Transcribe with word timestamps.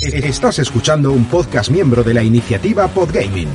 Estás 0.00 0.58
escuchando 0.58 1.12
un 1.12 1.26
podcast 1.26 1.70
miembro 1.70 2.02
de 2.02 2.12
la 2.12 2.22
iniciativa 2.22 2.88
Podgaming. 2.88 3.48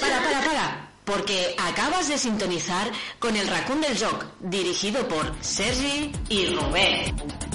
Para, 0.00 0.22
para, 0.22 0.44
para, 0.44 0.90
porque 1.04 1.54
acabas 1.58 2.08
de 2.08 2.18
sintonizar 2.18 2.90
con 3.18 3.36
el 3.36 3.46
Raccoon 3.46 3.80
del 3.80 3.96
Joc, 3.96 4.24
dirigido 4.40 5.06
por 5.06 5.32
Sergi 5.40 6.12
y 6.28 6.46
Robert. 6.46 7.47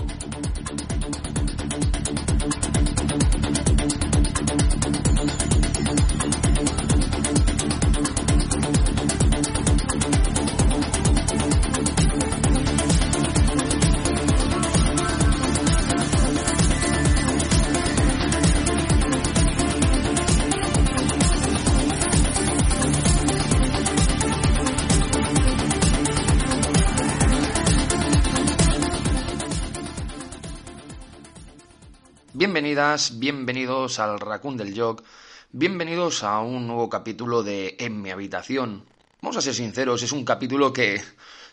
Bienvenidas, 32.63 33.19
bienvenidos 33.19 33.99
al 33.99 34.21
Raccoon 34.21 34.55
del 34.55 34.73
Jog, 34.73 35.03
bienvenidos 35.51 36.23
a 36.23 36.39
un 36.39 36.65
nuevo 36.65 36.89
capítulo 36.89 37.43
de 37.43 37.75
En 37.77 38.01
mi 38.01 38.09
habitación. 38.09 38.85
Vamos 39.21 39.35
a 39.35 39.41
ser 39.41 39.53
sinceros, 39.53 40.01
es 40.01 40.13
un 40.13 40.23
capítulo 40.23 40.71
que, 40.71 41.03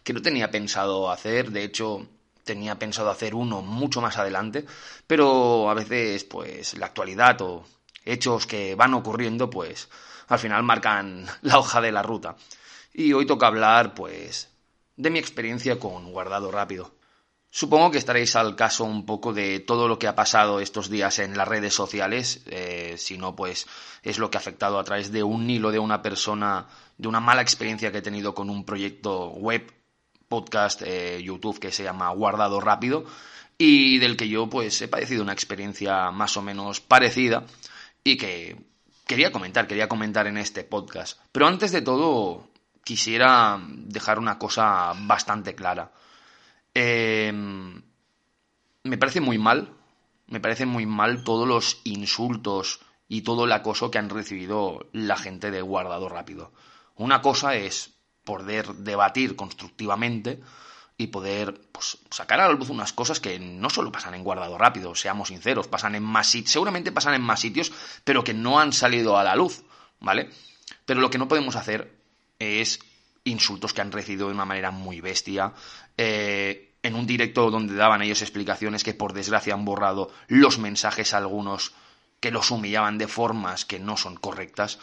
que 0.04 0.12
no 0.12 0.22
tenía 0.22 0.52
pensado 0.52 1.10
hacer, 1.10 1.50
de 1.50 1.64
hecho 1.64 2.06
tenía 2.44 2.78
pensado 2.78 3.10
hacer 3.10 3.34
uno 3.34 3.60
mucho 3.60 4.00
más 4.00 4.18
adelante, 4.18 4.64
pero 5.08 5.68
a 5.68 5.74
veces 5.74 6.22
pues 6.22 6.78
la 6.78 6.86
actualidad 6.86 7.42
o 7.42 7.64
hechos 8.04 8.46
que 8.46 8.76
van 8.76 8.94
ocurriendo 8.94 9.50
pues 9.50 9.88
al 10.28 10.38
final 10.38 10.62
marcan 10.62 11.26
la 11.42 11.58
hoja 11.58 11.80
de 11.80 11.90
la 11.90 12.04
ruta. 12.04 12.36
Y 12.94 13.14
hoy 13.14 13.26
toca 13.26 13.48
hablar 13.48 13.94
pues 13.94 14.48
de 14.96 15.10
mi 15.10 15.18
experiencia 15.18 15.76
con 15.80 16.12
guardado 16.12 16.52
rápido. 16.52 16.99
Supongo 17.52 17.90
que 17.90 17.98
estaréis 17.98 18.36
al 18.36 18.54
caso 18.54 18.84
un 18.84 19.04
poco 19.04 19.32
de 19.32 19.58
todo 19.58 19.88
lo 19.88 19.98
que 19.98 20.06
ha 20.06 20.14
pasado 20.14 20.60
estos 20.60 20.88
días 20.88 21.18
en 21.18 21.36
las 21.36 21.48
redes 21.48 21.74
sociales, 21.74 22.42
eh, 22.46 22.94
si 22.96 23.18
no, 23.18 23.34
pues 23.34 23.66
es 24.04 24.18
lo 24.18 24.30
que 24.30 24.38
ha 24.38 24.40
afectado 24.40 24.78
a 24.78 24.84
través 24.84 25.10
de 25.10 25.24
un 25.24 25.50
hilo 25.50 25.72
de 25.72 25.80
una 25.80 26.00
persona, 26.00 26.68
de 26.96 27.08
una 27.08 27.18
mala 27.18 27.42
experiencia 27.42 27.90
que 27.90 27.98
he 27.98 28.02
tenido 28.02 28.34
con 28.34 28.50
un 28.50 28.64
proyecto 28.64 29.30
web, 29.30 29.72
podcast, 30.28 30.82
eh, 30.82 31.20
YouTube 31.24 31.58
que 31.58 31.72
se 31.72 31.82
llama 31.82 32.08
Guardado 32.10 32.60
Rápido 32.60 33.04
y 33.58 33.98
del 33.98 34.16
que 34.16 34.28
yo 34.28 34.48
pues 34.48 34.80
he 34.80 34.86
padecido 34.86 35.24
una 35.24 35.32
experiencia 35.32 36.12
más 36.12 36.36
o 36.36 36.42
menos 36.42 36.80
parecida 36.80 37.44
y 38.04 38.16
que 38.16 38.56
quería 39.08 39.32
comentar, 39.32 39.66
quería 39.66 39.88
comentar 39.88 40.28
en 40.28 40.38
este 40.38 40.62
podcast. 40.62 41.18
Pero 41.32 41.48
antes 41.48 41.72
de 41.72 41.82
todo 41.82 42.48
quisiera 42.84 43.60
dejar 43.68 44.20
una 44.20 44.38
cosa 44.38 44.92
bastante 45.00 45.56
clara. 45.56 45.90
Eh, 46.82 47.30
me 48.84 48.96
parece 48.96 49.20
muy 49.20 49.36
mal, 49.36 49.76
me 50.28 50.40
parece 50.40 50.64
muy 50.64 50.86
mal 50.86 51.24
todos 51.24 51.46
los 51.46 51.82
insultos 51.84 52.80
y 53.06 53.20
todo 53.20 53.44
el 53.44 53.52
acoso 53.52 53.90
que 53.90 53.98
han 53.98 54.08
recibido 54.08 54.88
la 54.94 55.18
gente 55.18 55.50
de 55.50 55.60
Guardado 55.60 56.08
Rápido. 56.08 56.54
Una 56.96 57.20
cosa 57.20 57.54
es 57.54 57.92
poder 58.24 58.68
debatir 58.76 59.36
constructivamente 59.36 60.40
y 60.96 61.08
poder 61.08 61.60
pues, 61.70 61.98
sacar 62.10 62.40
a 62.40 62.48
la 62.48 62.54
luz 62.54 62.70
unas 62.70 62.94
cosas 62.94 63.20
que 63.20 63.38
no 63.38 63.68
solo 63.68 63.92
pasan 63.92 64.14
en 64.14 64.24
Guardado 64.24 64.56
Rápido, 64.56 64.94
seamos 64.94 65.28
sinceros, 65.28 65.68
pasan 65.68 65.96
en 65.96 66.02
más 66.02 66.28
seguramente 66.30 66.92
pasan 66.92 67.12
en 67.12 67.20
más 67.20 67.40
sitios, 67.40 67.72
pero 68.04 68.24
que 68.24 68.32
no 68.32 68.58
han 68.58 68.72
salido 68.72 69.18
a 69.18 69.24
la 69.24 69.36
luz, 69.36 69.64
¿vale? 69.98 70.30
Pero 70.86 71.02
lo 71.02 71.10
que 71.10 71.18
no 71.18 71.28
podemos 71.28 71.56
hacer 71.56 71.94
es 72.38 72.80
insultos 73.24 73.74
que 73.74 73.82
han 73.82 73.92
recibido 73.92 74.28
de 74.28 74.34
una 74.34 74.46
manera 74.46 74.70
muy 74.70 75.02
bestia. 75.02 75.52
Eh, 75.98 76.69
en 76.82 76.94
un 76.94 77.06
directo 77.06 77.50
donde 77.50 77.74
daban 77.74 78.02
ellos 78.02 78.22
explicaciones 78.22 78.84
que 78.84 78.94
por 78.94 79.12
desgracia 79.12 79.54
han 79.54 79.64
borrado 79.64 80.10
los 80.28 80.58
mensajes 80.58 81.14
algunos 81.14 81.72
que 82.20 82.30
los 82.30 82.50
humillaban 82.50 82.98
de 82.98 83.08
formas 83.08 83.64
que 83.64 83.78
no 83.78 83.96
son 83.96 84.16
correctas 84.16 84.78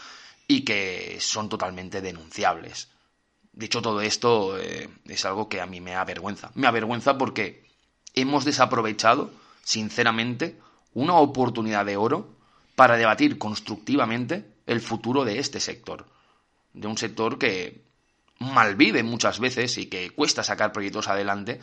y 0.47 0.61
que 0.61 1.17
son 1.19 1.49
totalmente 1.49 2.01
denunciables. 2.01 2.89
Dicho 3.51 3.81
todo 3.81 4.01
esto, 4.01 4.57
eh, 4.57 4.89
es 5.05 5.25
algo 5.25 5.49
que 5.49 5.61
a 5.61 5.65
mí 5.65 5.81
me 5.81 5.95
avergüenza. 5.95 6.51
Me 6.53 6.67
avergüenza 6.67 7.17
porque 7.17 7.65
hemos 8.13 8.45
desaprovechado, 8.45 9.31
sinceramente, 9.63 10.59
una 10.93 11.15
oportunidad 11.15 11.85
de 11.85 11.97
oro 11.97 12.29
para 12.75 12.97
debatir 12.97 13.37
constructivamente 13.37 14.45
el 14.67 14.81
futuro 14.81 15.25
de 15.25 15.39
este 15.39 15.59
sector. 15.59 16.05
De 16.73 16.87
un 16.87 16.97
sector 16.97 17.39
que 17.39 17.81
malvive 18.39 19.01
muchas 19.03 19.39
veces 19.39 19.77
y 19.77 19.87
que 19.87 20.11
cuesta 20.11 20.43
sacar 20.43 20.71
proyectos 20.71 21.07
adelante 21.07 21.59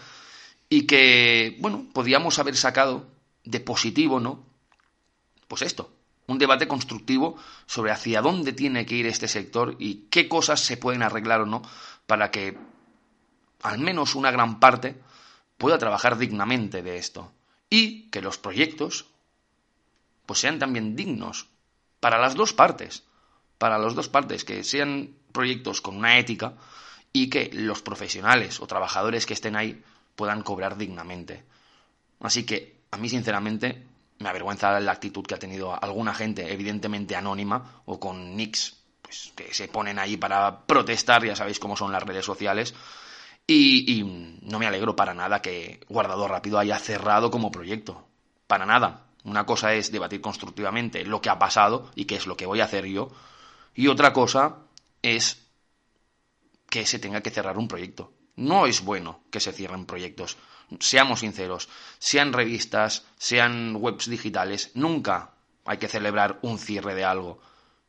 y 0.69 0.87
que, 0.87 1.57
bueno, 1.61 1.87
podíamos 1.93 2.39
haber 2.39 2.57
sacado 2.57 3.07
de 3.45 3.61
positivo, 3.61 4.21
¿no? 4.21 4.45
Pues 5.49 5.63
esto, 5.63 5.93
un 6.27 6.39
debate 6.39 6.67
constructivo 6.67 7.37
sobre 7.67 7.93
hacia 7.93 8.23
dónde 8.23 8.53
tiene 8.53 8.87
que 8.87 8.97
ir 8.97 9.07
este 9.07 9.29
sector 9.29 9.77
y 9.79 10.07
qué 10.11 10.29
cosas 10.29 10.61
se 10.61 10.77
pueden 10.77 11.03
arreglar 11.03 11.43
o 11.43 11.47
no 11.47 11.63
para 12.07 12.31
que 12.31 12.57
al 13.63 13.79
menos 13.79 14.15
una 14.15 14.31
gran 14.31 14.61
parte 14.61 14.97
pueda 15.59 15.79
trabajar 15.79 16.19
dignamente 16.19 16.83
de 16.83 16.97
esto 16.97 17.33
y 17.71 18.11
que 18.11 18.23
los 18.23 18.39
proyectos 18.39 19.07
pues 20.27 20.41
sean 20.41 20.59
también 20.59 20.97
dignos 20.97 21.49
para 22.01 22.19
las 22.19 22.35
dos 22.35 22.53
partes, 22.53 23.05
para 23.59 23.79
las 23.79 23.95
dos 23.95 24.09
partes, 24.09 24.45
que 24.45 24.65
sean 24.65 25.15
proyectos 25.33 25.81
con 25.81 25.97
una 25.97 26.19
ética 26.19 26.55
y 27.13 27.29
que 27.29 27.51
los 27.53 27.83
profesionales 27.83 28.61
o 28.61 28.67
trabajadores 28.67 29.27
que 29.27 29.35
estén 29.35 29.57
ahí 29.57 29.83
puedan 30.17 30.43
cobrar 30.43 30.77
dignamente. 30.77 31.45
Así 32.21 32.45
que 32.45 32.85
a 32.91 32.97
mí 32.97 33.09
sinceramente 33.09 33.87
me 34.19 34.29
avergüenza 34.29 34.79
la 34.81 34.93
actitud 34.93 35.25
que 35.25 35.35
ha 35.35 35.39
tenido 35.39 35.75
alguna 35.83 36.15
gente, 36.15 36.53
evidentemente 36.53 37.17
anónima 37.17 37.83
o 37.85 37.99
con 37.99 38.37
nicks 38.37 38.77
pues, 39.03 39.33
que 39.35 39.53
se 39.53 39.69
ponen 39.69 39.99
ahí 39.99 40.17
para 40.17 40.67
protestar, 40.67 41.25
ya 41.25 41.37
sabéis 41.37 41.59
cómo 41.59 41.77
son 41.77 41.93
las 41.93 42.03
redes 42.03 42.25
sociales. 42.25 42.75
Y, 43.47 43.93
y 43.93 44.39
no 44.43 44.59
me 44.59 44.67
alegro 44.67 44.97
para 44.97 45.13
nada 45.13 45.43
que 45.43 45.81
Guardado 45.89 46.27
Rápido 46.27 46.59
haya 46.59 46.79
cerrado 46.79 47.31
como 47.31 47.51
proyecto. 47.51 48.07
Para 48.47 48.65
nada. 48.65 49.07
Una 49.25 49.45
cosa 49.45 49.75
es 49.75 49.93
debatir 49.93 50.21
constructivamente 50.21 51.05
lo 51.05 51.21
que 51.21 51.31
ha 51.31 51.39
pasado 51.39 51.91
y 51.95 52.07
qué 52.07 52.17
es 52.17 52.27
lo 52.27 52.37
que 52.37 52.47
voy 52.47 52.61
a 52.61 52.65
hacer 52.65 52.87
yo. 52.87 53.11
Y 53.75 53.89
otra 53.89 54.13
cosa 54.13 54.59
es 55.03 55.47
que 56.71 56.87
se 56.87 56.99
tenga 56.99 57.21
que 57.21 57.31
cerrar 57.31 57.59
un 57.59 57.69
proyecto. 57.69 58.13
No 58.37 58.67
es 58.67 58.83
bueno 58.83 59.21
que 59.31 59.41
se 59.41 59.53
cierren 59.53 59.87
proyectos. 59.87 60.37
Seamos 60.81 61.21
sinceros, 61.21 61.69
sean 61.99 62.33
revistas, 62.33 63.05
sean 63.17 63.77
webs 63.77 64.09
digitales, 64.09 64.71
nunca 64.75 65.35
hay 65.65 65.79
que 65.79 65.89
celebrar 65.89 66.39
un 66.43 66.59
cierre 66.59 66.95
de 66.95 67.05
algo. 67.05 67.41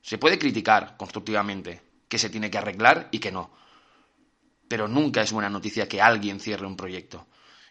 Se 0.01 0.17
puede 0.17 0.37
criticar 0.37 0.95
constructivamente 0.97 1.81
que 2.07 2.19
se 2.19 2.29
tiene 2.29 2.51
que 2.51 2.57
arreglar 2.57 3.09
y 3.11 3.19
que 3.19 3.31
no. 3.31 3.51
Pero 4.67 4.87
nunca 4.87 5.21
es 5.21 5.31
buena 5.31 5.49
noticia 5.49 5.87
que 5.87 6.01
alguien 6.01 6.39
cierre 6.39 6.65
un 6.65 6.77
proyecto. 6.77 7.27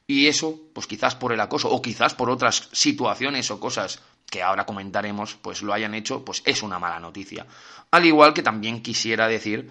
Y 0.07 0.27
eso, 0.27 0.61
pues 0.75 0.87
quizás 0.87 1.15
por 1.15 1.33
el 1.33 1.41
acoso 1.41 1.71
o 1.71 1.81
quizás 1.81 2.15
por 2.15 2.29
otras 2.29 2.69
situaciones 2.73 3.51
o 3.51 3.61
cosas 3.61 4.01
que 4.29 4.43
ahora 4.43 4.67
comentaremos, 4.67 5.37
pues 5.37 5.63
lo 5.63 5.73
hayan 5.73 5.95
hecho, 5.95 6.25
pues 6.25 6.43
es 6.45 6.63
una 6.63 6.79
mala 6.79 7.01
noticia. 7.01 7.47
Al 7.91 8.05
igual 8.05 8.35
que 8.35 8.43
también 8.43 8.83
quisiera 8.83 9.29
decir 9.29 9.71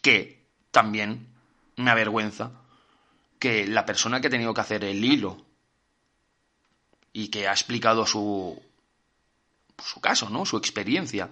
que 0.00 0.46
también 0.70 1.31
me 1.82 1.90
avergüenza 1.90 2.52
que 3.38 3.66
la 3.66 3.84
persona 3.84 4.20
que 4.20 4.28
ha 4.28 4.30
tenido 4.30 4.54
que 4.54 4.60
hacer 4.60 4.84
el 4.84 5.04
hilo 5.04 5.44
y 7.12 7.28
que 7.28 7.48
ha 7.48 7.52
explicado 7.52 8.06
su, 8.06 8.60
su 9.78 10.00
caso, 10.00 10.30
¿no? 10.30 10.46
Su 10.46 10.56
experiencia, 10.56 11.30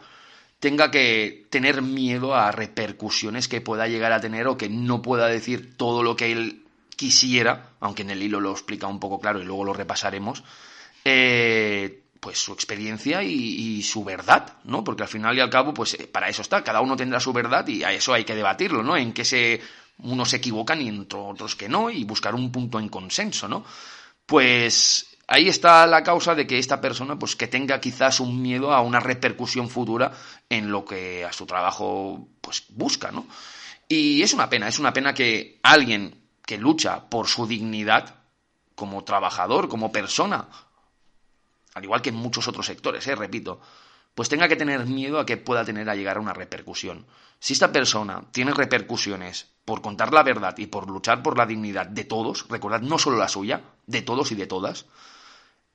tenga 0.58 0.90
que 0.90 1.46
tener 1.50 1.82
miedo 1.82 2.34
a 2.34 2.52
repercusiones 2.52 3.48
que 3.48 3.60
pueda 3.60 3.88
llegar 3.88 4.12
a 4.12 4.20
tener 4.20 4.46
o 4.46 4.56
que 4.56 4.68
no 4.68 5.02
pueda 5.02 5.26
decir 5.26 5.76
todo 5.76 6.02
lo 6.02 6.16
que 6.16 6.32
él 6.32 6.64
quisiera, 6.96 7.70
aunque 7.80 8.02
en 8.02 8.10
el 8.10 8.22
hilo 8.22 8.40
lo 8.40 8.52
explica 8.52 8.86
un 8.86 9.00
poco 9.00 9.20
claro 9.20 9.40
y 9.40 9.44
luego 9.44 9.64
lo 9.64 9.72
repasaremos, 9.72 10.44
eh, 11.04 12.02
pues 12.20 12.38
su 12.38 12.52
experiencia 12.52 13.22
y, 13.22 13.82
su 13.82 14.04
verdad, 14.04 14.58
¿no? 14.64 14.84
Porque 14.84 15.04
al 15.04 15.08
final 15.08 15.34
y 15.36 15.40
al 15.40 15.48
cabo, 15.48 15.72
pues 15.72 15.94
eh, 15.94 16.06
para 16.06 16.28
eso 16.28 16.42
está, 16.42 16.62
cada 16.62 16.82
uno 16.82 16.96
tendrá 16.96 17.18
su 17.18 17.32
verdad 17.32 17.66
y 17.66 17.82
a 17.82 17.92
eso 17.92 18.12
hay 18.12 18.24
que 18.24 18.34
debatirlo, 18.34 18.82
¿no? 18.82 18.98
En 18.98 19.14
que 19.14 19.24
se, 19.24 19.62
unos 20.02 20.30
se 20.30 20.36
equivocan 20.36 20.80
y 20.82 20.88
entre 20.88 21.18
otros 21.18 21.56
que 21.56 21.68
no, 21.68 21.90
y 21.90 22.04
buscar 22.04 22.34
un 22.34 22.50
punto 22.50 22.78
en 22.78 22.88
consenso, 22.88 23.48
¿no? 23.48 23.64
Pues 24.26 25.16
ahí 25.26 25.48
está 25.48 25.86
la 25.86 26.02
causa 26.02 26.34
de 26.34 26.46
que 26.46 26.58
esta 26.58 26.80
persona, 26.80 27.18
pues 27.18 27.36
que 27.36 27.46
tenga 27.46 27.80
quizás 27.80 28.20
un 28.20 28.42
miedo 28.42 28.72
a 28.72 28.80
una 28.80 29.00
repercusión 29.00 29.68
futura 29.68 30.12
en 30.48 30.70
lo 30.70 30.84
que 30.84 31.24
a 31.24 31.32
su 31.32 31.46
trabajo, 31.46 32.28
pues 32.40 32.64
busca, 32.70 33.10
¿no? 33.10 33.26
Y 33.88 34.22
es 34.22 34.32
una 34.32 34.48
pena, 34.48 34.68
es 34.68 34.78
una 34.78 34.92
pena 34.92 35.14
que 35.14 35.58
alguien 35.62 36.20
que 36.44 36.58
lucha 36.58 37.08
por 37.08 37.28
su 37.28 37.46
dignidad 37.46 38.16
como 38.74 39.04
trabajador, 39.04 39.68
como 39.68 39.92
persona, 39.92 40.48
al 41.74 41.84
igual 41.84 42.02
que 42.02 42.10
en 42.10 42.16
muchos 42.16 42.48
otros 42.48 42.66
sectores, 42.66 43.06
¿eh? 43.06 43.14
repito, 43.14 43.60
pues 44.14 44.28
tenga 44.28 44.48
que 44.48 44.56
tener 44.56 44.86
miedo 44.86 45.18
a 45.18 45.26
que 45.26 45.36
pueda 45.36 45.64
tener 45.64 45.88
a 45.88 45.94
llegar 45.94 46.16
a 46.16 46.20
una 46.20 46.32
repercusión. 46.32 47.06
Si 47.38 47.54
esta 47.54 47.72
persona 47.72 48.24
tiene 48.32 48.52
repercusiones 48.52 49.46
por 49.64 49.80
contar 49.80 50.12
la 50.12 50.22
verdad 50.22 50.56
y 50.58 50.66
por 50.66 50.90
luchar 50.90 51.22
por 51.22 51.38
la 51.38 51.46
dignidad 51.46 51.86
de 51.86 52.04
todos, 52.04 52.46
recordad, 52.48 52.80
no 52.80 52.98
solo 52.98 53.16
la 53.16 53.28
suya, 53.28 53.62
de 53.86 54.02
todos 54.02 54.32
y 54.32 54.34
de 54.34 54.46
todas, 54.46 54.86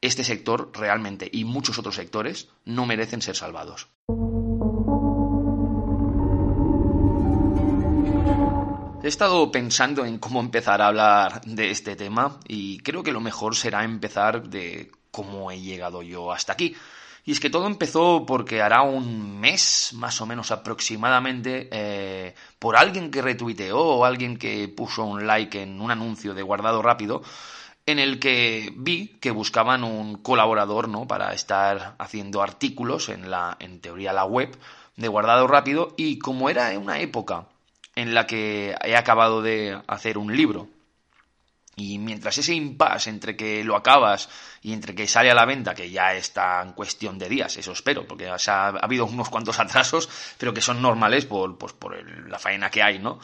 este 0.01 0.23
sector 0.23 0.71
realmente 0.73 1.29
y 1.31 1.45
muchos 1.45 1.79
otros 1.79 1.95
sectores 1.95 2.49
no 2.65 2.85
merecen 2.85 3.21
ser 3.21 3.35
salvados. 3.35 3.87
He 9.05 9.07
estado 9.07 9.51
pensando 9.51 10.03
en 10.03 10.17
cómo 10.17 10.39
empezar 10.39 10.81
a 10.81 10.87
hablar 10.87 11.41
de 11.41 11.69
este 11.69 11.95
tema 11.95 12.39
y 12.47 12.79
creo 12.79 13.03
que 13.03 13.11
lo 13.11 13.21
mejor 13.21 13.55
será 13.55 13.83
empezar 13.83 14.49
de 14.49 14.91
cómo 15.11 15.51
he 15.51 15.61
llegado 15.61 16.01
yo 16.01 16.31
hasta 16.31 16.53
aquí. 16.53 16.75
Y 17.25 17.31
es 17.31 17.39
que 17.39 17.49
todo 17.49 17.65
empezó 17.65 18.23
porque 18.27 18.61
hará 18.61 18.83
un 18.83 19.39
mes, 19.39 19.93
más 19.95 20.21
o 20.21 20.27
menos 20.27 20.51
aproximadamente, 20.51 21.67
eh, 21.71 22.35
por 22.59 22.77
alguien 22.77 23.09
que 23.09 23.23
retuiteó 23.23 23.79
o 23.79 24.05
alguien 24.05 24.37
que 24.37 24.67
puso 24.67 25.03
un 25.03 25.25
like 25.25 25.63
en 25.63 25.81
un 25.81 25.89
anuncio 25.89 26.35
de 26.35 26.43
guardado 26.43 26.83
rápido, 26.83 27.23
en 27.87 27.97
el 27.97 28.19
que 28.19 28.71
vi 28.77 29.17
que 29.19 29.31
buscaban 29.31 29.83
un 29.83 30.17
colaborador, 30.17 30.87
¿no? 30.87 31.07
Para 31.07 31.33
estar 31.33 31.95
haciendo 31.97 32.43
artículos 32.43 33.09
en 33.09 33.31
la, 33.31 33.57
en 33.59 33.81
teoría, 33.81 34.13
la 34.13 34.25
web 34.25 34.55
de 34.95 35.07
guardado 35.07 35.47
rápido. 35.47 35.93
Y 35.97 36.19
como 36.19 36.49
era 36.51 36.77
una 36.77 36.99
época 36.99 37.47
en 37.95 38.13
la 38.13 38.27
que 38.27 38.75
he 38.83 38.95
acabado 38.95 39.41
de 39.41 39.81
hacer 39.87 40.19
un 40.19 40.35
libro. 40.35 40.67
Y 41.75 41.99
mientras 41.99 42.37
ese 42.37 42.53
impasse 42.53 43.09
entre 43.09 43.35
que 43.35 43.63
lo 43.63 43.75
acabas 43.75 44.29
y 44.61 44.71
entre 44.71 44.95
que 44.95 45.07
sale 45.07 45.29
a 45.29 45.35
la 45.35 45.45
venta, 45.45 45.75
que 45.75 45.89
ya 45.89 46.13
está 46.13 46.61
en 46.61 46.71
cuestión 46.71 47.19
de 47.19 47.27
días, 47.27 47.57
eso 47.57 47.73
espero, 47.73 48.07
porque 48.07 48.29
ha, 48.29 48.67
habido 48.67 49.05
unos 49.05 49.29
cuantos 49.29 49.59
atrasos, 49.59 50.09
pero 50.37 50.53
que 50.53 50.61
son 50.61 50.81
normales 50.81 51.25
por, 51.25 51.57
pues, 51.57 51.73
por 51.73 52.29
la 52.29 52.39
faena 52.39 52.69
que 52.69 52.81
hay, 52.81 52.99
¿no? 52.99 53.19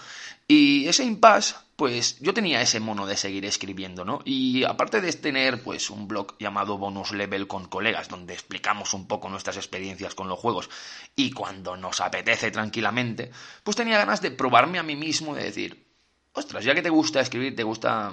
Y 0.47 0.85
ese 0.89 1.05
impasse, 1.05 1.55
pues 1.77 2.19
yo 2.19 2.33
tenía 2.33 2.61
ese 2.61 2.81
mono 2.81 3.07
de 3.07 3.15
seguir 3.15 3.45
escribiendo, 3.45 4.03
¿no? 4.03 4.19
Y 4.25 4.65
aparte 4.65 4.99
de 4.99 5.13
tener, 5.13 5.63
pues, 5.63 5.89
un 5.89 6.09
blog 6.09 6.37
llamado 6.37 6.77
Bonus 6.77 7.13
Level 7.13 7.47
con 7.47 7.69
colegas, 7.69 8.09
donde 8.09 8.33
explicamos 8.33 8.93
un 8.93 9.07
poco 9.07 9.29
nuestras 9.29 9.55
experiencias 9.55 10.13
con 10.13 10.27
los 10.27 10.37
juegos, 10.37 10.69
y 11.15 11.31
cuando 11.31 11.77
nos 11.77 12.01
apetece 12.01 12.51
tranquilamente, 12.51 13.31
pues 13.63 13.77
tenía 13.77 13.97
ganas 13.97 14.21
de 14.21 14.31
probarme 14.31 14.77
a 14.77 14.83
mí 14.83 14.97
mismo, 14.97 15.35
de 15.35 15.45
decir, 15.45 15.87
ostras, 16.33 16.65
ya 16.65 16.75
que 16.75 16.81
te 16.81 16.89
gusta 16.89 17.21
escribir, 17.21 17.55
te 17.55 17.63
gusta 17.63 18.11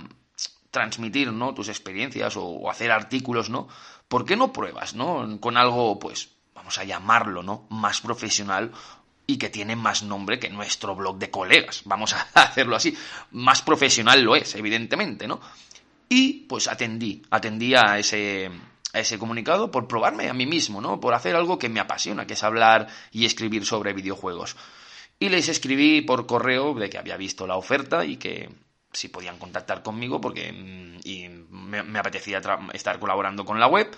transmitir, 0.70 1.32
¿no? 1.32 1.54
Tus 1.54 1.68
experiencias 1.68 2.34
o, 2.36 2.70
hacer 2.70 2.90
artículos, 2.90 3.50
¿no? 3.50 3.68
¿Por 4.08 4.24
qué 4.24 4.36
no 4.36 4.52
pruebas, 4.52 4.94
¿no? 4.94 5.38
Con 5.40 5.56
algo, 5.56 5.98
pues, 5.98 6.30
vamos 6.54 6.78
a 6.78 6.84
llamarlo, 6.84 7.42
¿no? 7.42 7.66
Más 7.70 8.00
profesional 8.00 8.72
y 9.26 9.36
que 9.36 9.50
tiene 9.50 9.76
más 9.76 10.02
nombre 10.02 10.38
que 10.38 10.48
nuestro 10.48 10.94
blog 10.94 11.18
de 11.18 11.30
colegas. 11.30 11.82
Vamos 11.84 12.14
a 12.14 12.22
hacerlo 12.34 12.76
así. 12.76 12.96
Más 13.32 13.62
profesional 13.62 14.22
lo 14.22 14.36
es, 14.36 14.54
evidentemente, 14.54 15.28
¿no? 15.28 15.40
Y 16.08 16.46
pues 16.48 16.68
atendí, 16.68 17.22
atendí 17.30 17.74
a 17.74 17.98
ese, 17.98 18.50
a 18.94 19.00
ese 19.00 19.18
comunicado 19.18 19.70
por 19.70 19.86
probarme 19.86 20.30
a 20.30 20.34
mí 20.34 20.46
mismo, 20.46 20.80
¿no? 20.80 21.00
Por 21.00 21.12
hacer 21.12 21.36
algo 21.36 21.58
que 21.58 21.68
me 21.68 21.80
apasiona, 21.80 22.26
que 22.26 22.32
es 22.32 22.42
hablar 22.42 22.88
y 23.12 23.26
escribir 23.26 23.66
sobre 23.66 23.92
videojuegos. 23.92 24.56
Y 25.20 25.28
les 25.28 25.48
escribí 25.48 26.00
por 26.00 26.26
correo 26.26 26.72
de 26.74 26.88
que 26.88 26.96
había 26.96 27.16
visto 27.16 27.46
la 27.46 27.56
oferta 27.56 28.06
y 28.06 28.16
que 28.16 28.48
si 28.93 29.08
podían 29.08 29.38
contactar 29.38 29.82
conmigo 29.82 30.20
porque 30.20 30.52
mm, 30.52 30.99
me, 31.50 31.99
apetecía 31.99 32.40
estar 32.73 32.99
colaborando 32.99 33.44
con 33.44 33.61
la 33.61 33.67
web 33.67 33.90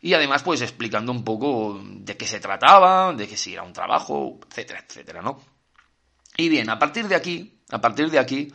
y 0.00 0.14
además 0.14 0.42
pues 0.42 0.60
explicando 0.62 1.12
un 1.12 1.24
poco 1.24 1.80
de 1.82 2.16
qué 2.16 2.26
se 2.26 2.40
trataba, 2.40 3.12
de 3.12 3.28
que 3.28 3.36
si 3.36 3.52
era 3.52 3.62
un 3.62 3.72
trabajo, 3.72 4.38
etcétera, 4.48 4.84
etcétera, 4.86 5.22
¿no? 5.22 5.40
Y 6.36 6.48
bien, 6.48 6.70
a 6.70 6.78
partir 6.78 7.08
de 7.08 7.16
aquí, 7.16 7.60
a 7.70 7.80
partir 7.80 8.10
de 8.10 8.18
aquí, 8.18 8.52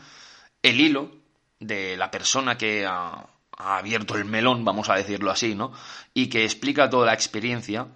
el 0.62 0.80
hilo 0.80 1.12
de 1.60 1.98
la 1.98 2.10
persona 2.10 2.58
que 2.58 2.86
ha 2.86 3.28
abierto 3.58 4.16
el 4.16 4.26
melón, 4.26 4.64
vamos 4.64 4.90
a 4.90 4.96
decirlo 4.96 5.32
así, 5.32 5.54
¿no? 5.54 5.74
Y 6.14 6.28
que 6.28 6.46
explica 6.46 6.90
toda 6.90 7.08
la 7.08 7.14
experiencia, 7.14 7.88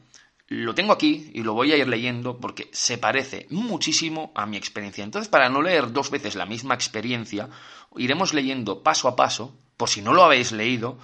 lo 0.48 0.74
tengo 0.74 0.94
aquí 0.94 1.30
y 1.34 1.44
lo 1.44 1.54
voy 1.54 1.74
a 1.74 1.78
ir 1.78 1.88
leyendo 1.88 2.38
porque 2.38 2.70
se 2.72 2.98
parece 2.98 3.48
muchísimo 3.50 4.32
a 4.34 4.46
mi 4.46 4.56
experiencia. 4.56 5.04
Entonces, 5.04 5.28
para 5.28 5.50
no 5.50 5.62
leer 5.62 5.92
dos 5.92 6.10
veces 6.10 6.36
la 6.36 6.46
misma 6.46 6.74
experiencia, 6.74 7.50
iremos 7.98 8.34
leyendo 8.34 8.82
paso 8.82 9.08
a 9.08 9.16
paso, 9.16 9.54
por 9.76 9.90
si 9.90 10.02
no 10.02 10.14
lo 10.14 10.24
habéis 10.24 10.54
leído, 10.54 10.98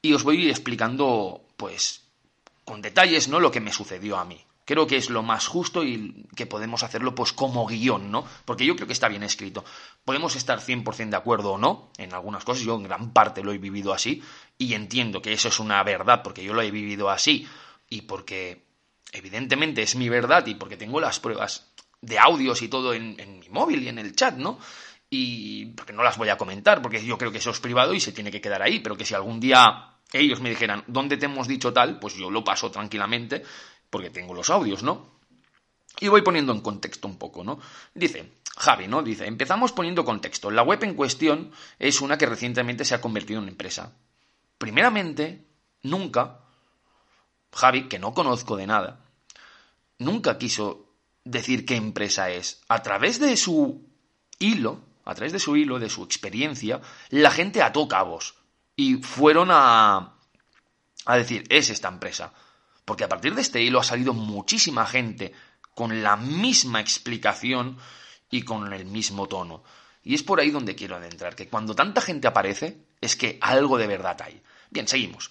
y 0.00 0.12
os 0.12 0.22
voy 0.22 0.48
explicando 0.48 1.44
pues 1.56 2.04
con 2.64 2.82
detalles, 2.82 3.28
¿no? 3.28 3.40
Lo 3.40 3.50
que 3.50 3.60
me 3.60 3.72
sucedió 3.72 4.16
a 4.16 4.24
mí. 4.24 4.40
Creo 4.64 4.86
que 4.86 4.96
es 4.96 5.10
lo 5.10 5.22
más 5.22 5.46
justo 5.46 5.84
y 5.84 6.26
que 6.34 6.46
podemos 6.46 6.82
hacerlo 6.84 7.14
pues 7.14 7.34
como 7.34 7.66
guion, 7.66 8.10
¿no? 8.10 8.24
Porque 8.46 8.64
yo 8.64 8.76
creo 8.76 8.86
que 8.86 8.94
está 8.94 9.08
bien 9.08 9.22
escrito. 9.22 9.62
Podemos 10.04 10.36
estar 10.36 10.60
100% 10.60 11.10
de 11.10 11.16
acuerdo 11.16 11.52
o 11.52 11.58
no 11.58 11.90
en 11.98 12.14
algunas 12.14 12.44
cosas, 12.44 12.64
yo 12.64 12.76
en 12.76 12.84
gran 12.84 13.12
parte 13.12 13.42
lo 13.42 13.52
he 13.52 13.58
vivido 13.58 13.92
así 13.92 14.22
y 14.56 14.72
entiendo 14.72 15.20
que 15.20 15.34
eso 15.34 15.48
es 15.48 15.58
una 15.58 15.82
verdad 15.82 16.22
porque 16.22 16.42
yo 16.42 16.54
lo 16.54 16.62
he 16.62 16.70
vivido 16.70 17.10
así 17.10 17.46
y 17.90 18.02
porque 18.02 18.63
evidentemente 19.14 19.82
es 19.82 19.94
mi 19.94 20.08
verdad 20.08 20.44
y 20.46 20.54
porque 20.56 20.76
tengo 20.76 21.00
las 21.00 21.20
pruebas 21.20 21.72
de 22.00 22.18
audios 22.18 22.60
y 22.62 22.68
todo 22.68 22.92
en, 22.92 23.16
mi 23.16 23.48
móvil 23.48 23.82
y 23.82 23.88
en 23.88 23.98
el 23.98 24.14
chat, 24.14 24.36
¿no? 24.36 24.58
Y 25.08 25.66
porque 25.66 25.92
no 25.92 26.02
las 26.02 26.18
voy 26.18 26.28
a 26.28 26.36
comentar 26.36 26.82
porque 26.82 27.02
yo 27.02 27.16
creo 27.16 27.30
que 27.30 27.38
eso 27.38 27.50
es 27.50 27.60
privado 27.60 27.94
y 27.94 28.00
se 28.00 28.12
tiene 28.12 28.30
que 28.30 28.40
quedar 28.40 28.60
ahí, 28.60 28.80
pero 28.80 28.96
que 28.96 29.04
si 29.04 29.14
algún 29.14 29.38
día 29.38 29.90
ellos 30.12 30.40
me 30.40 30.50
dijeran, 30.50 30.84
¿dónde 30.88 31.16
te 31.16 31.26
hemos 31.26 31.46
dicho 31.46 31.72
tal? 31.72 31.98
Pues 32.00 32.14
yo 32.14 32.30
lo 32.30 32.42
paso 32.42 32.70
tranquilamente 32.70 33.42
porque 33.88 34.10
tengo 34.10 34.34
los 34.34 34.50
audios, 34.50 34.82
¿no? 34.82 35.14
Y 36.00 36.08
voy 36.08 36.22
poniendo 36.22 36.52
en 36.52 36.60
contexto 36.60 37.06
un 37.06 37.16
poco, 37.16 37.44
¿no? 37.44 37.60
Dice, 37.94 38.32
Javi, 38.56 38.88
¿no? 38.88 39.02
Dice, 39.02 39.26
empezamos 39.26 39.70
poniendo 39.72 40.04
contexto. 40.04 40.50
La 40.50 40.64
web 40.64 40.82
en 40.82 40.94
cuestión 40.94 41.52
es 41.78 42.00
una 42.00 42.18
que 42.18 42.26
recientemente 42.26 42.84
se 42.84 42.96
ha 42.96 43.00
convertido 43.00 43.40
en 43.40 43.48
empresa. 43.48 43.92
Primeramente, 44.58 45.46
nunca, 45.82 46.40
Javi, 47.52 47.88
que 47.88 48.00
no 48.00 48.12
conozco 48.12 48.56
de 48.56 48.66
nada, 48.66 49.03
nunca 49.98 50.38
quiso 50.38 50.94
decir 51.24 51.64
qué 51.64 51.76
empresa 51.76 52.30
es. 52.30 52.62
A 52.68 52.82
través 52.82 53.18
de 53.18 53.36
su 53.36 53.88
hilo, 54.38 54.84
a 55.04 55.14
través 55.14 55.32
de 55.32 55.38
su 55.38 55.56
hilo, 55.56 55.78
de 55.78 55.90
su 55.90 56.02
experiencia, 56.02 56.80
la 57.10 57.30
gente 57.30 57.62
ató 57.62 57.88
cabos 57.88 58.34
y 58.76 58.96
fueron 58.96 59.48
a, 59.50 60.14
a 61.06 61.16
decir, 61.16 61.44
es 61.48 61.70
esta 61.70 61.88
empresa. 61.88 62.32
Porque 62.84 63.04
a 63.04 63.08
partir 63.08 63.34
de 63.34 63.40
este 63.40 63.62
hilo 63.62 63.80
ha 63.80 63.84
salido 63.84 64.12
muchísima 64.12 64.86
gente 64.86 65.32
con 65.74 66.02
la 66.02 66.16
misma 66.16 66.80
explicación 66.80 67.78
y 68.30 68.42
con 68.42 68.72
el 68.72 68.84
mismo 68.84 69.26
tono. 69.26 69.64
Y 70.02 70.14
es 70.14 70.22
por 70.22 70.38
ahí 70.38 70.50
donde 70.50 70.74
quiero 70.74 70.96
adentrar, 70.96 71.34
que 71.34 71.48
cuando 71.48 71.74
tanta 71.74 72.00
gente 72.00 72.28
aparece 72.28 72.78
es 73.00 73.16
que 73.16 73.38
algo 73.40 73.78
de 73.78 73.86
verdad 73.86 74.20
hay. 74.22 74.42
Bien, 74.70 74.86
seguimos. 74.86 75.30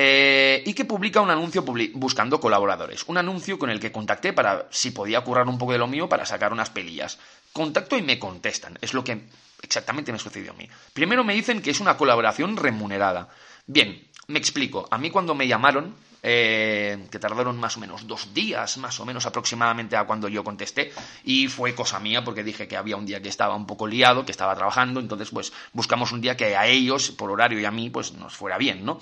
Eh, 0.00 0.62
y 0.64 0.74
que 0.74 0.84
publica 0.84 1.20
un 1.20 1.28
anuncio 1.28 1.64
buscando 1.94 2.38
colaboradores. 2.38 3.02
Un 3.08 3.18
anuncio 3.18 3.58
con 3.58 3.68
el 3.68 3.80
que 3.80 3.90
contacté 3.90 4.32
para 4.32 4.68
si 4.70 4.92
podía 4.92 5.22
currar 5.22 5.48
un 5.48 5.58
poco 5.58 5.72
de 5.72 5.78
lo 5.78 5.88
mío 5.88 6.08
para 6.08 6.24
sacar 6.24 6.52
unas 6.52 6.70
pelillas. 6.70 7.18
Contacto 7.52 7.98
y 7.98 8.02
me 8.02 8.16
contestan. 8.16 8.78
Es 8.80 8.94
lo 8.94 9.02
que 9.02 9.22
exactamente 9.60 10.12
me 10.12 10.20
sucedió 10.20 10.52
a 10.52 10.54
mí. 10.54 10.68
Primero 10.92 11.24
me 11.24 11.34
dicen 11.34 11.60
que 11.60 11.72
es 11.72 11.80
una 11.80 11.96
colaboración 11.96 12.56
remunerada. 12.56 13.28
Bien, 13.66 14.06
me 14.28 14.38
explico. 14.38 14.86
A 14.88 14.98
mí 14.98 15.10
cuando 15.10 15.34
me 15.34 15.48
llamaron, 15.48 15.96
eh, 16.22 17.08
que 17.10 17.18
tardaron 17.18 17.58
más 17.58 17.76
o 17.76 17.80
menos 17.80 18.06
dos 18.06 18.32
días, 18.32 18.78
más 18.78 19.00
o 19.00 19.04
menos 19.04 19.26
aproximadamente 19.26 19.96
a 19.96 20.04
cuando 20.04 20.28
yo 20.28 20.44
contesté, 20.44 20.92
y 21.24 21.48
fue 21.48 21.74
cosa 21.74 21.98
mía 21.98 22.22
porque 22.22 22.44
dije 22.44 22.68
que 22.68 22.76
había 22.76 22.96
un 22.96 23.04
día 23.04 23.20
que 23.20 23.30
estaba 23.30 23.56
un 23.56 23.66
poco 23.66 23.88
liado, 23.88 24.24
que 24.24 24.30
estaba 24.30 24.54
trabajando, 24.54 25.00
entonces 25.00 25.30
pues 25.30 25.52
buscamos 25.72 26.12
un 26.12 26.20
día 26.20 26.36
que 26.36 26.56
a 26.56 26.68
ellos, 26.68 27.10
por 27.10 27.32
horario 27.32 27.58
y 27.58 27.64
a 27.64 27.72
mí, 27.72 27.90
pues 27.90 28.12
nos 28.12 28.36
fuera 28.36 28.58
bien, 28.58 28.84
¿no? 28.84 29.00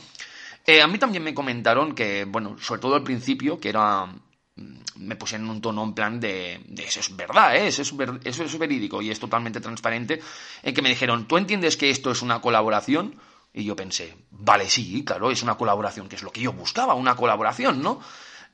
Eh, 0.67 0.83
a 0.83 0.87
mí 0.89 0.99
también 0.99 1.23
me 1.23 1.35
comentaron 1.35 1.95
que, 1.95 2.25
bueno, 2.25 2.57
sobre 2.59 2.81
todo 2.81 2.97
al 2.97 3.05
principio, 3.05 3.61
que 3.61 3.69
era 3.69 4.07
mm, 4.07 4.79
me 4.97 5.17
pusieron 5.17 5.49
un 5.49 5.61
tono 5.61 5.85
en 5.85 5.95
plan 5.95 6.19
de, 6.19 6.61
eso 6.79 7.01
es 7.01 7.15
verdad, 7.15 7.57
¿eh? 7.57 7.69
eso, 7.69 7.83
es 7.83 8.39
es 8.41 8.59
verídico 8.59 9.01
y 9.01 9.11
es 9.11 9.21
totalmente 9.21 9.61
transparente, 9.61 10.21
en 10.63 10.75
que 10.75 10.83
me 10.83 10.89
dijeron, 10.89 11.29
¿tú 11.29 11.37
entiendes 11.37 11.77
que 11.77 11.91
esto 11.91 12.11
es 12.11 12.23
una 12.23 12.41
colaboración? 12.41 13.15
Y 13.55 13.65
yo 13.65 13.77
pensé, 13.77 14.17
vale, 14.31 14.69
sí, 14.69 15.05
claro, 15.05 15.31
es 15.31 15.43
una 15.43 15.55
colaboración, 15.57 16.09
que 16.09 16.17
es 16.17 16.23
lo 16.23 16.33
que 16.33 16.41
yo 16.41 16.53
buscaba, 16.53 16.95
una 16.95 17.15
colaboración, 17.15 17.81
¿no? 17.81 18.01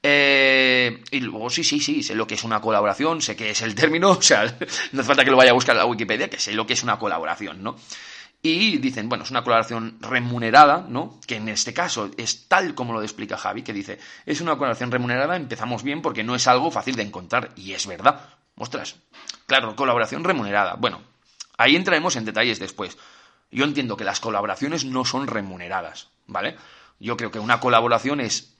Eh, 0.02 1.02
y 1.12 1.20
luego, 1.20 1.48
sí, 1.48 1.64
sí, 1.64 1.80
sí, 1.80 2.02
sé 2.02 2.14
lo 2.14 2.26
que 2.26 2.34
es 2.34 2.44
una 2.44 2.60
colaboración, 2.60 3.22
sé 3.22 3.36
que 3.36 3.50
es 3.50 3.62
el 3.62 3.74
término, 3.74 4.10
o 4.18 4.22
sea, 4.22 4.44
no 4.92 5.00
hace 5.00 5.08
falta 5.08 5.24
que 5.24 5.30
lo 5.30 5.36
vaya 5.36 5.52
a 5.52 5.54
buscar 5.54 5.74
en 5.74 5.78
la 5.78 5.86
Wikipedia, 5.86 6.28
que 6.28 6.38
sé 6.38 6.52
lo 6.52 6.66
que 6.66 6.74
es 6.74 6.82
una 6.82 6.98
colaboración, 6.98 7.62
¿no? 7.62 7.76
Y 8.44 8.78
dicen, 8.78 9.08
bueno, 9.08 9.22
es 9.22 9.30
una 9.30 9.44
colaboración 9.44 9.98
remunerada, 10.00 10.84
¿no? 10.88 11.20
Que 11.28 11.36
en 11.36 11.48
este 11.48 11.72
caso 11.72 12.10
es 12.16 12.48
tal 12.48 12.74
como 12.74 12.92
lo 12.92 13.00
explica 13.00 13.36
Javi, 13.36 13.62
que 13.62 13.72
dice, 13.72 14.00
es 14.26 14.40
una 14.40 14.56
colaboración 14.56 14.90
remunerada, 14.90 15.36
empezamos 15.36 15.84
bien 15.84 16.02
porque 16.02 16.24
no 16.24 16.34
es 16.34 16.48
algo 16.48 16.72
fácil 16.72 16.96
de 16.96 17.02
encontrar. 17.02 17.52
Y 17.54 17.72
es 17.72 17.86
verdad. 17.86 18.20
Ostras, 18.56 18.96
claro, 19.46 19.76
colaboración 19.76 20.24
remunerada. 20.24 20.74
Bueno, 20.74 21.00
ahí 21.56 21.76
entraremos 21.76 22.16
en 22.16 22.24
detalles 22.24 22.58
después. 22.58 22.98
Yo 23.52 23.64
entiendo 23.64 23.96
que 23.96 24.04
las 24.04 24.18
colaboraciones 24.18 24.84
no 24.84 25.04
son 25.04 25.28
remuneradas, 25.28 26.08
¿vale? 26.26 26.56
Yo 26.98 27.16
creo 27.16 27.30
que 27.30 27.38
una 27.38 27.60
colaboración 27.60 28.20
es 28.20 28.56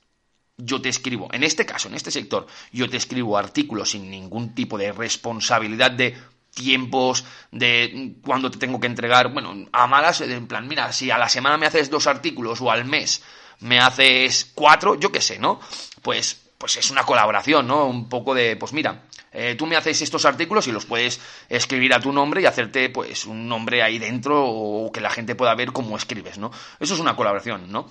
yo 0.59 0.81
te 0.81 0.91
escribo, 0.91 1.29
en 1.33 1.43
este 1.43 1.67
caso, 1.67 1.89
en 1.89 1.95
este 1.95 2.11
sector, 2.11 2.47
yo 2.73 2.89
te 2.89 2.97
escribo 2.97 3.39
artículos 3.39 3.91
sin 3.91 4.11
ningún 4.11 4.55
tipo 4.55 4.79
de 4.79 4.93
responsabilidad 4.93 5.91
de 5.91 6.17
tiempos 6.55 7.25
de 7.51 8.15
cuando 8.23 8.51
te 8.51 8.59
tengo 8.59 8.81
que 8.81 8.87
entregar, 8.87 9.33
bueno, 9.33 9.67
a 9.73 9.87
malas, 9.87 10.21
en 10.21 10.47
plan, 10.47 10.69
mira, 10.69 10.93
si 10.93 11.11
a 11.11 11.19
la 11.19 11.29
semana 11.29 11.57
me 11.57 11.67
haces 11.67 11.91
dos 11.91 12.07
artículos 12.07 12.61
o 12.61 12.71
al 12.71 12.85
mes 12.85 13.23
me 13.61 13.79
haces 13.79 14.51
cuatro, 14.55 14.99
yo 14.99 15.11
qué 15.13 15.21
sé, 15.21 15.39
¿no? 15.39 15.61
Pues, 16.03 16.41
pues 16.59 16.77
es 16.77 16.91
una 16.91 17.05
colaboración, 17.05 17.67
¿no? 17.67 17.87
Un 17.87 18.09
poco 18.09 18.35
de, 18.35 18.57
pues 18.57 18.73
mira, 18.73 19.05
eh, 19.33 19.55
tú 19.57 19.67
me 19.67 19.77
haces 19.77 20.03
estos 20.03 20.25
artículos 20.25 20.67
y 20.67 20.73
los 20.73 20.85
puedes 20.85 21.21
escribir 21.49 21.95
a 21.95 22.01
tu 22.01 22.13
nombre 22.13 22.43
y 22.43 22.47
hacerte, 22.47 22.91
pues, 22.91 23.25
un 23.25 23.49
nombre 23.49 23.83
ahí 23.83 23.99
dentro 23.99 24.45
o 24.45 24.93
que 24.93 25.01
la 25.01 25.11
gente 25.11 25.35
pueda 25.35 25.55
ver 25.55 25.73
cómo 25.73 25.97
escribes, 25.97 26.39
¿no? 26.39 26.51
Eso 26.81 26.95
es 26.95 27.01
una 27.01 27.17
colaboración, 27.17 27.71
¿no? 27.71 27.89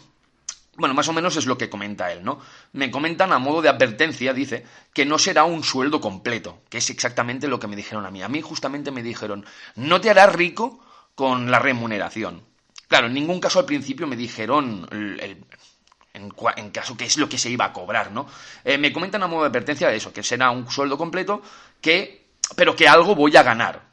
Bueno, 0.82 0.96
más 0.96 1.08
o 1.08 1.14
menos 1.14 1.38
es 1.38 1.46
lo 1.46 1.60
que 1.60 1.70
comenta 1.70 2.12
él, 2.12 2.24
¿no? 2.24 2.40
Me 2.74 2.90
comentan 2.90 3.32
a 3.32 3.38
modo 3.38 3.62
de 3.62 3.70
advertencia, 3.70 4.34
dice, 4.34 4.66
que 4.96 5.06
no 5.06 5.20
será 5.20 5.44
un 5.44 5.64
sueldo 5.64 6.02
completo, 6.02 6.64
que 6.70 6.80
es 6.80 6.90
exactamente 6.90 7.48
lo 7.48 7.60
que 7.60 7.68
me 7.68 7.76
dijeron 7.76 8.04
a 8.08 8.10
mí. 8.10 8.24
A 8.24 8.28
mí 8.28 8.42
justamente 8.42 8.90
me 8.90 9.04
dijeron, 9.04 9.46
no 9.76 10.02
te 10.02 10.10
harás 10.10 10.34
rico 10.34 10.84
con 11.14 11.52
la 11.52 11.60
remuneración. 11.60 12.42
Claro, 12.88 13.06
en 13.06 13.14
ningún 13.14 13.40
caso 13.40 13.60
al 13.60 13.66
principio 13.66 14.08
me 14.08 14.16
dijeron 14.16 14.90
en, 14.92 16.72
caso 16.72 16.98
que 16.98 17.06
es 17.06 17.18
lo 17.18 17.30
que 17.30 17.38
se 17.38 17.52
iba 17.52 17.66
a 17.66 17.74
cobrar, 17.74 18.12
¿no? 18.12 18.26
Eh, 18.64 18.80
me 18.80 18.92
comentan 18.92 19.22
a 19.22 19.28
modo 19.28 19.44
de 19.44 19.50
advertencia 19.50 19.88
de 19.88 19.98
eso, 19.98 20.12
que 20.12 20.24
será 20.24 20.50
un 20.50 20.68
sueldo 20.72 20.98
completo, 20.98 21.44
que, 21.80 22.32
pero 22.56 22.76
que 22.76 22.88
algo 22.88 23.14
voy 23.14 23.38
a 23.38 23.44
ganar. 23.44 23.84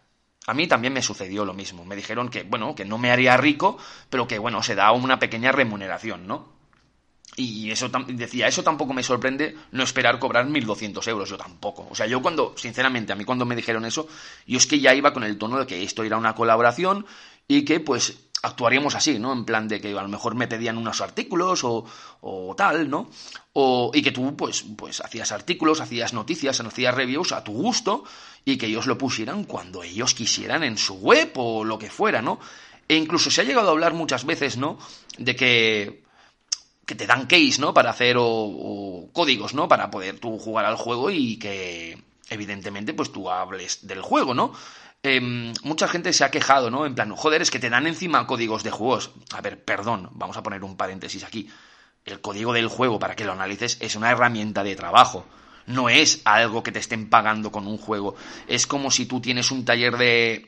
A 0.46 0.54
mí 0.54 0.66
también 0.66 0.94
me 0.94 1.02
sucedió 1.02 1.44
lo 1.44 1.52
mismo. 1.52 1.84
Me 1.84 1.96
dijeron 1.96 2.30
que, 2.30 2.44
bueno, 2.44 2.74
que 2.74 2.86
no 2.86 2.96
me 2.96 3.10
haría 3.10 3.36
rico, 3.36 3.76
pero 4.08 4.26
que, 4.26 4.38
bueno, 4.38 4.62
se 4.62 4.74
da 4.74 4.90
una 4.92 5.18
pequeña 5.18 5.52
remuneración, 5.52 6.26
¿no? 6.26 6.57
Y 7.38 7.70
eso 7.70 7.88
decía, 8.08 8.48
eso 8.48 8.64
tampoco 8.64 8.92
me 8.92 9.04
sorprende 9.04 9.54
no 9.70 9.84
esperar 9.84 10.18
cobrar 10.18 10.48
1.200 10.48 11.06
euros, 11.06 11.30
yo 11.30 11.36
tampoco. 11.36 11.86
O 11.88 11.94
sea, 11.94 12.06
yo 12.06 12.20
cuando, 12.20 12.52
sinceramente, 12.56 13.12
a 13.12 13.16
mí 13.16 13.24
cuando 13.24 13.46
me 13.46 13.54
dijeron 13.54 13.84
eso, 13.84 14.08
yo 14.44 14.58
es 14.58 14.66
que 14.66 14.80
ya 14.80 14.92
iba 14.92 15.12
con 15.12 15.22
el 15.22 15.38
tono 15.38 15.56
de 15.60 15.66
que 15.66 15.84
esto 15.84 16.02
era 16.02 16.16
una 16.16 16.34
colaboración 16.34 17.06
y 17.46 17.64
que 17.64 17.78
pues 17.78 18.18
actuaríamos 18.42 18.96
así, 18.96 19.20
¿no? 19.20 19.32
En 19.32 19.44
plan 19.44 19.68
de 19.68 19.80
que 19.80 19.96
a 19.96 20.02
lo 20.02 20.08
mejor 20.08 20.34
me 20.34 20.48
pedían 20.48 20.78
unos 20.78 21.00
artículos 21.00 21.62
o, 21.62 21.84
o 22.22 22.56
tal, 22.56 22.90
¿no? 22.90 23.08
O, 23.52 23.92
y 23.94 24.02
que 24.02 24.10
tú 24.10 24.36
pues, 24.36 24.64
pues 24.76 25.00
hacías 25.00 25.30
artículos, 25.30 25.80
hacías 25.80 26.12
noticias, 26.12 26.58
hacías 26.58 26.94
reviews 26.94 27.30
a 27.30 27.44
tu 27.44 27.52
gusto 27.52 28.02
y 28.44 28.56
que 28.58 28.66
ellos 28.66 28.88
lo 28.88 28.98
pusieran 28.98 29.44
cuando 29.44 29.84
ellos 29.84 30.12
quisieran 30.12 30.64
en 30.64 30.76
su 30.76 30.94
web 30.94 31.30
o 31.36 31.62
lo 31.62 31.78
que 31.78 31.88
fuera, 31.88 32.20
¿no? 32.20 32.40
E 32.88 32.96
incluso 32.96 33.30
se 33.30 33.42
ha 33.42 33.44
llegado 33.44 33.68
a 33.68 33.70
hablar 33.70 33.94
muchas 33.94 34.24
veces, 34.24 34.56
¿no? 34.56 34.76
De 35.18 35.36
que 35.36 36.07
que 36.88 36.94
te 36.94 37.06
dan 37.06 37.26
case, 37.26 37.60
¿no? 37.60 37.74
Para 37.74 37.90
hacer 37.90 38.16
o, 38.18 39.10
códigos, 39.12 39.52
¿no? 39.52 39.68
Para 39.68 39.90
poder 39.90 40.18
tú 40.18 40.38
jugar 40.38 40.64
al 40.64 40.76
juego 40.76 41.10
y 41.10 41.36
que, 41.36 42.02
evidentemente, 42.30 42.94
pues 42.94 43.12
tú 43.12 43.30
hables 43.30 43.86
del 43.86 44.00
juego, 44.00 44.32
¿no? 44.32 44.54
Em, 45.02 45.52
mucha 45.64 45.86
gente 45.86 46.14
se 46.14 46.24
ha 46.24 46.30
quejado, 46.30 46.70
¿no? 46.70 46.86
En 46.86 46.94
plan, 46.94 47.14
joder, 47.14 47.42
es 47.42 47.50
que 47.50 47.58
te 47.58 47.68
dan 47.68 47.86
encima 47.86 48.26
códigos 48.26 48.64
de 48.64 48.70
juegos. 48.70 49.10
A 49.34 49.42
ver, 49.42 49.62
perdón, 49.62 50.08
vamos 50.12 50.38
a 50.38 50.42
poner 50.42 50.64
un 50.64 50.78
paréntesis 50.78 51.24
aquí. 51.24 51.50
El 52.06 52.22
código 52.22 52.54
del 52.54 52.68
juego, 52.68 52.98
para 52.98 53.14
que 53.14 53.26
lo 53.26 53.32
analices, 53.32 53.76
es 53.80 53.94
una 53.94 54.10
herramienta 54.10 54.64
de 54.64 54.74
trabajo. 54.74 55.26
No 55.66 55.90
es 55.90 56.22
algo 56.24 56.62
que 56.62 56.72
te 56.72 56.78
estén 56.78 57.10
pagando 57.10 57.52
con 57.52 57.66
un 57.66 57.76
juego. 57.76 58.16
Es 58.46 58.66
como 58.66 58.90
si 58.90 59.04
tú 59.04 59.20
tienes 59.20 59.50
un 59.50 59.66
taller 59.66 59.98
de 59.98 60.46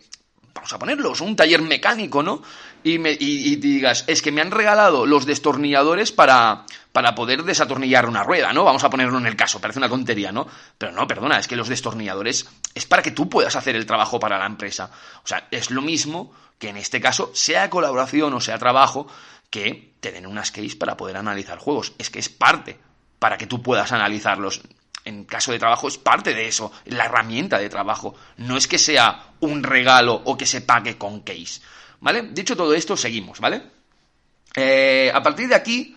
vamos 0.54 0.72
a 0.72 0.78
ponerlos, 0.78 1.20
un 1.20 1.36
taller 1.36 1.62
mecánico, 1.62 2.22
¿no? 2.22 2.42
Y, 2.82 2.98
me, 2.98 3.16
y, 3.18 3.56
digas, 3.56 4.04
es 4.06 4.22
que 4.22 4.32
me 4.32 4.40
han 4.40 4.50
regalado 4.50 5.06
los 5.06 5.26
destornilladores 5.26 6.12
para, 6.12 6.64
para 6.92 7.14
poder 7.14 7.44
desatornillar 7.44 8.06
una 8.06 8.22
rueda, 8.22 8.52
¿no? 8.52 8.64
Vamos 8.64 8.84
a 8.84 8.90
ponerlo 8.90 9.18
en 9.18 9.26
el 9.26 9.36
caso, 9.36 9.60
parece 9.60 9.78
una 9.78 9.88
tontería, 9.88 10.32
¿no? 10.32 10.46
Pero 10.78 10.92
no, 10.92 11.06
perdona, 11.06 11.38
es 11.38 11.46
que 11.46 11.56
los 11.56 11.68
destornilladores 11.68 12.48
es 12.74 12.86
para 12.86 13.02
que 13.02 13.10
tú 13.10 13.28
puedas 13.28 13.56
hacer 13.56 13.76
el 13.76 13.86
trabajo 13.86 14.18
para 14.18 14.38
la 14.38 14.46
empresa. 14.46 14.90
O 15.22 15.26
sea, 15.26 15.46
es 15.50 15.70
lo 15.70 15.82
mismo 15.82 16.32
que 16.58 16.68
en 16.68 16.76
este 16.76 17.00
caso, 17.00 17.30
sea 17.34 17.70
colaboración 17.70 18.32
o 18.34 18.40
sea 18.40 18.58
trabajo, 18.58 19.06
que 19.50 19.94
te 20.00 20.12
den 20.12 20.26
unas 20.26 20.52
keys 20.52 20.76
para 20.76 20.96
poder 20.96 21.16
analizar 21.16 21.58
juegos. 21.58 21.94
Es 21.98 22.10
que 22.10 22.18
es 22.18 22.28
parte 22.28 22.78
para 23.18 23.36
que 23.36 23.46
tú 23.46 23.62
puedas 23.62 23.92
analizarlos 23.92 24.62
en 25.10 25.24
caso 25.24 25.52
de 25.52 25.58
trabajo 25.58 25.88
es 25.88 25.98
parte 25.98 26.34
de 26.34 26.48
eso, 26.48 26.72
la 26.86 27.04
herramienta 27.04 27.58
de 27.58 27.68
trabajo. 27.68 28.14
No 28.38 28.56
es 28.56 28.66
que 28.66 28.78
sea 28.78 29.34
un 29.40 29.62
regalo 29.62 30.22
o 30.24 30.36
que 30.36 30.46
se 30.46 30.62
pague 30.62 30.96
con 30.96 31.20
case. 31.20 31.60
¿Vale? 32.00 32.30
Dicho 32.32 32.56
todo 32.56 32.72
esto, 32.72 32.96
seguimos, 32.96 33.40
¿vale? 33.40 33.62
Eh, 34.56 35.10
a 35.12 35.22
partir 35.22 35.48
de 35.48 35.54
aquí 35.54 35.96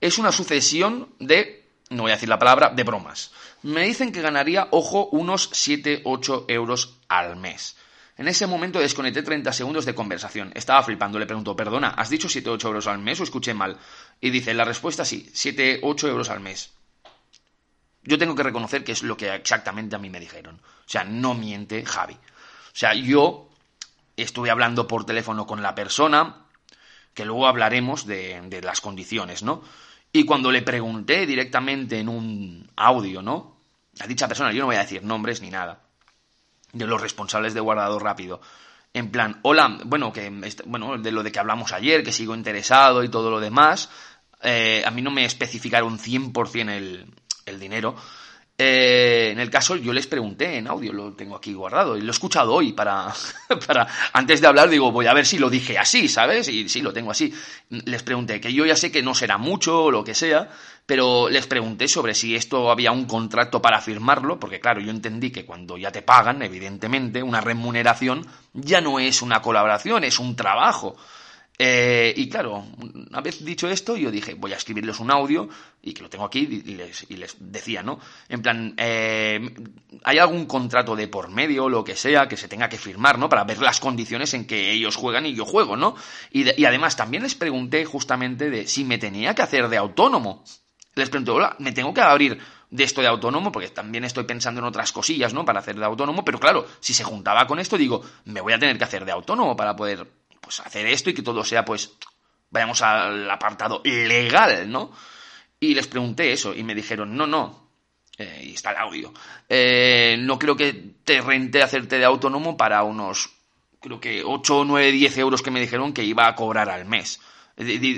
es 0.00 0.18
una 0.18 0.32
sucesión 0.32 1.14
de, 1.20 1.68
no 1.90 2.02
voy 2.02 2.10
a 2.10 2.14
decir 2.14 2.28
la 2.28 2.38
palabra, 2.38 2.70
de 2.70 2.82
bromas. 2.82 3.30
Me 3.62 3.82
dicen 3.82 4.10
que 4.10 4.20
ganaría, 4.20 4.68
ojo, 4.72 5.06
unos 5.12 5.50
7-8 5.52 6.46
euros 6.48 6.98
al 7.08 7.36
mes. 7.36 7.76
En 8.18 8.28
ese 8.28 8.46
momento 8.46 8.80
desconecté 8.80 9.22
30 9.22 9.52
segundos 9.52 9.84
de 9.84 9.94
conversación. 9.94 10.50
Estaba 10.54 10.82
flipando, 10.82 11.18
le 11.18 11.26
pregunto, 11.26 11.54
perdona, 11.54 11.90
¿has 11.90 12.08
dicho 12.08 12.28
7-8 12.28 12.64
euros 12.64 12.86
al 12.86 12.98
mes 12.98 13.20
o 13.20 13.24
escuché 13.24 13.52
mal? 13.52 13.76
Y 14.20 14.30
dice, 14.30 14.54
la 14.54 14.64
respuesta 14.64 15.04
sí, 15.04 15.30
7-8 15.34 16.08
euros 16.08 16.30
al 16.30 16.40
mes. 16.40 16.72
Yo 18.06 18.18
tengo 18.18 18.34
que 18.34 18.44
reconocer 18.44 18.84
que 18.84 18.92
es 18.92 19.02
lo 19.02 19.16
que 19.16 19.34
exactamente 19.34 19.96
a 19.96 19.98
mí 19.98 20.08
me 20.08 20.20
dijeron. 20.20 20.56
O 20.56 20.88
sea, 20.88 21.04
no 21.04 21.34
miente 21.34 21.84
Javi. 21.84 22.14
O 22.14 22.78
sea, 22.78 22.94
yo 22.94 23.48
estuve 24.16 24.50
hablando 24.50 24.86
por 24.86 25.04
teléfono 25.04 25.46
con 25.46 25.62
la 25.62 25.74
persona, 25.74 26.46
que 27.12 27.24
luego 27.24 27.46
hablaremos 27.46 28.06
de, 28.06 28.60
las 28.62 28.80
condiciones, 28.80 29.42
¿no? 29.42 29.62
Y 30.12 30.24
cuando 30.24 30.52
le 30.52 30.62
pregunté 30.62 31.26
directamente 31.26 31.98
en 31.98 32.08
un 32.08 32.70
audio, 32.76 33.22
¿no? 33.22 33.56
A 33.98 34.06
dicha 34.06 34.28
persona, 34.28 34.52
yo 34.52 34.60
no 34.60 34.66
voy 34.66 34.76
a 34.76 34.80
decir 34.80 35.02
nombres 35.02 35.42
ni 35.42 35.50
nada, 35.50 35.80
de 36.72 36.86
los 36.86 37.00
responsables 37.00 37.54
de 37.54 37.60
guardado 37.60 37.98
rápido. 37.98 38.40
En 38.94 39.10
plan, 39.10 39.40
hola, 39.42 39.78
bueno, 39.84 40.12
que 40.12 40.30
bueno, 40.66 40.96
de 40.96 41.10
lo 41.10 41.22
de 41.22 41.32
que 41.32 41.38
hablamos 41.38 41.72
ayer, 41.72 42.02
que 42.02 42.12
sigo 42.12 42.34
interesado 42.34 43.02
y 43.02 43.10
todo 43.10 43.30
lo 43.30 43.40
demás. 43.40 43.90
Eh, 44.42 44.84
a 44.86 44.90
mí 44.90 45.02
no 45.02 45.10
me 45.10 45.24
especificaron 45.24 45.98
100% 45.98 46.70
el, 46.70 47.06
el 47.46 47.58
dinero. 47.58 47.96
Eh, 48.58 49.28
en 49.32 49.38
el 49.38 49.50
caso, 49.50 49.76
yo 49.76 49.92
les 49.92 50.06
pregunté 50.06 50.56
en 50.56 50.66
audio, 50.66 50.90
lo 50.90 51.12
tengo 51.12 51.36
aquí 51.36 51.52
guardado, 51.52 51.96
y 51.96 52.00
lo 52.00 52.06
he 52.06 52.10
escuchado 52.10 52.54
hoy 52.54 52.72
para, 52.72 53.12
para, 53.66 53.86
antes 54.14 54.40
de 54.40 54.46
hablar, 54.46 54.70
digo, 54.70 54.90
voy 54.90 55.06
a 55.06 55.12
ver 55.12 55.26
si 55.26 55.38
lo 55.38 55.50
dije 55.50 55.78
así, 55.78 56.08
¿sabes? 56.08 56.48
Y 56.48 56.66
sí, 56.68 56.80
lo 56.80 56.92
tengo 56.92 57.10
así. 57.10 57.34
Les 57.68 58.02
pregunté, 58.02 58.40
que 58.40 58.54
yo 58.54 58.64
ya 58.64 58.74
sé 58.74 58.90
que 58.90 59.02
no 59.02 59.14
será 59.14 59.36
mucho 59.36 59.84
o 59.84 59.90
lo 59.90 60.04
que 60.04 60.14
sea, 60.14 60.48
pero 60.86 61.28
les 61.28 61.46
pregunté 61.46 61.86
sobre 61.86 62.14
si 62.14 62.34
esto 62.34 62.70
había 62.70 62.92
un 62.92 63.04
contrato 63.04 63.60
para 63.60 63.82
firmarlo, 63.82 64.40
porque 64.40 64.58
claro, 64.58 64.80
yo 64.80 64.90
entendí 64.90 65.30
que 65.30 65.44
cuando 65.44 65.76
ya 65.76 65.92
te 65.92 66.00
pagan, 66.00 66.40
evidentemente, 66.40 67.22
una 67.22 67.42
remuneración 67.42 68.26
ya 68.54 68.80
no 68.80 68.98
es 68.98 69.20
una 69.20 69.42
colaboración, 69.42 70.04
es 70.04 70.18
un 70.18 70.34
trabajo. 70.34 70.96
Eh, 71.58 72.12
y 72.16 72.28
claro, 72.28 72.66
una 73.10 73.20
vez 73.20 73.42
dicho 73.42 73.68
esto, 73.68 73.96
yo 73.96 74.10
dije, 74.10 74.34
voy 74.34 74.52
a 74.52 74.56
escribirles 74.56 75.00
un 75.00 75.10
audio, 75.10 75.48
y 75.82 75.94
que 75.94 76.02
lo 76.02 76.10
tengo 76.10 76.24
aquí, 76.24 76.40
y 76.40 77.16
les, 77.16 77.36
decía, 77.40 77.82
¿no? 77.82 77.98
En 78.28 78.42
plan, 78.42 78.74
eh, 78.76 79.54
¿hay 80.04 80.18
algún 80.18 80.44
contrato 80.46 80.94
de 80.94 81.08
por 81.08 81.30
medio, 81.30 81.64
o 81.64 81.68
lo 81.68 81.82
que 81.82 81.96
sea, 81.96 82.28
que 82.28 82.36
se 82.36 82.48
tenga 82.48 82.68
que 82.68 82.76
firmar, 82.76 83.18
¿no? 83.18 83.28
Para 83.28 83.44
ver 83.44 83.58
las 83.58 83.80
condiciones 83.80 84.34
en 84.34 84.46
que 84.46 84.72
ellos 84.72 84.96
juegan 84.96 85.24
y 85.24 85.34
yo 85.34 85.46
juego, 85.46 85.76
¿no? 85.76 85.96
Y, 86.30 86.60
y 86.60 86.64
además 86.66 86.96
también 86.96 87.22
les 87.22 87.34
pregunté 87.34 87.84
justamente 87.86 88.50
de 88.50 88.66
si 88.66 88.84
me 88.84 88.98
tenía 88.98 89.34
que 89.34 89.42
hacer 89.42 89.68
de 89.68 89.78
autónomo. 89.78 90.44
Les 90.94 91.08
pregunté, 91.08 91.30
hola, 91.30 91.56
¿me 91.58 91.72
tengo 91.72 91.94
que 91.94 92.00
abrir 92.02 92.38
de 92.70 92.84
esto 92.84 93.00
de 93.00 93.06
autónomo? 93.06 93.50
Porque 93.50 93.68
también 93.68 94.04
estoy 94.04 94.24
pensando 94.24 94.60
en 94.60 94.66
otras 94.66 94.92
cosillas, 94.92 95.32
¿no? 95.32 95.44
Para 95.46 95.60
hacer 95.60 95.76
de 95.76 95.84
autónomo, 95.84 96.24
pero 96.24 96.38
claro, 96.38 96.66
si 96.80 96.92
se 96.92 97.04
juntaba 97.04 97.46
con 97.46 97.58
esto, 97.58 97.78
digo, 97.78 98.02
me 98.26 98.42
voy 98.42 98.52
a 98.52 98.58
tener 98.58 98.76
que 98.76 98.84
hacer 98.84 99.06
de 99.06 99.12
autónomo 99.12 99.56
para 99.56 99.74
poder 99.74 100.06
pues 100.46 100.60
hacer 100.60 100.86
esto 100.86 101.10
y 101.10 101.14
que 101.14 101.22
todo 101.22 101.42
sea 101.42 101.64
pues 101.64 101.96
Vayamos 102.50 102.80
al 102.82 103.28
apartado 103.30 103.82
legal, 103.84 104.70
¿no? 104.70 104.92
Y 105.58 105.74
les 105.74 105.88
pregunté 105.88 106.32
eso 106.32 106.54
y 106.54 106.62
me 106.62 106.74
dijeron, 106.74 107.16
no, 107.16 107.26
no, 107.26 107.70
eh, 108.18 108.44
y 108.44 108.54
está 108.54 108.70
el 108.70 108.76
audio, 108.78 109.12
eh, 109.48 110.16
no 110.20 110.38
creo 110.38 110.56
que 110.56 110.72
te 111.04 111.20
rente 111.20 111.62
hacerte 111.62 111.98
de 111.98 112.04
autónomo 112.04 112.56
para 112.56 112.82
unos, 112.84 113.30
creo 113.80 114.00
que 114.00 114.22
8, 114.24 114.64
9, 114.64 114.92
10 114.92 115.18
euros 115.18 115.42
que 115.42 115.50
me 115.50 115.60
dijeron 115.60 115.92
que 115.92 116.04
iba 116.04 116.26
a 116.26 116.34
cobrar 116.34 116.70
al 116.70 116.84
mes. 116.84 117.20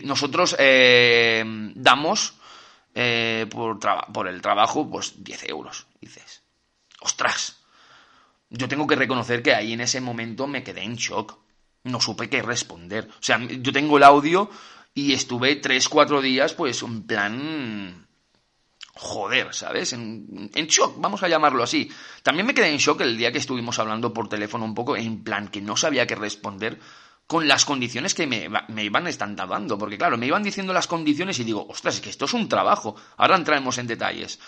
Nosotros 0.04 0.56
eh, 0.58 1.44
damos 1.74 2.34
por, 3.50 3.78
por 4.12 4.28
el 4.28 4.40
trabajo 4.40 4.88
pues 4.88 5.22
10 5.22 5.48
euros. 5.50 5.86
dices, 6.00 6.42
ostras, 7.00 7.60
yo 8.50 8.68
tengo 8.68 8.86
que 8.86 8.96
reconocer 8.96 9.42
que 9.42 9.54
ahí 9.54 9.72
en 9.72 9.82
ese 9.82 10.00
momento 10.00 10.46
me 10.46 10.62
quedé 10.62 10.82
en 10.82 10.96
shock. 10.96 11.38
No 11.84 12.00
supe 12.00 12.28
qué 12.28 12.42
responder. 12.42 13.08
O 13.10 13.22
sea, 13.22 13.38
yo 13.38 13.72
tengo 13.72 13.96
el 13.96 14.02
audio 14.02 14.50
y 14.94 15.12
estuve 15.12 15.56
3, 15.56 15.88
4 15.88 16.20
días 16.20 16.54
pues 16.54 16.82
en 16.82 17.02
plan 17.04 18.08
joder, 18.98 19.54
¿sabes? 19.54 19.92
En, 19.92 20.50
shock, 20.52 21.00
vamos 21.00 21.22
a 21.22 21.28
llamarlo 21.28 21.62
así. 21.62 21.88
También 22.22 22.46
me 22.46 22.54
quedé 22.54 22.68
en 22.68 22.78
shock 22.78 23.00
el 23.00 23.16
día 23.16 23.30
que 23.30 23.38
estuvimos 23.38 23.78
hablando 23.78 24.12
por 24.12 24.28
teléfono 24.28 24.64
un 24.64 24.74
poco, 24.74 24.96
en 24.96 25.22
plan 25.22 25.48
que 25.48 25.60
no 25.60 25.76
sabía 25.76 26.06
qué 26.06 26.16
responder 26.16 26.80
con 27.28 27.46
las 27.46 27.64
condiciones 27.64 28.14
que 28.14 28.26
me, 28.26 28.48
me 28.68 28.84
iban 28.84 29.06
dando. 29.36 29.78
Porque 29.78 29.98
claro, 29.98 30.18
me 30.18 30.26
iban 30.26 30.42
diciendo 30.42 30.72
las 30.72 30.88
condiciones 30.88 31.38
y 31.38 31.44
digo, 31.44 31.66
ostras, 31.68 31.96
es 31.96 32.00
que 32.00 32.10
esto 32.10 32.24
es 32.24 32.34
un 32.34 32.48
trabajo. 32.48 32.96
Ahora 33.16 33.36
entraremos 33.36 33.78
en 33.78 33.86
detalles. 33.86 34.40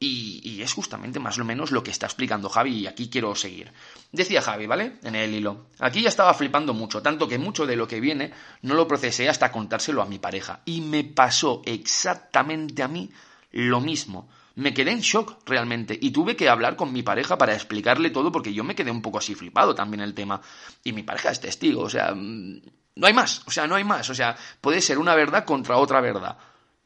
Y, 0.00 0.40
y, 0.44 0.62
es 0.62 0.74
justamente 0.74 1.18
más 1.18 1.38
o 1.40 1.44
menos 1.44 1.72
lo 1.72 1.82
que 1.82 1.90
está 1.90 2.06
explicando 2.06 2.48
Javi 2.48 2.72
y 2.72 2.86
aquí 2.86 3.10
quiero 3.10 3.34
seguir. 3.34 3.72
Decía 4.12 4.40
Javi, 4.40 4.66
¿vale? 4.66 4.98
En 5.02 5.16
el 5.16 5.34
hilo. 5.34 5.70
Aquí 5.80 6.02
ya 6.02 6.08
estaba 6.08 6.32
flipando 6.34 6.72
mucho, 6.72 7.02
tanto 7.02 7.26
que 7.26 7.36
mucho 7.36 7.66
de 7.66 7.74
lo 7.74 7.88
que 7.88 8.00
viene 8.00 8.32
no 8.62 8.74
lo 8.74 8.86
procesé 8.86 9.28
hasta 9.28 9.50
contárselo 9.50 10.00
a 10.00 10.06
mi 10.06 10.20
pareja. 10.20 10.62
Y 10.64 10.82
me 10.82 11.02
pasó 11.02 11.62
exactamente 11.64 12.84
a 12.84 12.88
mí 12.88 13.10
lo 13.50 13.80
mismo. 13.80 14.28
Me 14.54 14.74
quedé 14.74 14.90
en 14.92 15.00
shock 15.00 15.38
realmente 15.46 15.98
y 16.00 16.10
tuve 16.10 16.36
que 16.36 16.48
hablar 16.48 16.76
con 16.76 16.92
mi 16.92 17.02
pareja 17.02 17.38
para 17.38 17.54
explicarle 17.54 18.10
todo 18.10 18.30
porque 18.32 18.52
yo 18.52 18.64
me 18.64 18.74
quedé 18.74 18.90
un 18.90 19.02
poco 19.02 19.18
así 19.18 19.34
flipado 19.34 19.74
también 19.74 20.00
el 20.00 20.14
tema. 20.14 20.40
Y 20.84 20.92
mi 20.92 21.02
pareja 21.02 21.30
es 21.30 21.40
testigo, 21.40 21.82
o 21.82 21.90
sea, 21.90 22.14
mm, 22.14 22.60
no 22.96 23.06
hay 23.06 23.14
más, 23.14 23.42
o 23.46 23.50
sea, 23.50 23.66
no 23.66 23.76
hay 23.76 23.84
más, 23.84 24.10
o 24.10 24.14
sea, 24.14 24.36
puede 24.60 24.80
ser 24.80 24.98
una 24.98 25.14
verdad 25.14 25.44
contra 25.44 25.76
otra 25.76 26.00
verdad. 26.00 26.38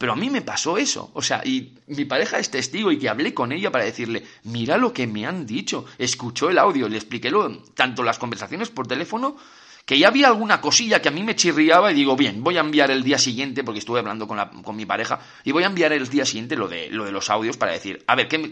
Pero 0.03 0.11
a 0.11 0.17
mí 0.17 0.29
me 0.29 0.41
pasó 0.41 0.77
eso, 0.77 1.11
o 1.13 1.21
sea, 1.21 1.41
y 1.45 1.77
mi 1.87 2.03
pareja 2.03 2.37
es 2.37 2.51
testigo 2.51 2.91
y 2.91 2.99
que 2.99 3.07
hablé 3.07 3.33
con 3.33 3.53
ella 3.53 3.71
para 3.71 3.85
decirle, 3.85 4.21
mira 4.43 4.75
lo 4.75 4.91
que 4.91 5.07
me 5.07 5.25
han 5.25 5.45
dicho, 5.45 5.85
escuchó 5.97 6.49
el 6.49 6.57
audio, 6.57 6.89
le 6.89 6.97
expliqué 6.97 7.31
lo, 7.31 7.59
tanto 7.73 8.03
las 8.03 8.19
conversaciones 8.19 8.69
por 8.69 8.85
teléfono 8.85 9.37
que 9.85 9.97
ya 9.97 10.09
había 10.09 10.27
alguna 10.27 10.59
cosilla 10.59 11.01
que 11.01 11.07
a 11.07 11.11
mí 11.11 11.23
me 11.23 11.37
chirriaba 11.37 11.89
y 11.89 11.95
digo, 11.95 12.17
bien, 12.17 12.43
voy 12.43 12.57
a 12.57 12.59
enviar 12.59 12.91
el 12.91 13.01
día 13.01 13.17
siguiente, 13.17 13.63
porque 13.63 13.79
estuve 13.79 13.99
hablando 13.99 14.27
con, 14.27 14.35
la, 14.35 14.49
con 14.49 14.75
mi 14.75 14.85
pareja, 14.85 15.21
y 15.45 15.53
voy 15.53 15.63
a 15.63 15.67
enviar 15.67 15.93
el 15.93 16.09
día 16.09 16.25
siguiente 16.25 16.57
lo 16.57 16.67
de, 16.67 16.89
lo 16.89 17.05
de 17.05 17.11
los 17.13 17.29
audios 17.29 17.55
para 17.55 17.71
decir, 17.71 18.03
a 18.05 18.15
ver, 18.15 18.27
¿qué, 18.27 18.51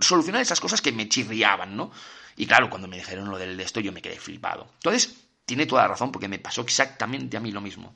solucionar 0.00 0.42
esas 0.42 0.58
cosas 0.58 0.82
que 0.82 0.90
me 0.90 1.08
chirriaban, 1.08 1.76
¿no? 1.76 1.92
Y 2.34 2.46
claro, 2.46 2.68
cuando 2.68 2.88
me 2.88 2.96
dijeron 2.96 3.30
lo 3.30 3.38
del 3.38 3.56
de 3.56 3.62
esto, 3.62 3.78
yo 3.78 3.92
me 3.92 4.02
quedé 4.02 4.18
flipado. 4.18 4.66
Entonces, 4.78 5.14
tiene 5.46 5.66
toda 5.66 5.82
la 5.82 5.88
razón, 5.90 6.10
porque 6.10 6.26
me 6.26 6.40
pasó 6.40 6.62
exactamente 6.62 7.36
a 7.36 7.40
mí 7.40 7.52
lo 7.52 7.60
mismo. 7.60 7.94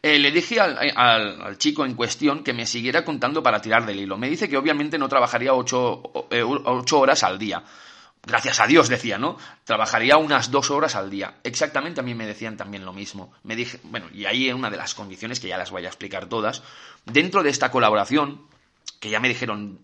Eh, 0.00 0.18
le 0.18 0.30
dije 0.30 0.60
al, 0.60 1.58
chico 1.58 1.84
en 1.84 1.94
cuestión 1.94 2.44
que 2.44 2.52
me 2.52 2.66
siguiera 2.66 3.04
contando 3.04 3.42
para 3.42 3.60
tirar 3.60 3.84
del 3.84 4.00
hilo. 4.00 4.16
Me 4.16 4.28
dice 4.28 4.48
que 4.48 4.56
obviamente 4.56 4.98
no 4.98 5.08
trabajaría 5.08 5.54
ocho, 5.54 6.02
eh, 6.30 6.42
ocho 6.42 7.00
horas 7.00 7.22
al 7.24 7.38
día 7.38 7.64
gracias 8.28 8.60
a 8.60 8.66
Dios 8.66 8.88
decía, 8.88 9.18
¿no? 9.18 9.36
Trabajaría 9.64 10.16
unas 10.18 10.50
dos 10.50 10.70
horas 10.70 10.94
al 10.94 11.10
día. 11.10 11.38
Exactamente 11.42 12.00
a 12.00 12.04
mí 12.04 12.14
me 12.14 12.26
decían 12.26 12.56
también 12.56 12.84
lo 12.84 12.92
mismo. 12.92 13.32
Me 13.42 13.56
dije, 13.56 13.80
bueno, 13.84 14.06
y 14.12 14.26
ahí 14.26 14.48
en 14.48 14.56
una 14.56 14.70
de 14.70 14.76
las 14.76 14.94
condiciones 14.94 15.40
que 15.40 15.48
ya 15.48 15.58
las 15.58 15.70
voy 15.70 15.84
a 15.84 15.88
explicar 15.88 16.26
todas, 16.26 16.62
dentro 17.04 17.42
de 17.42 17.50
esta 17.50 17.70
colaboración, 17.70 18.46
que 19.00 19.10
ya 19.10 19.20
me 19.20 19.28
dijeron 19.28 19.80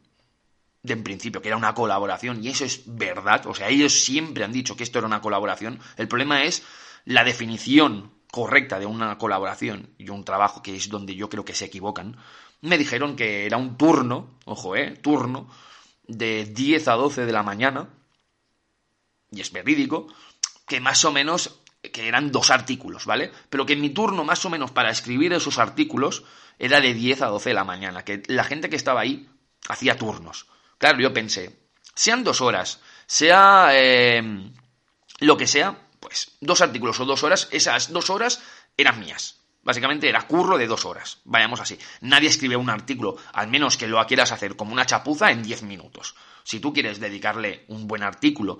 de 0.82 0.92
en 0.92 1.02
principio 1.02 1.40
que 1.40 1.48
era 1.48 1.56
una 1.56 1.74
colaboración, 1.74 2.44
y 2.44 2.48
eso 2.48 2.64
es 2.66 2.82
verdad, 2.84 3.46
o 3.46 3.54
sea, 3.54 3.70
ellos 3.70 4.04
siempre 4.04 4.44
han 4.44 4.52
dicho 4.52 4.76
que 4.76 4.84
esto 4.84 4.98
era 4.98 5.06
una 5.06 5.22
colaboración, 5.22 5.80
el 5.96 6.08
problema 6.08 6.44
es 6.44 6.62
la 7.06 7.24
definición 7.24 8.10
correcta 8.34 8.80
de 8.80 8.86
una 8.86 9.16
colaboración 9.16 9.94
y 9.96 10.08
un 10.08 10.24
trabajo, 10.24 10.60
que 10.60 10.74
es 10.74 10.88
donde 10.88 11.14
yo 11.14 11.28
creo 11.28 11.44
que 11.44 11.54
se 11.54 11.66
equivocan, 11.66 12.16
me 12.62 12.76
dijeron 12.76 13.14
que 13.14 13.46
era 13.46 13.58
un 13.58 13.76
turno, 13.76 14.40
ojo, 14.44 14.74
eh, 14.74 14.98
turno, 15.00 15.48
de 16.08 16.44
10 16.44 16.88
a 16.88 16.94
12 16.94 17.26
de 17.26 17.32
la 17.32 17.44
mañana, 17.44 17.90
y 19.30 19.40
es 19.40 19.52
verídico, 19.52 20.08
que 20.66 20.80
más 20.80 21.04
o 21.04 21.12
menos, 21.12 21.60
que 21.80 22.08
eran 22.08 22.32
dos 22.32 22.50
artículos, 22.50 23.06
¿vale? 23.06 23.30
Pero 23.50 23.66
que 23.66 23.76
mi 23.76 23.90
turno 23.90 24.24
más 24.24 24.44
o 24.44 24.50
menos 24.50 24.72
para 24.72 24.90
escribir 24.90 25.32
esos 25.32 25.58
artículos 25.58 26.24
era 26.58 26.80
de 26.80 26.92
10 26.92 27.22
a 27.22 27.26
12 27.28 27.50
de 27.50 27.54
la 27.54 27.62
mañana, 27.62 28.04
que 28.04 28.24
la 28.26 28.42
gente 28.42 28.68
que 28.68 28.74
estaba 28.74 29.02
ahí 29.02 29.28
hacía 29.68 29.96
turnos. 29.96 30.48
Claro, 30.78 30.98
yo 30.98 31.12
pensé, 31.12 31.56
sean 31.94 32.24
dos 32.24 32.40
horas, 32.40 32.80
sea 33.06 33.68
eh, 33.74 34.50
lo 35.20 35.36
que 35.36 35.46
sea, 35.46 35.83
pues 36.04 36.32
dos 36.40 36.60
artículos 36.60 37.00
o 37.00 37.06
dos 37.06 37.24
horas, 37.24 37.48
esas 37.50 37.90
dos 37.90 38.10
horas 38.10 38.42
eran 38.76 39.00
mías. 39.00 39.40
Básicamente 39.62 40.06
era 40.06 40.26
curro 40.26 40.58
de 40.58 40.66
dos 40.66 40.84
horas. 40.84 41.22
Vayamos 41.24 41.60
así. 41.60 41.78
Nadie 42.02 42.28
escribe 42.28 42.56
un 42.56 42.68
artículo, 42.68 43.16
al 43.32 43.48
menos 43.48 43.78
que 43.78 43.88
lo 43.88 44.04
quieras 44.06 44.30
hacer 44.30 44.54
como 44.54 44.74
una 44.74 44.84
chapuza, 44.84 45.30
en 45.30 45.42
10 45.42 45.62
minutos. 45.62 46.14
Si 46.42 46.60
tú 46.60 46.74
quieres 46.74 47.00
dedicarle 47.00 47.64
un 47.68 47.88
buen 47.88 48.02
artículo 48.02 48.58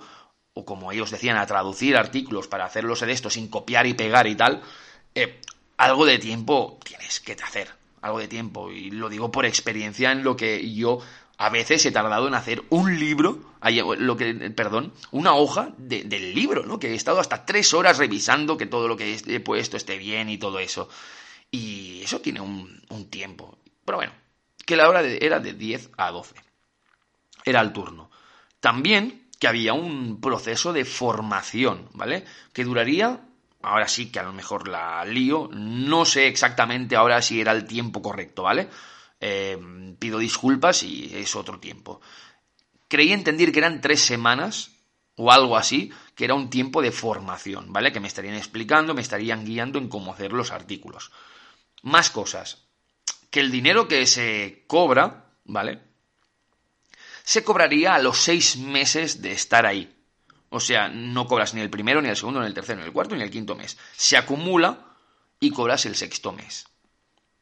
o 0.55 0.65
como 0.65 0.91
ellos 0.91 1.11
decían, 1.11 1.37
a 1.37 1.45
traducir 1.45 1.97
artículos 1.97 2.47
para 2.47 2.65
hacerlos 2.65 3.01
de 3.01 3.11
esto 3.11 3.29
sin 3.29 3.47
copiar 3.47 3.85
y 3.85 3.93
pegar 3.93 4.25
y 4.25 4.35
tal, 4.35 4.63
eh, 5.13 5.39
algo 5.77 6.05
de 6.07 6.17
tiempo 6.17 6.79
tienes 6.83 7.19
que 7.19 7.33
hacer, 7.33 7.69
algo 8.01 8.17
de 8.17 8.27
tiempo. 8.27 8.71
Y 8.71 8.89
lo 8.89 9.09
digo 9.09 9.29
por 9.29 9.45
experiencia 9.45 10.11
en 10.11 10.23
lo 10.23 10.35
que 10.35 10.73
yo 10.73 10.99
a 11.37 11.49
veces 11.49 11.85
he 11.85 11.91
tardado 11.91 12.27
en 12.27 12.33
hacer 12.33 12.63
un 12.69 12.99
libro, 12.99 13.39
lo 13.97 14.17
que, 14.17 14.33
perdón, 14.51 14.93
una 15.11 15.35
hoja 15.35 15.73
del 15.77 16.33
libro, 16.33 16.65
¿no? 16.65 16.79
Que 16.79 16.91
he 16.91 16.95
estado 16.95 17.19
hasta 17.19 17.45
tres 17.45 17.73
horas 17.73 17.97
revisando 17.97 18.57
que 18.57 18.65
todo 18.65 18.87
lo 18.87 18.95
que 18.95 19.19
he 19.27 19.39
puesto 19.39 19.77
esté 19.77 19.97
bien 19.97 20.29
y 20.29 20.37
todo 20.37 20.59
eso. 20.59 20.87
Y 21.51 22.01
eso 22.03 22.21
tiene 22.21 22.41
un, 22.41 22.81
un 22.89 23.09
tiempo. 23.09 23.57
Pero 23.83 23.97
bueno, 23.97 24.13
que 24.65 24.75
la 24.75 24.89
hora 24.89 25.01
era 25.01 25.39
de 25.39 25.53
10 25.53 25.91
a 25.97 26.11
12. 26.11 26.35
Era 27.43 27.61
el 27.61 27.73
turno. 27.73 28.09
También 28.59 29.27
que 29.39 29.47
había 29.47 29.73
un 29.73 30.21
proceso 30.21 30.73
de 30.73 30.85
formación, 30.85 31.89
¿vale? 31.93 32.25
Que 32.53 32.63
duraría, 32.63 33.19
ahora 33.61 33.87
sí 33.87 34.11
que 34.11 34.19
a 34.19 34.23
lo 34.23 34.33
mejor 34.33 34.67
la 34.67 35.03
lío, 35.05 35.49
no 35.51 36.05
sé 36.05 36.27
exactamente 36.27 36.95
ahora 36.95 37.21
si 37.21 37.41
era 37.41 37.51
el 37.51 37.65
tiempo 37.65 38.01
correcto, 38.01 38.43
¿vale? 38.43 38.69
Eh, 39.19 39.57
pido 39.97 40.19
disculpas 40.19 40.83
y 40.83 41.11
es 41.15 41.35
otro 41.35 41.59
tiempo. 41.59 42.01
Creí 42.87 43.11
entender 43.11 43.51
que 43.51 43.59
eran 43.59 43.81
tres 43.81 44.01
semanas 44.01 44.71
o 45.15 45.31
algo 45.31 45.57
así, 45.57 45.91
que 46.15 46.25
era 46.25 46.33
un 46.33 46.49
tiempo 46.49 46.81
de 46.81 46.91
formación, 46.91 47.71
¿vale? 47.71 47.91
Que 47.91 47.99
me 47.99 48.07
estarían 48.07 48.35
explicando, 48.35 48.93
me 48.93 49.01
estarían 49.01 49.45
guiando 49.45 49.79
en 49.79 49.87
cómo 49.87 50.13
hacer 50.13 50.33
los 50.33 50.51
artículos. 50.51 51.11
Más 51.81 52.09
cosas. 52.09 52.65
Que 53.29 53.39
el 53.39 53.51
dinero 53.51 53.87
que 53.87 54.05
se 54.05 54.65
cobra, 54.67 55.31
¿vale? 55.45 55.79
se 57.25 57.43
cobraría 57.43 57.95
a 57.95 57.99
los 57.99 58.19
seis 58.19 58.55
meses 58.55 59.21
de 59.21 59.31
estar 59.31 59.65
ahí. 59.65 59.91
O 60.49 60.59
sea, 60.59 60.87
no 60.89 61.25
cobras 61.25 61.53
ni 61.53 61.61
el 61.61 61.71
primero, 61.71 62.01
ni 62.01 62.07
el 62.07 62.15
segundo, 62.15 62.39
ni 62.39 62.45
el 62.45 62.53
tercero, 62.53 62.79
ni 62.79 62.85
el 62.85 62.93
cuarto, 62.93 63.15
ni 63.15 63.23
el 63.23 63.31
quinto 63.31 63.55
mes. 63.55 63.77
Se 63.97 64.15
acumula 64.15 64.95
y 65.39 65.49
cobras 65.49 65.85
el 65.87 65.95
sexto 65.95 66.31
mes. 66.31 66.67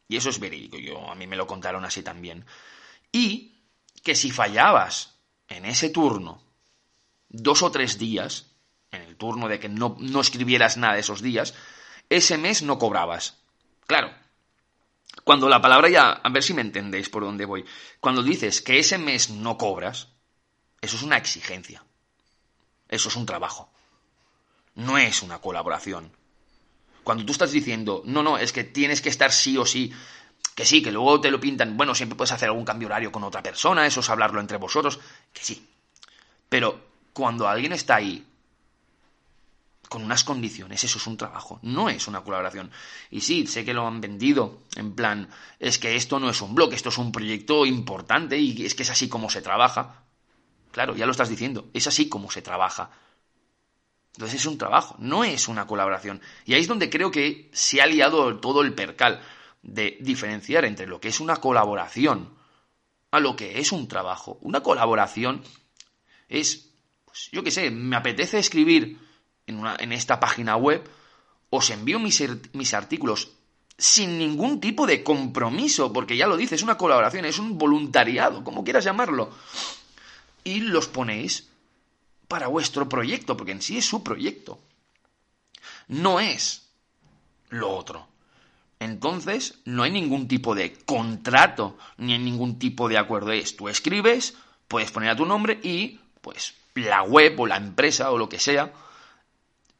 Y 0.08 0.16
eso 0.16 0.30
es 0.30 0.38
verídico, 0.38 0.78
yo 0.78 1.10
a 1.10 1.14
mí 1.14 1.26
me 1.26 1.36
lo 1.36 1.46
contaron 1.46 1.84
así 1.84 2.02
también. 2.02 2.44
Y 3.10 3.54
que 4.02 4.14
si 4.14 4.30
fallabas 4.30 5.18
en 5.48 5.64
ese 5.64 5.88
turno 5.88 6.42
dos 7.28 7.62
o 7.62 7.70
tres 7.70 7.98
días, 7.98 8.46
en 8.90 9.02
el 9.02 9.16
turno 9.16 9.48
de 9.48 9.58
que 9.58 9.68
no, 9.68 9.96
no 9.98 10.20
escribieras 10.20 10.76
nada 10.76 10.98
esos 10.98 11.22
días, 11.22 11.54
ese 12.08 12.38
mes 12.38 12.62
no 12.62 12.78
cobrabas. 12.78 13.38
Claro, 13.86 14.14
cuando 15.24 15.48
la 15.48 15.60
palabra 15.60 15.88
ya, 15.88 16.10
a 16.10 16.28
ver 16.28 16.42
si 16.42 16.54
me 16.54 16.62
entendéis 16.62 17.08
por 17.08 17.22
dónde 17.22 17.44
voy, 17.44 17.64
cuando 18.00 18.22
dices 18.22 18.60
que 18.60 18.78
ese 18.78 18.98
mes 18.98 19.30
no 19.30 19.56
cobras, 19.56 20.08
eso 20.80 20.96
es 20.96 21.02
una 21.02 21.16
exigencia. 21.16 21.82
Eso 22.88 23.08
es 23.08 23.16
un 23.16 23.26
trabajo. 23.26 23.70
No 24.74 24.98
es 24.98 25.22
una 25.22 25.38
colaboración. 25.38 26.12
Cuando 27.04 27.24
tú 27.24 27.32
estás 27.32 27.52
diciendo, 27.52 28.02
no, 28.06 28.22
no, 28.22 28.38
es 28.38 28.52
que 28.52 28.64
tienes 28.64 29.00
que 29.00 29.10
estar 29.10 29.30
sí 29.30 29.56
o 29.58 29.66
sí, 29.66 29.92
que 30.54 30.64
sí, 30.64 30.82
que 30.82 30.90
luego 30.90 31.20
te 31.20 31.30
lo 31.30 31.38
pintan, 31.38 31.76
bueno, 31.76 31.94
siempre 31.94 32.16
puedes 32.16 32.32
hacer 32.32 32.48
algún 32.48 32.64
cambio 32.64 32.88
horario 32.88 33.12
con 33.12 33.22
otra 33.24 33.42
persona, 33.42 33.86
eso 33.86 34.00
es 34.00 34.10
hablarlo 34.10 34.40
entre 34.40 34.56
vosotros, 34.56 34.98
que 35.32 35.44
sí. 35.44 35.68
Pero 36.48 36.80
cuando 37.12 37.46
alguien 37.46 37.72
está 37.72 37.96
ahí 37.96 38.26
con 39.88 40.02
unas 40.02 40.24
condiciones, 40.24 40.82
eso 40.82 40.98
es 40.98 41.06
un 41.06 41.16
trabajo, 41.16 41.60
no 41.62 41.88
es 41.88 42.08
una 42.08 42.22
colaboración. 42.22 42.70
Y 43.10 43.20
sí, 43.20 43.46
sé 43.46 43.64
que 43.64 43.74
lo 43.74 43.86
han 43.86 44.00
vendido, 44.00 44.62
en 44.76 44.94
plan, 44.94 45.28
es 45.60 45.78
que 45.78 45.96
esto 45.96 46.18
no 46.18 46.30
es 46.30 46.40
un 46.40 46.54
blog, 46.54 46.72
esto 46.72 46.88
es 46.88 46.98
un 46.98 47.12
proyecto 47.12 47.66
importante 47.66 48.38
y 48.38 48.64
es 48.64 48.74
que 48.74 48.82
es 48.82 48.90
así 48.90 49.08
como 49.08 49.30
se 49.30 49.42
trabaja. 49.42 50.02
Claro, 50.72 50.96
ya 50.96 51.06
lo 51.06 51.12
estás 51.12 51.28
diciendo, 51.28 51.68
es 51.74 51.86
así 51.86 52.08
como 52.08 52.30
se 52.30 52.42
trabaja. 52.42 52.90
Entonces 54.14 54.40
es 54.40 54.46
un 54.46 54.58
trabajo, 54.58 54.94
no 54.98 55.24
es 55.24 55.48
una 55.48 55.66
colaboración. 55.66 56.20
Y 56.44 56.54
ahí 56.54 56.60
es 56.60 56.68
donde 56.68 56.88
creo 56.88 57.10
que 57.10 57.50
se 57.52 57.82
ha 57.82 57.86
liado 57.86 58.38
todo 58.38 58.62
el 58.62 58.74
percal 58.74 59.20
de 59.62 59.98
diferenciar 60.00 60.64
entre 60.64 60.86
lo 60.86 61.00
que 61.00 61.08
es 61.08 61.18
una 61.18 61.36
colaboración 61.36 62.30
a 63.10 63.18
lo 63.18 63.34
que 63.34 63.58
es 63.58 63.72
un 63.72 63.88
trabajo. 63.88 64.38
Una 64.42 64.62
colaboración 64.62 65.42
es, 66.28 66.70
pues, 67.04 67.28
yo 67.32 67.42
qué 67.42 67.50
sé, 67.50 67.70
me 67.70 67.96
apetece 67.96 68.38
escribir 68.38 68.98
en, 69.46 69.58
una, 69.58 69.76
en 69.78 69.92
esta 69.92 70.20
página 70.20 70.56
web, 70.56 70.88
os 71.50 71.70
envío 71.70 71.98
mis, 71.98 72.22
mis 72.52 72.74
artículos 72.74 73.32
sin 73.76 74.18
ningún 74.18 74.60
tipo 74.60 74.86
de 74.86 75.02
compromiso, 75.02 75.92
porque 75.92 76.16
ya 76.16 76.28
lo 76.28 76.36
dice, 76.36 76.54
es 76.54 76.62
una 76.62 76.78
colaboración, 76.78 77.24
es 77.24 77.40
un 77.40 77.58
voluntariado, 77.58 78.44
como 78.44 78.62
quieras 78.62 78.84
llamarlo. 78.84 79.30
Y 80.44 80.60
los 80.60 80.86
ponéis 80.86 81.50
para 82.28 82.48
vuestro 82.48 82.88
proyecto, 82.88 83.36
porque 83.36 83.52
en 83.52 83.62
sí 83.62 83.78
es 83.78 83.86
su 83.86 84.02
proyecto. 84.02 84.60
No 85.88 86.20
es 86.20 86.68
lo 87.50 87.70
otro. 87.70 88.08
Entonces, 88.80 89.58
no 89.64 89.82
hay 89.82 89.90
ningún 89.90 90.28
tipo 90.28 90.54
de 90.54 90.74
contrato, 90.84 91.78
ni 91.96 92.12
hay 92.12 92.18
ningún 92.18 92.58
tipo 92.58 92.88
de 92.88 92.98
acuerdo. 92.98 93.32
Es, 93.32 93.56
tú 93.56 93.68
escribes, 93.68 94.36
puedes 94.68 94.90
poner 94.90 95.10
a 95.10 95.16
tu 95.16 95.24
nombre 95.24 95.58
y, 95.62 96.00
pues, 96.20 96.54
la 96.74 97.02
web 97.02 97.38
o 97.40 97.46
la 97.46 97.56
empresa 97.56 98.10
o 98.10 98.18
lo 98.18 98.28
que 98.28 98.38
sea 98.38 98.72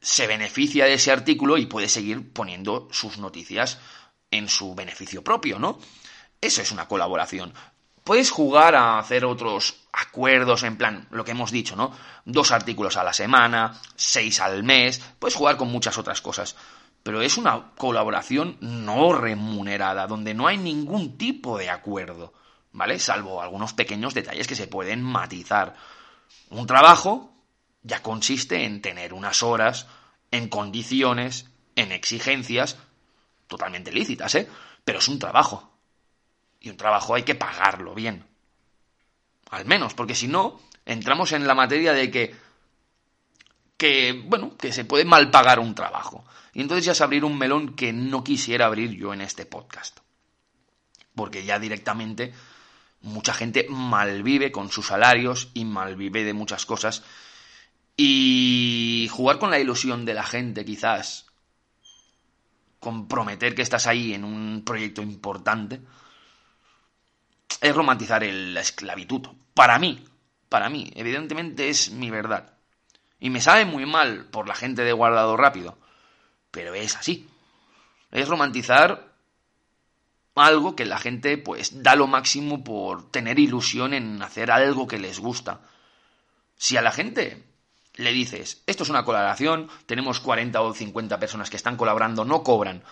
se 0.01 0.27
beneficia 0.27 0.85
de 0.85 0.93
ese 0.93 1.11
artículo 1.11 1.57
y 1.57 1.65
puede 1.65 1.89
seguir 1.89 2.31
poniendo 2.31 2.87
sus 2.91 3.17
noticias 3.17 3.79
en 4.29 4.47
su 4.49 4.75
beneficio 4.75 5.23
propio, 5.23 5.57
¿no? 5.57 5.79
Eso 6.41 6.61
es 6.61 6.71
una 6.71 6.87
colaboración. 6.87 7.53
Puedes 8.05 8.29
jugar 8.29 8.75
a 8.75 8.99
hacer 8.99 9.25
otros 9.25 9.87
acuerdos 9.91 10.61
en 10.61 10.77
plan, 10.77 11.07
lo 11.09 11.25
que 11.25 11.31
hemos 11.31 11.49
dicho, 11.49 11.75
¿no? 11.75 11.91
Dos 12.23 12.51
artículos 12.51 12.97
a 12.97 13.03
la 13.03 13.13
semana, 13.13 13.81
seis 13.95 14.39
al 14.41 14.61
mes, 14.61 15.01
puedes 15.17 15.33
jugar 15.33 15.57
con 15.57 15.71
muchas 15.71 15.97
otras 15.97 16.21
cosas. 16.21 16.55
Pero 17.01 17.23
es 17.23 17.35
una 17.35 17.71
colaboración 17.75 18.57
no 18.61 19.11
remunerada, 19.13 20.05
donde 20.05 20.35
no 20.35 20.45
hay 20.45 20.57
ningún 20.57 21.17
tipo 21.17 21.57
de 21.57 21.71
acuerdo, 21.71 22.35
¿vale? 22.73 22.99
Salvo 22.99 23.41
algunos 23.41 23.73
pequeños 23.73 24.13
detalles 24.13 24.45
que 24.45 24.55
se 24.55 24.67
pueden 24.67 25.01
matizar. 25.01 25.75
Un 26.51 26.67
trabajo 26.67 27.33
ya 27.81 28.03
consiste 28.03 28.65
en 28.65 28.83
tener 28.83 29.15
unas 29.15 29.41
horas, 29.41 29.87
en 30.29 30.47
condiciones, 30.47 31.49
en 31.75 31.91
exigencias, 31.91 32.77
totalmente 33.47 33.91
lícitas, 33.91 34.35
¿eh? 34.35 34.47
Pero 34.83 34.99
es 34.99 35.07
un 35.07 35.17
trabajo. 35.17 35.74
Y 36.65 36.71
un 36.71 36.77
trabajo 36.77 37.13
hay 37.13 37.21
que 37.21 37.35
pagarlo 37.35 37.93
bien. 37.93 38.25
Al 39.51 39.65
menos, 39.65 39.93
porque 39.93 40.15
si 40.15 40.27
no, 40.27 40.59
entramos 40.83 41.31
en 41.31 41.45
la 41.45 41.53
materia 41.53 41.93
de 41.93 42.09
que, 42.09 42.35
que, 43.77 44.23
bueno, 44.25 44.57
que 44.57 44.73
se 44.73 44.83
puede 44.83 45.05
mal 45.05 45.29
pagar 45.29 45.59
un 45.59 45.75
trabajo. 45.75 46.25
Y 46.53 46.61
entonces 46.61 46.83
ya 46.83 46.93
es 46.93 47.01
abrir 47.01 47.23
un 47.23 47.37
melón 47.37 47.75
que 47.75 47.93
no 47.93 48.23
quisiera 48.23 48.65
abrir 48.65 48.89
yo 48.97 49.13
en 49.13 49.21
este 49.21 49.45
podcast. 49.45 49.99
Porque 51.13 51.45
ya 51.45 51.59
directamente 51.59 52.33
mucha 53.01 53.35
gente 53.35 53.67
malvive 53.69 54.51
con 54.51 54.71
sus 54.71 54.87
salarios 54.87 55.51
y 55.53 55.65
malvive 55.65 56.23
de 56.23 56.33
muchas 56.33 56.65
cosas 56.65 57.03
y 57.95 59.07
jugar 59.11 59.37
con 59.37 59.51
la 59.51 59.59
ilusión 59.59 60.03
de 60.03 60.15
la 60.15 60.23
gente, 60.23 60.65
quizás, 60.65 61.27
comprometer 62.79 63.53
que 63.53 63.61
estás 63.61 63.85
ahí 63.85 64.15
en 64.15 64.23
un 64.23 64.63
proyecto 64.65 65.03
importante, 65.03 65.81
es 67.61 67.75
romantizar 67.75 68.23
la 68.23 68.61
esclavitud. 68.61 69.27
Para 69.53 69.79
mí, 69.79 70.05
para 70.49 70.69
mí, 70.69 70.91
evidentemente 70.95 71.69
es 71.69 71.91
mi 71.91 72.09
verdad. 72.09 72.53
Y 73.19 73.29
me 73.29 73.41
sabe 73.41 73.65
muy 73.65 73.85
mal 73.85 74.25
por 74.25 74.47
la 74.47 74.55
gente 74.55 74.83
de 74.83 74.93
guardado 74.93 75.37
rápido, 75.37 75.77
pero 76.51 76.73
es 76.73 76.95
así. 76.95 77.29
Es 78.11 78.27
romantizar 78.27 79.13
algo 80.35 80.75
que 80.75 80.85
la 80.85 80.99
gente 80.99 81.37
pues 81.37 81.81
da 81.81 81.95
lo 81.95 82.07
máximo 82.07 82.63
por 82.63 83.09
tener 83.09 83.39
ilusión 83.39 83.93
en 83.93 84.21
hacer 84.21 84.51
algo 84.51 84.87
que 84.87 84.99
les 84.99 85.19
gusta. 85.19 85.61
Si 86.57 86.77
a 86.77 86.81
la 86.81 86.91
gente 86.91 87.43
le 87.95 88.11
dices, 88.11 88.61
esto 88.67 88.83
es 88.83 88.89
una 88.89 89.05
colaboración, 89.05 89.69
tenemos 89.85 90.19
40 90.19 90.61
o 90.61 90.73
50 90.73 91.19
personas 91.19 91.49
que 91.49 91.57
están 91.57 91.77
colaborando, 91.77 92.25
no 92.25 92.43
cobran, 92.43 92.83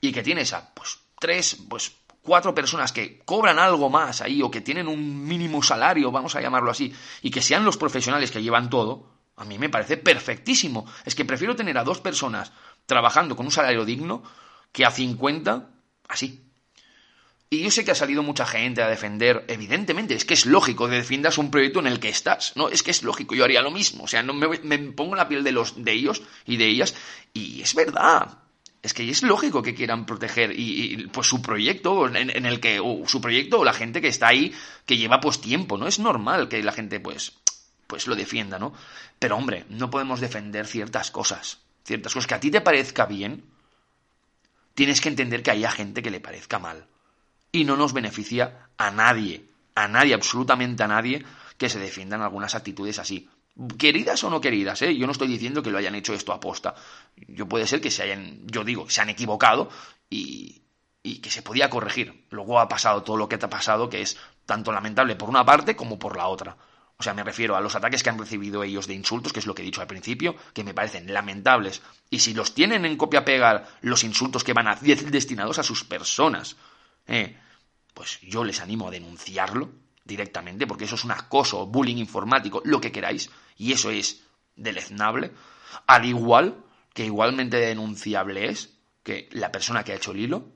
y 0.00 0.12
que 0.12 0.22
tienes 0.22 0.52
a, 0.52 0.72
pues, 0.74 0.98
tres, 1.18 1.56
pues, 1.68 1.92
cuatro 2.24 2.54
personas 2.54 2.90
que 2.90 3.18
cobran 3.24 3.58
algo 3.58 3.90
más 3.90 4.22
ahí, 4.22 4.42
o 4.42 4.50
que 4.50 4.62
tienen 4.62 4.88
un 4.88 5.24
mínimo 5.24 5.62
salario, 5.62 6.10
vamos 6.10 6.34
a 6.34 6.40
llamarlo 6.40 6.70
así, 6.70 6.92
y 7.22 7.30
que 7.30 7.42
sean 7.42 7.64
los 7.64 7.76
profesionales 7.76 8.30
que 8.30 8.42
llevan 8.42 8.70
todo, 8.70 9.14
a 9.36 9.44
mí 9.44 9.58
me 9.58 9.68
parece 9.68 9.96
perfectísimo. 9.96 10.86
Es 11.04 11.14
que 11.14 11.24
prefiero 11.24 11.54
tener 11.54 11.76
a 11.76 11.84
dos 11.84 12.00
personas 12.00 12.52
trabajando 12.86 13.36
con 13.36 13.46
un 13.46 13.52
salario 13.52 13.84
digno 13.84 14.22
que 14.72 14.84
a 14.84 14.90
50 14.90 15.70
así. 16.08 16.40
Y 17.50 17.62
yo 17.62 17.70
sé 17.70 17.84
que 17.84 17.90
ha 17.90 17.94
salido 17.94 18.22
mucha 18.22 18.46
gente 18.46 18.82
a 18.82 18.88
defender, 18.88 19.44
evidentemente, 19.48 20.14
es 20.14 20.24
que 20.24 20.34
es 20.34 20.46
lógico 20.46 20.88
que 20.88 20.96
defiendas 20.96 21.38
un 21.38 21.50
proyecto 21.50 21.78
en 21.78 21.86
el 21.86 22.00
que 22.00 22.08
estás, 22.08 22.52
¿no? 22.56 22.68
Es 22.68 22.82
que 22.82 22.90
es 22.90 23.02
lógico, 23.02 23.34
yo 23.34 23.44
haría 23.44 23.62
lo 23.62 23.70
mismo, 23.70 24.04
o 24.04 24.08
sea, 24.08 24.22
no 24.22 24.32
me, 24.32 24.78
pongo 24.92 25.12
en 25.12 25.18
la 25.18 25.28
piel 25.28 25.44
de, 25.44 25.52
los, 25.52 25.84
de 25.84 25.92
ellos 25.92 26.22
y 26.46 26.56
de 26.56 26.66
ellas, 26.66 26.96
y 27.32 27.60
es 27.60 27.74
verdad, 27.74 28.38
es 28.84 28.94
que 28.94 29.08
es 29.08 29.22
lógico 29.22 29.62
que 29.62 29.74
quieran 29.74 30.06
proteger 30.06 30.52
y, 30.54 31.08
pues 31.08 31.26
su 31.26 31.42
proyecto 31.42 32.06
en, 32.06 32.46
el 32.46 32.60
que 32.60 32.78
o 32.80 33.08
su 33.08 33.20
proyecto 33.20 33.60
o 33.60 33.64
la 33.64 33.72
gente 33.72 34.00
que 34.00 34.08
está 34.08 34.28
ahí 34.28 34.54
que 34.86 34.96
lleva 34.96 35.20
pues 35.20 35.40
tiempo 35.40 35.76
no 35.76 35.88
es 35.88 35.98
normal 35.98 36.48
que 36.48 36.62
la 36.62 36.72
gente 36.72 37.00
pues 37.00 37.32
pues 37.86 38.06
lo 38.06 38.14
defienda 38.14 38.58
no 38.58 38.72
pero 39.18 39.36
hombre 39.36 39.64
no 39.70 39.90
podemos 39.90 40.20
defender 40.20 40.66
ciertas 40.66 41.10
cosas 41.10 41.58
ciertas 41.84 42.14
cosas. 42.14 42.26
Que 42.26 42.34
a 42.34 42.40
ti 42.40 42.50
te 42.50 42.60
parezca 42.60 43.06
bien 43.06 43.44
tienes 44.74 45.00
que 45.00 45.08
entender 45.08 45.42
que 45.42 45.50
haya 45.50 45.70
gente 45.70 46.02
que 46.02 46.10
le 46.10 46.20
parezca 46.20 46.58
mal. 46.58 46.86
Y 47.52 47.64
no 47.64 47.76
nos 47.76 47.92
beneficia 47.92 48.68
a 48.76 48.90
nadie, 48.90 49.44
a 49.74 49.88
nadie, 49.88 50.14
absolutamente 50.14 50.82
a 50.82 50.88
nadie, 50.88 51.24
que 51.56 51.68
se 51.68 51.78
defiendan 51.78 52.22
algunas 52.22 52.54
actitudes 52.54 52.98
así. 52.98 53.28
Queridas 53.78 54.24
o 54.24 54.30
no 54.30 54.40
queridas, 54.40 54.82
¿eh? 54.82 54.96
Yo 54.96 55.06
no 55.06 55.12
estoy 55.12 55.28
diciendo 55.28 55.62
que 55.62 55.70
lo 55.70 55.78
hayan 55.78 55.94
hecho 55.94 56.12
esto 56.12 56.32
a 56.32 56.40
posta. 56.40 56.74
Yo 57.28 57.48
puede 57.48 57.66
ser 57.66 57.80
que 57.80 57.90
se 57.90 58.02
hayan, 58.02 58.46
yo 58.46 58.64
digo, 58.64 58.90
se 58.90 59.00
han 59.00 59.10
equivocado 59.10 59.70
y, 60.10 60.62
y 61.04 61.18
que 61.18 61.30
se 61.30 61.42
podía 61.42 61.70
corregir. 61.70 62.26
Luego 62.30 62.58
ha 62.58 62.68
pasado 62.68 63.04
todo 63.04 63.16
lo 63.16 63.28
que 63.28 63.38
te 63.38 63.46
ha 63.46 63.50
pasado, 63.50 63.88
que 63.88 64.02
es 64.02 64.18
tanto 64.46 64.72
lamentable 64.72 65.14
por 65.14 65.28
una 65.28 65.44
parte 65.44 65.76
como 65.76 65.98
por 65.98 66.16
la 66.16 66.26
otra. 66.26 66.56
O 66.96 67.02
sea, 67.02 67.14
me 67.14 67.24
refiero 67.24 67.56
a 67.56 67.60
los 67.60 67.74
ataques 67.74 68.02
que 68.02 68.10
han 68.10 68.18
recibido 68.18 68.62
ellos 68.62 68.86
de 68.86 68.94
insultos, 68.94 69.32
que 69.32 69.40
es 69.40 69.46
lo 69.46 69.54
que 69.54 69.62
he 69.62 69.64
dicho 69.64 69.80
al 69.80 69.86
principio, 69.86 70.36
que 70.52 70.64
me 70.64 70.74
parecen 70.74 71.12
lamentables. 71.12 71.82
Y 72.08 72.20
si 72.20 72.34
los 72.34 72.54
tienen 72.54 72.84
en 72.84 72.96
copia 72.96 73.24
pegar 73.24 73.68
los 73.82 74.04
insultos 74.04 74.44
que 74.44 74.52
van 74.52 74.68
a, 74.68 74.76
destinados 74.76 75.58
a 75.58 75.62
sus 75.62 75.84
personas, 75.84 76.56
eh, 77.06 77.36
pues 77.92 78.20
yo 78.22 78.44
les 78.44 78.60
animo 78.60 78.88
a 78.88 78.90
denunciarlo 78.90 79.70
directamente, 80.04 80.66
porque 80.66 80.84
eso 80.84 80.94
es 80.94 81.04
un 81.04 81.12
acoso, 81.12 81.66
bullying 81.66 81.96
informático, 81.96 82.62
lo 82.64 82.80
que 82.80 82.92
queráis, 82.92 83.30
y 83.56 83.72
eso 83.72 83.90
es 83.90 84.22
deleznable, 84.54 85.32
al 85.86 86.04
igual 86.04 86.62
que 86.92 87.04
igualmente 87.04 87.56
denunciable 87.56 88.48
es 88.48 88.74
que 89.02 89.28
la 89.32 89.50
persona 89.50 89.82
que 89.82 89.92
ha 89.92 89.96
hecho 89.96 90.12
el 90.12 90.20
hilo 90.20 90.48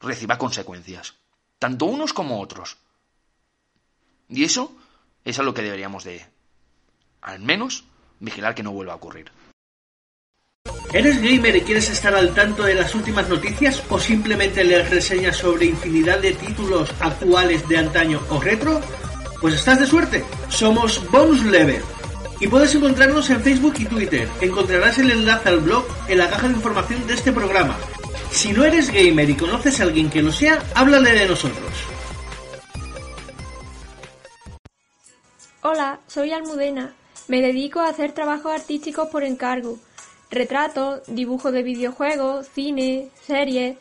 reciba 0.00 0.38
consecuencias, 0.38 1.14
tanto 1.58 1.86
unos 1.86 2.12
como 2.12 2.40
otros. 2.40 2.78
Y 4.28 4.44
eso 4.44 4.76
es 5.24 5.38
a 5.38 5.42
lo 5.42 5.54
que 5.54 5.62
deberíamos 5.62 6.04
de, 6.04 6.26
al 7.22 7.40
menos, 7.40 7.84
vigilar 8.20 8.54
que 8.54 8.62
no 8.62 8.72
vuelva 8.72 8.92
a 8.92 8.96
ocurrir. 8.96 9.30
¿Eres 10.94 11.20
gamer 11.20 11.56
y 11.56 11.62
quieres 11.62 11.90
estar 11.90 12.14
al 12.14 12.32
tanto 12.34 12.62
de 12.62 12.76
las 12.76 12.94
últimas 12.94 13.28
noticias 13.28 13.82
o 13.90 13.98
simplemente 13.98 14.62
leer 14.62 14.88
reseñas 14.88 15.36
sobre 15.36 15.66
infinidad 15.66 16.20
de 16.20 16.34
títulos 16.34 16.88
actuales 17.00 17.66
de 17.68 17.78
antaño 17.78 18.20
o 18.30 18.40
retro? 18.40 18.80
Pues 19.40 19.54
estás 19.54 19.80
de 19.80 19.86
suerte. 19.86 20.24
Somos 20.50 21.04
Bonus 21.10 21.44
Level. 21.46 21.82
Y 22.38 22.46
puedes 22.46 22.76
encontrarnos 22.76 23.28
en 23.30 23.42
Facebook 23.42 23.74
y 23.78 23.86
Twitter. 23.86 24.28
Encontrarás 24.40 24.96
el 24.98 25.10
enlace 25.10 25.48
al 25.48 25.58
blog 25.58 25.84
en 26.06 26.18
la 26.18 26.30
caja 26.30 26.46
de 26.46 26.54
información 26.54 27.04
de 27.08 27.14
este 27.14 27.32
programa. 27.32 27.76
Si 28.30 28.52
no 28.52 28.62
eres 28.62 28.88
gamer 28.88 29.28
y 29.28 29.34
conoces 29.34 29.80
a 29.80 29.82
alguien 29.82 30.08
que 30.08 30.22
lo 30.22 30.30
sea, 30.30 30.62
háblale 30.76 31.10
de 31.10 31.26
nosotros. 31.26 31.72
Hola, 35.62 35.98
soy 36.06 36.30
Almudena. 36.30 36.94
Me 37.26 37.42
dedico 37.42 37.80
a 37.80 37.88
hacer 37.88 38.12
trabajos 38.12 38.52
artísticos 38.52 39.08
por 39.08 39.24
encargo 39.24 39.76
retratos, 40.34 41.02
dibujo 41.06 41.52
de 41.52 41.62
videojuegos, 41.62 42.46
cine, 42.48 43.08
series. 43.26 43.76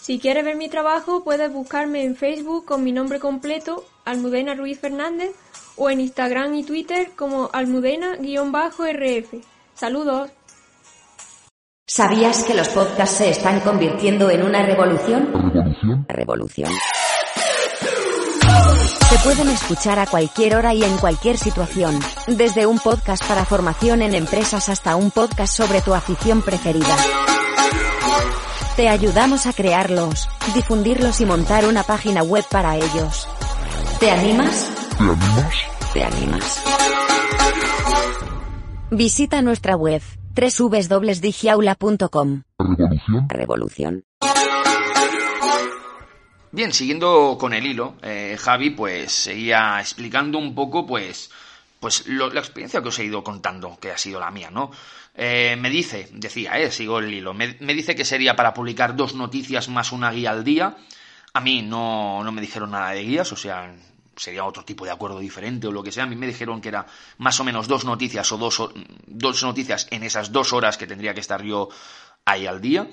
Si 0.00 0.18
quieres 0.18 0.44
ver 0.44 0.56
mi 0.56 0.68
trabajo, 0.68 1.22
puedes 1.24 1.52
buscarme 1.52 2.04
en 2.04 2.16
Facebook 2.16 2.64
con 2.64 2.82
mi 2.82 2.92
nombre 2.92 3.20
completo, 3.20 3.84
Almudena 4.04 4.54
Ruiz 4.54 4.80
Fernández, 4.80 5.30
o 5.76 5.90
en 5.90 6.00
Instagram 6.00 6.54
y 6.54 6.64
Twitter 6.64 7.12
como 7.16 7.50
almudena-rf. 7.52 9.34
Saludos. 9.74 10.30
¿Sabías 11.86 12.44
que 12.44 12.54
los 12.54 12.68
podcasts 12.68 13.18
se 13.18 13.30
están 13.30 13.60
convirtiendo 13.60 14.30
en 14.30 14.42
una 14.42 14.64
revolución? 14.64 15.32
¿Revolución? 15.32 16.06
Revolución. 16.08 16.70
Te 19.12 19.18
pueden 19.18 19.48
escuchar 19.48 19.98
a 19.98 20.06
cualquier 20.06 20.56
hora 20.56 20.72
y 20.72 20.82
en 20.82 20.96
cualquier 20.96 21.36
situación, 21.36 22.00
desde 22.28 22.64
un 22.64 22.78
podcast 22.78 23.22
para 23.28 23.44
formación 23.44 24.00
en 24.00 24.14
empresas 24.14 24.70
hasta 24.70 24.96
un 24.96 25.10
podcast 25.10 25.54
sobre 25.54 25.82
tu 25.82 25.92
afición 25.92 26.40
preferida. 26.40 26.96
Te 28.74 28.88
ayudamos 28.88 29.46
a 29.46 29.52
crearlos, 29.52 30.30
difundirlos 30.54 31.20
y 31.20 31.26
montar 31.26 31.66
una 31.66 31.82
página 31.82 32.22
web 32.22 32.42
para 32.50 32.78
ellos. 32.78 33.28
¿Te 34.00 34.10
animas? 34.10 34.70
¿Te 34.96 35.04
animas? 35.04 35.54
¿Te 35.92 36.04
animas? 36.04 36.64
Visita 38.90 39.42
nuestra 39.42 39.76
web 39.76 40.00
www.digiaula.com. 40.34 42.44
Revolución. 42.58 43.28
Revolución. 43.28 44.04
Bien, 46.52 46.70
siguiendo 46.74 47.38
con 47.40 47.54
el 47.54 47.64
hilo, 47.64 47.96
eh, 48.02 48.36
Javi 48.38 48.70
pues 48.70 49.10
seguía 49.10 49.80
explicando 49.80 50.36
un 50.36 50.54
poco 50.54 50.86
pues 50.86 51.30
pues 51.80 52.06
la 52.06 52.26
experiencia 52.38 52.82
que 52.82 52.88
os 52.88 52.98
he 52.98 53.04
ido 53.04 53.24
contando, 53.24 53.78
que 53.80 53.90
ha 53.90 53.96
sido 53.96 54.20
la 54.20 54.30
mía, 54.30 54.50
¿no? 54.50 54.70
Eh, 55.14 55.56
me 55.58 55.70
dice, 55.70 56.10
decía, 56.12 56.58
eh, 56.60 56.70
sigo 56.70 56.98
el 56.98 57.12
hilo, 57.12 57.32
me, 57.34 57.48
dice 57.74 57.94
que 57.96 58.04
sería 58.04 58.36
para 58.36 58.54
publicar 58.54 58.94
dos 58.94 59.14
noticias 59.14 59.68
más 59.68 59.92
una 59.92 60.12
guía 60.12 60.30
al 60.30 60.44
día. 60.44 60.76
A 61.32 61.40
mí 61.40 61.62
no, 61.62 62.22
no 62.22 62.32
me 62.32 62.42
dijeron 62.42 62.70
nada 62.70 62.90
de 62.90 63.02
guías, 63.02 63.32
o 63.32 63.36
sea, 63.36 63.74
sería 64.14 64.44
otro 64.44 64.64
tipo 64.64 64.84
de 64.84 64.90
acuerdo 64.90 65.18
diferente 65.18 65.66
o 65.66 65.72
lo 65.72 65.82
que 65.82 65.90
sea. 65.90 66.04
A 66.04 66.06
mí 66.06 66.16
me 66.16 66.26
dijeron 66.26 66.60
que 66.60 66.68
era 66.68 66.86
más 67.18 67.40
o 67.40 67.44
menos 67.44 67.66
dos 67.66 67.84
noticias 67.84 68.30
o 68.30 68.36
dos, 68.36 68.62
dos 69.06 69.42
noticias 69.42 69.88
en 69.90 70.02
esas 70.02 70.30
dos 70.32 70.52
horas 70.52 70.76
que 70.76 70.86
tendría 70.86 71.14
que 71.14 71.20
estar 71.20 71.42
yo 71.42 71.70
ahí 72.26 72.46
al 72.46 72.60
día. 72.60 72.88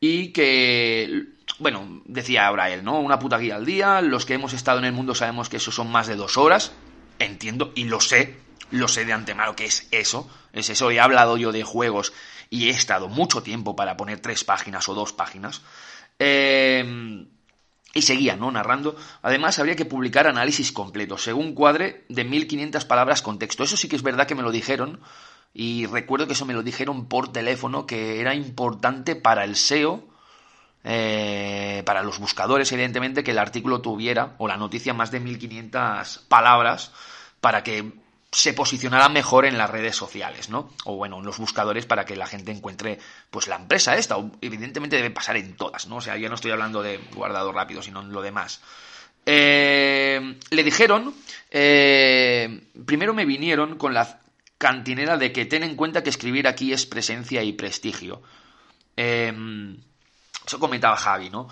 Y 0.00 0.32
que, 0.32 1.26
bueno, 1.58 2.02
decía 2.06 2.46
ahora 2.46 2.70
él, 2.70 2.82
¿no? 2.82 3.00
Una 3.00 3.18
puta 3.18 3.38
guía 3.38 3.56
al 3.56 3.66
día. 3.66 4.00
Los 4.00 4.24
que 4.26 4.34
hemos 4.34 4.54
estado 4.54 4.78
en 4.78 4.86
el 4.86 4.92
mundo 4.92 5.14
sabemos 5.14 5.48
que 5.48 5.58
eso 5.58 5.70
son 5.70 5.92
más 5.92 6.06
de 6.06 6.16
dos 6.16 6.36
horas 6.36 6.72
entiendo 7.20 7.72
y 7.74 7.84
lo 7.84 8.00
sé, 8.00 8.36
lo 8.70 8.88
sé 8.88 9.04
de 9.04 9.12
antemano 9.12 9.54
que 9.54 9.66
es 9.66 9.86
eso, 9.90 10.28
es 10.52 10.70
eso. 10.70 10.90
He 10.90 10.98
hablado 10.98 11.36
yo 11.36 11.52
de 11.52 11.62
juegos 11.62 12.12
y 12.48 12.68
he 12.68 12.70
estado 12.70 13.08
mucho 13.08 13.42
tiempo 13.42 13.76
para 13.76 13.96
poner 13.96 14.20
tres 14.20 14.42
páginas 14.42 14.88
o 14.88 14.94
dos 14.94 15.12
páginas. 15.12 15.62
Eh, 16.18 17.26
y 17.92 18.02
seguía, 18.02 18.36
¿no? 18.36 18.50
Narrando. 18.50 18.96
Además, 19.22 19.58
habría 19.58 19.74
que 19.74 19.84
publicar 19.84 20.28
análisis 20.28 20.70
completos, 20.70 21.24
según 21.24 21.54
cuadre, 21.54 22.04
de 22.08 22.24
1500 22.24 22.84
palabras 22.84 23.20
con 23.20 23.38
texto. 23.38 23.64
Eso 23.64 23.76
sí 23.76 23.88
que 23.88 23.96
es 23.96 24.02
verdad 24.02 24.28
que 24.28 24.36
me 24.36 24.42
lo 24.42 24.52
dijeron. 24.52 25.00
Y 25.52 25.86
recuerdo 25.86 26.26
que 26.26 26.34
eso 26.34 26.46
me 26.46 26.54
lo 26.54 26.62
dijeron 26.62 27.06
por 27.06 27.32
teléfono, 27.32 27.86
que 27.86 28.20
era 28.20 28.34
importante 28.34 29.16
para 29.16 29.44
el 29.44 29.56
SEO, 29.56 30.04
eh, 30.84 31.82
para 31.84 32.02
los 32.02 32.18
buscadores, 32.18 32.70
evidentemente, 32.72 33.24
que 33.24 33.32
el 33.32 33.38
artículo 33.38 33.80
tuviera, 33.80 34.34
o 34.38 34.48
la 34.48 34.56
noticia, 34.56 34.94
más 34.94 35.10
de 35.10 35.20
1500 35.20 36.26
palabras 36.28 36.92
para 37.40 37.62
que 37.62 37.92
se 38.32 38.54
posicionara 38.54 39.08
mejor 39.08 39.44
en 39.44 39.58
las 39.58 39.68
redes 39.68 39.96
sociales, 39.96 40.50
¿no? 40.50 40.70
O 40.84 40.96
bueno, 40.96 41.18
en 41.18 41.24
los 41.24 41.38
buscadores 41.38 41.84
para 41.84 42.04
que 42.04 42.14
la 42.14 42.26
gente 42.26 42.52
encuentre, 42.52 42.98
pues, 43.30 43.48
la 43.48 43.56
empresa 43.56 43.96
esta. 43.96 44.16
Evidentemente 44.40 44.96
debe 44.96 45.10
pasar 45.10 45.36
en 45.36 45.56
todas, 45.56 45.88
¿no? 45.88 45.96
O 45.96 46.00
sea, 46.00 46.16
ya 46.16 46.28
no 46.28 46.36
estoy 46.36 46.52
hablando 46.52 46.82
de 46.82 46.98
guardado 47.14 47.50
rápido, 47.50 47.82
sino 47.82 48.00
en 48.02 48.12
lo 48.12 48.22
demás. 48.22 48.60
Eh, 49.26 50.38
le 50.50 50.64
dijeron, 50.64 51.14
eh, 51.50 52.68
primero 52.86 53.12
me 53.12 53.24
vinieron 53.24 53.76
con 53.76 53.94
la 53.94 54.19
cantinera 54.60 55.16
de 55.16 55.32
que 55.32 55.46
ten 55.46 55.64
en 55.64 55.74
cuenta 55.74 56.02
que 56.02 56.10
escribir 56.10 56.46
aquí 56.46 56.74
es 56.74 56.84
presencia 56.84 57.42
y 57.42 57.54
prestigio. 57.54 58.20
Eh, 58.94 59.32
eso 60.46 60.60
comentaba 60.60 60.98
Javi, 60.98 61.30
¿no? 61.30 61.48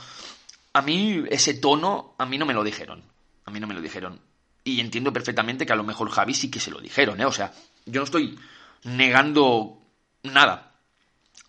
A 0.74 0.82
mí 0.82 1.24
ese 1.30 1.54
tono, 1.54 2.14
a 2.18 2.26
mí 2.26 2.36
no 2.36 2.44
me 2.44 2.52
lo 2.52 2.62
dijeron. 2.62 3.02
A 3.46 3.50
mí 3.50 3.60
no 3.60 3.66
me 3.66 3.72
lo 3.72 3.80
dijeron. 3.80 4.20
Y 4.62 4.80
entiendo 4.80 5.10
perfectamente 5.10 5.64
que 5.64 5.72
a 5.72 5.76
lo 5.76 5.84
mejor 5.84 6.10
Javi 6.10 6.34
sí 6.34 6.50
que 6.50 6.60
se 6.60 6.70
lo 6.70 6.82
dijeron, 6.82 7.18
¿eh? 7.18 7.24
O 7.24 7.32
sea, 7.32 7.54
yo 7.86 8.02
no 8.02 8.04
estoy 8.04 8.38
negando 8.84 9.78
nada, 10.22 10.74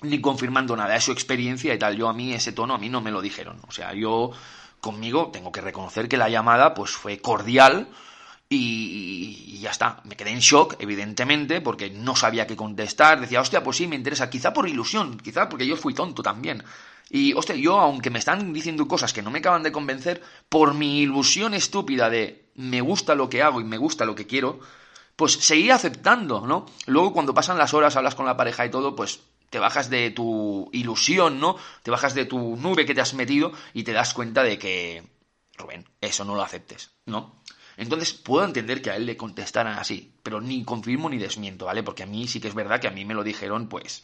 ni 0.01 0.21
confirmando 0.21 0.77
nada, 0.77 0.95
es 0.95 1.03
su 1.03 1.11
experiencia 1.11 1.73
y 1.73 1.77
tal. 1.77 1.97
Yo 1.97 2.07
a 2.07 2.13
mí 2.13 2.33
ese 2.33 2.53
tono 2.53 2.73
a 2.73 2.77
mí 2.77 2.87
no 2.87 3.01
me 3.01 3.11
lo 3.11 3.21
dijeron. 3.21 3.59
O 3.67 3.71
sea, 3.73 3.93
yo 3.93 4.31
conmigo 4.79 5.29
tengo 5.33 5.51
que 5.51 5.59
reconocer 5.59 6.07
que 6.07 6.15
la 6.15 6.29
llamada 6.29 6.73
pues 6.73 6.91
fue 6.91 7.19
cordial 7.19 7.89
y, 8.49 9.59
ya 9.59 9.71
está. 9.71 10.01
Me 10.05 10.15
quedé 10.15 10.31
en 10.31 10.39
shock, 10.39 10.75
evidentemente, 10.79 11.61
porque 11.61 11.91
no 11.91 12.15
sabía 12.15 12.47
qué 12.47 12.55
contestar. 12.55 13.21
Decía, 13.21 13.41
hostia, 13.41 13.63
pues 13.63 13.77
sí, 13.77 13.87
me 13.87 13.95
interesa. 13.95 14.29
Quizá 14.29 14.53
por 14.53 14.67
ilusión, 14.67 15.17
quizá 15.17 15.47
porque 15.47 15.67
yo 15.67 15.77
fui 15.77 15.93
tonto 15.93 16.23
también. 16.23 16.63
Y, 17.09 17.33
hostia, 17.33 17.55
yo, 17.55 17.79
aunque 17.79 18.09
me 18.09 18.19
están 18.19 18.53
diciendo 18.53 18.87
cosas 18.87 19.13
que 19.13 19.21
no 19.21 19.31
me 19.31 19.39
acaban 19.39 19.63
de 19.63 19.71
convencer, 19.71 20.21
por 20.47 20.73
mi 20.73 21.01
ilusión 21.01 21.53
estúpida 21.53 22.09
de 22.09 22.49
me 22.55 22.81
gusta 22.81 23.15
lo 23.15 23.29
que 23.29 23.41
hago 23.41 23.61
y 23.61 23.63
me 23.63 23.77
gusta 23.77 24.05
lo 24.05 24.15
que 24.15 24.27
quiero, 24.27 24.59
pues 25.15 25.33
seguí 25.33 25.69
aceptando, 25.69 26.45
¿no? 26.45 26.65
Luego, 26.85 27.13
cuando 27.13 27.33
pasan 27.33 27.57
las 27.57 27.73
horas, 27.73 27.95
hablas 27.95 28.15
con 28.15 28.25
la 28.25 28.37
pareja 28.37 28.65
y 28.65 28.71
todo, 28.71 28.95
pues 28.95 29.21
te 29.49 29.59
bajas 29.59 29.89
de 29.89 30.11
tu 30.11 30.69
ilusión, 30.73 31.39
¿no? 31.39 31.55
Te 31.83 31.91
bajas 31.91 32.13
de 32.13 32.25
tu 32.25 32.55
nube 32.57 32.85
que 32.85 32.95
te 32.95 33.01
has 33.01 33.13
metido 33.13 33.51
y 33.73 33.83
te 33.83 33.93
das 33.93 34.13
cuenta 34.13 34.43
de 34.43 34.57
que, 34.59 35.03
Rubén, 35.57 35.85
eso 36.01 36.23
no 36.25 36.35
lo 36.35 36.43
aceptes, 36.43 36.91
¿no? 37.05 37.41
Entonces 37.79 38.13
puedo 38.13 38.45
entender 38.45 38.81
que 38.81 38.91
a 38.91 38.97
él 38.97 39.05
le 39.05 39.15
contestaran 39.15 39.79
así, 39.79 40.11
pero 40.21 40.41
ni 40.41 40.65
confirmo 40.65 41.09
ni 41.09 41.17
desmiento, 41.17 41.65
¿vale? 41.65 41.81
Porque 41.81 42.03
a 42.03 42.05
mí 42.05 42.27
sí 42.27 42.41
que 42.41 42.49
es 42.49 42.53
verdad 42.53 42.81
que 42.81 42.89
a 42.89 42.91
mí 42.91 43.05
me 43.05 43.13
lo 43.13 43.23
dijeron, 43.23 43.69
pues, 43.69 44.03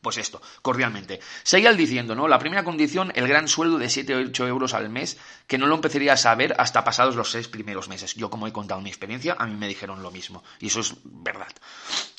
pues 0.00 0.16
esto, 0.16 0.40
cordialmente. 0.62 1.20
Seguía 1.42 1.70
diciendo, 1.74 2.14
¿no? 2.14 2.28
La 2.28 2.38
primera 2.38 2.64
condición, 2.64 3.12
el 3.14 3.28
gran 3.28 3.46
sueldo 3.46 3.76
de 3.76 3.90
7 3.90 4.14
o 4.14 4.18
8 4.20 4.48
euros 4.48 4.72
al 4.72 4.88
mes, 4.88 5.18
que 5.46 5.58
no 5.58 5.66
lo 5.66 5.74
empezaría 5.74 6.14
a 6.14 6.16
saber 6.16 6.54
hasta 6.58 6.82
pasados 6.82 7.14
los 7.14 7.30
seis 7.30 7.46
primeros 7.46 7.88
meses. 7.88 8.14
Yo, 8.14 8.30
como 8.30 8.46
he 8.46 8.52
contado 8.52 8.80
mi 8.80 8.88
experiencia, 8.88 9.36
a 9.38 9.46
mí 9.46 9.54
me 9.54 9.68
dijeron 9.68 10.02
lo 10.02 10.10
mismo. 10.10 10.42
Y 10.58 10.68
eso 10.68 10.80
es 10.80 10.94
verdad. 11.04 11.52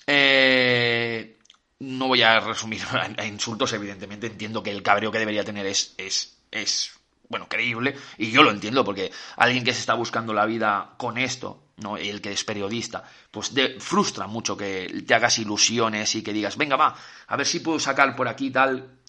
Eh, 0.06 1.40
no 1.80 2.10
voy 2.10 2.22
a 2.22 2.40
resumir 2.42 2.84
a 3.18 3.26
insultos, 3.26 3.74
evidentemente. 3.74 4.28
Entiendo 4.28 4.62
que 4.62 4.70
el 4.70 4.84
cabreo 4.84 5.12
que 5.12 5.18
debería 5.18 5.44
tener 5.44 5.66
es, 5.66 5.96
es, 5.98 6.38
es 6.52 6.99
bueno, 7.30 7.48
creíble, 7.48 7.96
y 8.18 8.32
yo 8.32 8.42
lo 8.42 8.50
entiendo, 8.50 8.84
porque 8.84 9.12
alguien 9.38 9.64
que 9.64 9.74
se 9.74 9.82
está 9.82 9.94
buscando 9.94 10.34
la 10.34 10.48
vida 10.48 10.96
con 10.98 11.20
esto, 11.20 11.62
¿no? 11.78 11.96
el 11.96 12.22
que 12.22 12.32
es 12.32 12.44
periodista, 12.44 13.04
pues 13.30 13.54
frustra 13.78 14.26
mucho 14.26 14.58
que 14.58 15.04
te 15.06 15.14
hagas 15.14 15.38
ilusiones 15.38 16.16
y 16.16 16.24
que 16.24 16.34
digas, 16.34 16.58
venga, 16.58 16.76
va, 16.76 16.96
a 17.28 17.38
ver 17.38 17.46
si 17.46 17.60
puedo 17.60 17.80
sacar 17.80 18.16
por 18.16 18.28
aquí 18.28 18.50
tal, 18.50 19.00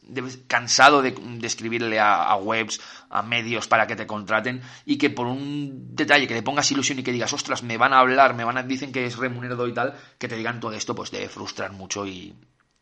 cansado 0.46 1.00
de, 1.00 1.14
escribirle 1.42 1.98
a, 1.98 2.34
webs, 2.36 2.80
a 3.08 3.22
medios 3.22 3.66
para 3.68 3.86
que 3.86 3.96
te 3.96 4.06
contraten, 4.06 4.60
y 4.84 4.98
que 4.98 5.08
por 5.08 5.26
un 5.26 5.96
detalle 5.96 6.28
que 6.28 6.34
le 6.34 6.42
pongas 6.42 6.70
ilusión 6.70 6.98
y 6.98 7.02
que 7.02 7.12
digas, 7.12 7.32
ostras, 7.32 7.62
me 7.62 7.78
van 7.78 7.94
a 7.94 8.00
hablar, 8.00 8.34
me 8.34 8.44
van 8.44 8.58
a, 8.58 8.62
dicen 8.62 8.92
que 8.92 9.06
es 9.06 9.16
remunerado 9.16 9.66
y 9.66 9.72
tal, 9.72 9.94
que 10.18 10.28
te 10.28 10.36
digan 10.36 10.60
todo 10.60 10.72
esto, 10.72 10.94
pues 10.94 11.10
debe 11.10 11.30
frustrar 11.30 11.72
mucho 11.72 12.06
y, 12.06 12.34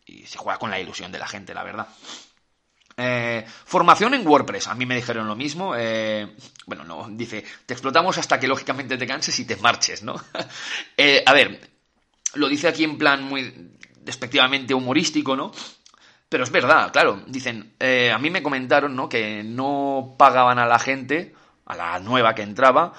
y 0.04 0.26
se 0.26 0.38
juega 0.38 0.58
con 0.58 0.70
la 0.70 0.80
ilusión 0.80 1.12
de 1.12 1.18
la 1.20 1.28
gente, 1.28 1.54
la 1.54 1.62
verdad. 1.62 1.86
Eh, 3.00 3.44
formación 3.46 4.12
en 4.14 4.26
WordPress. 4.26 4.66
A 4.66 4.74
mí 4.74 4.84
me 4.84 4.96
dijeron 4.96 5.28
lo 5.28 5.36
mismo. 5.36 5.74
Eh, 5.76 6.34
bueno, 6.66 6.82
no, 6.82 7.06
dice, 7.08 7.44
te 7.64 7.72
explotamos 7.72 8.18
hasta 8.18 8.40
que 8.40 8.48
lógicamente 8.48 8.98
te 8.98 9.06
canses 9.06 9.38
y 9.38 9.44
te 9.44 9.56
marches, 9.56 10.02
¿no? 10.02 10.16
Eh, 10.96 11.22
a 11.24 11.32
ver, 11.32 11.60
lo 12.34 12.48
dice 12.48 12.66
aquí 12.66 12.82
en 12.82 12.98
plan 12.98 13.22
muy 13.22 13.72
despectivamente 14.00 14.74
humorístico, 14.74 15.36
¿no? 15.36 15.52
Pero 16.28 16.42
es 16.42 16.50
verdad, 16.50 16.90
claro. 16.92 17.22
Dicen, 17.28 17.74
a 17.80 18.18
mí 18.18 18.30
me 18.30 18.42
comentaron, 18.42 18.96
¿no? 18.96 19.08
Que 19.08 19.44
no 19.44 20.16
pagaban 20.18 20.58
a 20.58 20.66
la 20.66 20.80
gente, 20.80 21.34
a 21.66 21.76
la 21.76 21.98
nueva 22.00 22.34
que 22.34 22.42
entraba, 22.42 22.92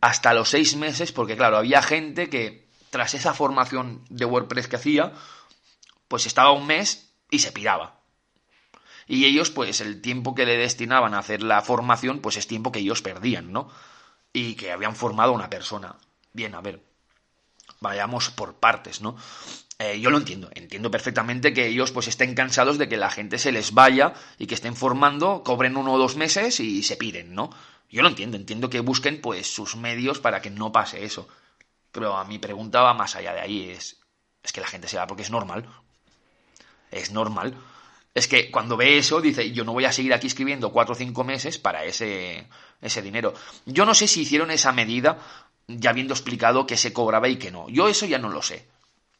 hasta 0.00 0.32
los 0.34 0.48
seis 0.50 0.76
meses, 0.76 1.10
porque 1.10 1.36
claro, 1.36 1.56
había 1.56 1.82
gente 1.82 2.30
que 2.30 2.68
tras 2.90 3.14
esa 3.14 3.34
formación 3.34 4.04
de 4.08 4.24
WordPress 4.24 4.68
que 4.68 4.76
hacía, 4.76 5.12
pues 6.06 6.26
estaba 6.26 6.52
un 6.52 6.66
mes 6.66 7.12
y 7.28 7.40
se 7.40 7.50
piraba 7.52 8.01
y 9.12 9.26
ellos, 9.26 9.50
pues 9.50 9.82
el 9.82 10.00
tiempo 10.00 10.34
que 10.34 10.46
le 10.46 10.56
destinaban 10.56 11.12
a 11.12 11.18
hacer 11.18 11.42
la 11.42 11.60
formación, 11.60 12.20
pues 12.20 12.38
es 12.38 12.46
tiempo 12.46 12.72
que 12.72 12.78
ellos 12.78 13.02
perdían, 13.02 13.52
¿no? 13.52 13.68
Y 14.32 14.54
que 14.54 14.72
habían 14.72 14.96
formado 14.96 15.32
a 15.32 15.34
una 15.34 15.50
persona. 15.50 15.96
Bien, 16.32 16.54
a 16.54 16.62
ver, 16.62 16.80
vayamos 17.80 18.30
por 18.30 18.54
partes, 18.54 19.02
¿no? 19.02 19.14
Eh, 19.78 20.00
yo 20.00 20.08
lo 20.08 20.16
entiendo, 20.16 20.48
entiendo 20.54 20.90
perfectamente 20.90 21.52
que 21.52 21.66
ellos 21.66 21.92
pues 21.92 22.08
estén 22.08 22.34
cansados 22.34 22.78
de 22.78 22.88
que 22.88 22.96
la 22.96 23.10
gente 23.10 23.36
se 23.36 23.52
les 23.52 23.74
vaya 23.74 24.14
y 24.38 24.46
que 24.46 24.54
estén 24.54 24.74
formando, 24.74 25.42
cobren 25.42 25.76
uno 25.76 25.92
o 25.92 25.98
dos 25.98 26.16
meses 26.16 26.58
y 26.60 26.82
se 26.82 26.96
piden, 26.96 27.34
¿no? 27.34 27.50
Yo 27.90 28.00
lo 28.00 28.08
entiendo, 28.08 28.38
entiendo 28.38 28.70
que 28.70 28.80
busquen 28.80 29.20
pues 29.20 29.46
sus 29.46 29.76
medios 29.76 30.20
para 30.20 30.40
que 30.40 30.48
no 30.48 30.72
pase 30.72 31.04
eso. 31.04 31.28
Pero 31.90 32.16
a 32.16 32.24
mi 32.24 32.38
pregunta 32.38 32.80
va 32.80 32.94
más 32.94 33.14
allá 33.14 33.34
de 33.34 33.40
ahí, 33.40 33.68
es, 33.68 34.00
es 34.42 34.52
que 34.52 34.62
la 34.62 34.68
gente 34.68 34.88
se 34.88 34.96
va 34.96 35.06
porque 35.06 35.22
es 35.22 35.30
normal. 35.30 35.68
Es 36.90 37.10
normal 37.10 37.54
es 38.14 38.28
que 38.28 38.50
cuando 38.50 38.76
ve 38.76 38.98
eso 38.98 39.20
dice, 39.20 39.52
yo 39.52 39.64
no 39.64 39.72
voy 39.72 39.86
a 39.86 39.92
seguir 39.92 40.12
aquí 40.12 40.26
escribiendo 40.26 40.70
cuatro 40.70 40.94
o 40.94 40.96
cinco 40.96 41.24
meses 41.24 41.58
para 41.58 41.84
ese, 41.84 42.46
ese 42.80 43.02
dinero. 43.02 43.32
Yo 43.64 43.86
no 43.86 43.94
sé 43.94 44.06
si 44.06 44.22
hicieron 44.22 44.50
esa 44.50 44.72
medida 44.72 45.18
ya 45.66 45.90
habiendo 45.90 46.12
explicado 46.12 46.66
que 46.66 46.76
se 46.76 46.92
cobraba 46.92 47.28
y 47.28 47.36
que 47.36 47.50
no. 47.50 47.68
Yo 47.68 47.88
eso 47.88 48.04
ya 48.06 48.18
no 48.18 48.28
lo 48.28 48.42
sé. 48.42 48.68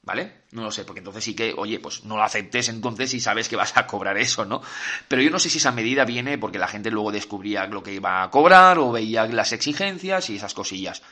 ¿Vale? 0.04 0.42
No 0.50 0.62
lo 0.64 0.72
sé, 0.72 0.84
porque 0.84 0.98
entonces 0.98 1.22
sí 1.22 1.36
que, 1.36 1.54
oye, 1.56 1.78
pues 1.78 2.02
no 2.04 2.16
lo 2.16 2.24
aceptes 2.24 2.68
entonces 2.68 3.14
y 3.14 3.20
sabes 3.20 3.48
que 3.48 3.54
vas 3.54 3.76
a 3.76 3.86
cobrar 3.86 4.18
eso, 4.18 4.44
¿no? 4.44 4.60
Pero 5.06 5.22
yo 5.22 5.30
no 5.30 5.38
sé 5.38 5.48
si 5.48 5.58
esa 5.58 5.70
medida 5.70 6.04
viene 6.04 6.38
porque 6.38 6.58
la 6.58 6.66
gente 6.66 6.90
luego 6.90 7.12
descubría 7.12 7.68
lo 7.68 7.84
que 7.84 7.94
iba 7.94 8.24
a 8.24 8.30
cobrar 8.30 8.80
o 8.80 8.90
veía 8.90 9.26
las 9.26 9.52
exigencias 9.52 10.28
y 10.28 10.36
esas 10.36 10.54
cosillas. 10.54 11.04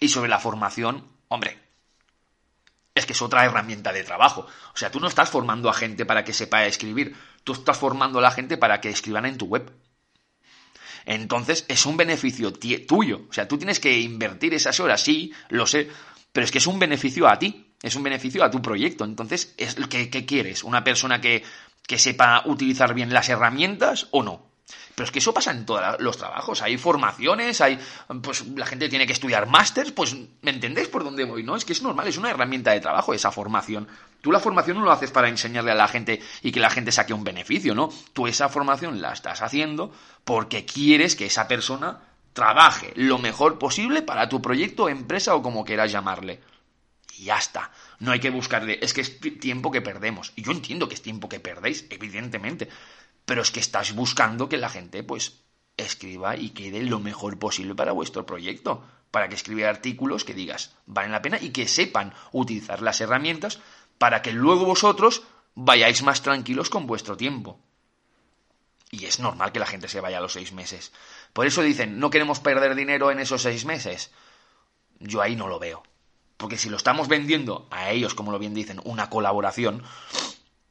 Y 0.00 0.08
sobre 0.08 0.30
la 0.30 0.38
formación, 0.38 1.04
hombre, 1.28 1.58
es 2.98 3.06
que 3.06 3.12
es 3.12 3.22
otra 3.22 3.44
herramienta 3.44 3.92
de 3.92 4.04
trabajo. 4.04 4.46
O 4.74 4.76
sea, 4.76 4.90
tú 4.90 5.00
no 5.00 5.08
estás 5.08 5.30
formando 5.30 5.68
a 5.68 5.74
gente 5.74 6.06
para 6.06 6.24
que 6.24 6.32
sepa 6.32 6.66
escribir, 6.66 7.16
tú 7.44 7.52
estás 7.52 7.76
formando 7.76 8.18
a 8.18 8.22
la 8.22 8.30
gente 8.30 8.56
para 8.56 8.80
que 8.80 8.90
escriban 8.90 9.26
en 9.26 9.38
tu 9.38 9.46
web. 9.46 9.72
Entonces, 11.04 11.64
es 11.68 11.86
un 11.86 11.96
beneficio 11.96 12.52
tuyo. 12.52 13.22
O 13.30 13.32
sea, 13.32 13.48
tú 13.48 13.56
tienes 13.56 13.80
que 13.80 13.98
invertir 13.98 14.52
esas 14.54 14.78
horas, 14.80 15.00
sí, 15.00 15.32
lo 15.48 15.66
sé, 15.66 15.88
pero 16.32 16.44
es 16.44 16.50
que 16.50 16.58
es 16.58 16.66
un 16.66 16.78
beneficio 16.78 17.28
a 17.28 17.38
ti 17.38 17.68
es 17.82 17.94
un 17.94 18.02
beneficio 18.02 18.44
a 18.44 18.50
tu 18.50 18.60
proyecto. 18.60 19.04
Entonces, 19.04 19.54
¿qué, 19.88 20.10
qué 20.10 20.26
quieres? 20.26 20.64
¿Una 20.64 20.84
persona 20.84 21.20
que, 21.20 21.44
que 21.86 21.98
sepa 21.98 22.42
utilizar 22.46 22.94
bien 22.94 23.12
las 23.12 23.28
herramientas 23.28 24.08
o 24.10 24.22
no? 24.22 24.47
Pero 24.94 25.04
es 25.04 25.10
que 25.10 25.18
eso 25.18 25.32
pasa 25.32 25.50
en 25.50 25.64
todos 25.64 26.00
los 26.00 26.16
trabajos. 26.16 26.62
Hay 26.62 26.76
formaciones, 26.76 27.60
hay. 27.60 27.78
Pues 28.22 28.46
la 28.48 28.66
gente 28.66 28.88
tiene 28.88 29.06
que 29.06 29.12
estudiar 29.12 29.46
másters, 29.46 29.92
pues 29.92 30.16
¿me 30.42 30.50
entendéis 30.50 30.88
por 30.88 31.04
dónde 31.04 31.24
voy? 31.24 31.42
¿No? 31.42 31.56
Es 31.56 31.64
que 31.64 31.72
es 31.72 31.82
normal, 31.82 32.08
es 32.08 32.18
una 32.18 32.30
herramienta 32.30 32.72
de 32.72 32.80
trabajo 32.80 33.14
esa 33.14 33.30
formación. 33.30 33.88
Tú 34.20 34.32
la 34.32 34.40
formación 34.40 34.78
no 34.78 34.84
lo 34.84 34.90
haces 34.90 35.10
para 35.10 35.28
enseñarle 35.28 35.70
a 35.70 35.76
la 35.76 35.88
gente 35.88 36.20
y 36.42 36.50
que 36.50 36.60
la 36.60 36.70
gente 36.70 36.92
saque 36.92 37.14
un 37.14 37.24
beneficio, 37.24 37.74
¿no? 37.74 37.90
Tú 38.12 38.26
esa 38.26 38.48
formación 38.48 39.00
la 39.00 39.12
estás 39.12 39.42
haciendo 39.42 39.92
porque 40.24 40.64
quieres 40.64 41.14
que 41.14 41.26
esa 41.26 41.46
persona 41.46 42.00
trabaje 42.32 42.92
lo 42.96 43.18
mejor 43.18 43.58
posible 43.58 44.02
para 44.02 44.28
tu 44.28 44.42
proyecto, 44.42 44.88
empresa 44.88 45.34
o 45.34 45.42
como 45.42 45.64
quieras 45.64 45.92
llamarle 45.92 46.40
y 47.18 47.24
ya 47.24 47.38
está. 47.38 47.70
No 47.98 48.12
hay 48.12 48.20
que 48.20 48.30
buscarle, 48.30 48.78
es 48.80 48.94
que 48.94 49.00
es 49.00 49.20
tiempo 49.40 49.70
que 49.70 49.80
perdemos. 49.80 50.32
Y 50.36 50.42
yo 50.42 50.52
entiendo 50.52 50.88
que 50.88 50.94
es 50.94 51.02
tiempo 51.02 51.28
que 51.28 51.40
perdéis, 51.40 51.86
evidentemente. 51.90 52.68
Pero 53.28 53.42
es 53.42 53.50
que 53.50 53.60
estás 53.60 53.94
buscando 53.94 54.48
que 54.48 54.56
la 54.56 54.70
gente, 54.70 55.02
pues, 55.02 55.42
escriba 55.76 56.38
y 56.38 56.48
quede 56.48 56.82
lo 56.82 56.98
mejor 56.98 57.38
posible 57.38 57.74
para 57.74 57.92
vuestro 57.92 58.24
proyecto. 58.24 58.82
Para 59.10 59.28
que 59.28 59.34
escriba 59.34 59.68
artículos 59.68 60.24
que 60.24 60.32
digas, 60.32 60.74
valen 60.86 61.12
la 61.12 61.20
pena 61.20 61.38
y 61.38 61.50
que 61.50 61.68
sepan 61.68 62.14
utilizar 62.32 62.80
las 62.80 63.02
herramientas 63.02 63.60
para 63.98 64.22
que 64.22 64.32
luego 64.32 64.64
vosotros 64.64 65.24
vayáis 65.54 66.02
más 66.02 66.22
tranquilos 66.22 66.70
con 66.70 66.86
vuestro 66.86 67.18
tiempo. 67.18 67.60
Y 68.90 69.04
es 69.04 69.20
normal 69.20 69.52
que 69.52 69.60
la 69.60 69.66
gente 69.66 69.88
se 69.88 70.00
vaya 70.00 70.16
a 70.16 70.22
los 70.22 70.32
seis 70.32 70.52
meses. 70.52 70.90
Por 71.34 71.46
eso 71.46 71.60
dicen, 71.60 71.98
no 71.98 72.08
queremos 72.08 72.40
perder 72.40 72.74
dinero 72.74 73.10
en 73.10 73.20
esos 73.20 73.42
seis 73.42 73.66
meses. 73.66 74.10
Yo 75.00 75.20
ahí 75.20 75.36
no 75.36 75.48
lo 75.48 75.58
veo. 75.58 75.82
Porque 76.38 76.56
si 76.56 76.70
lo 76.70 76.78
estamos 76.78 77.08
vendiendo 77.08 77.68
a 77.70 77.90
ellos, 77.90 78.14
como 78.14 78.32
lo 78.32 78.38
bien 78.38 78.54
dicen, 78.54 78.80
una 78.84 79.10
colaboración, 79.10 79.82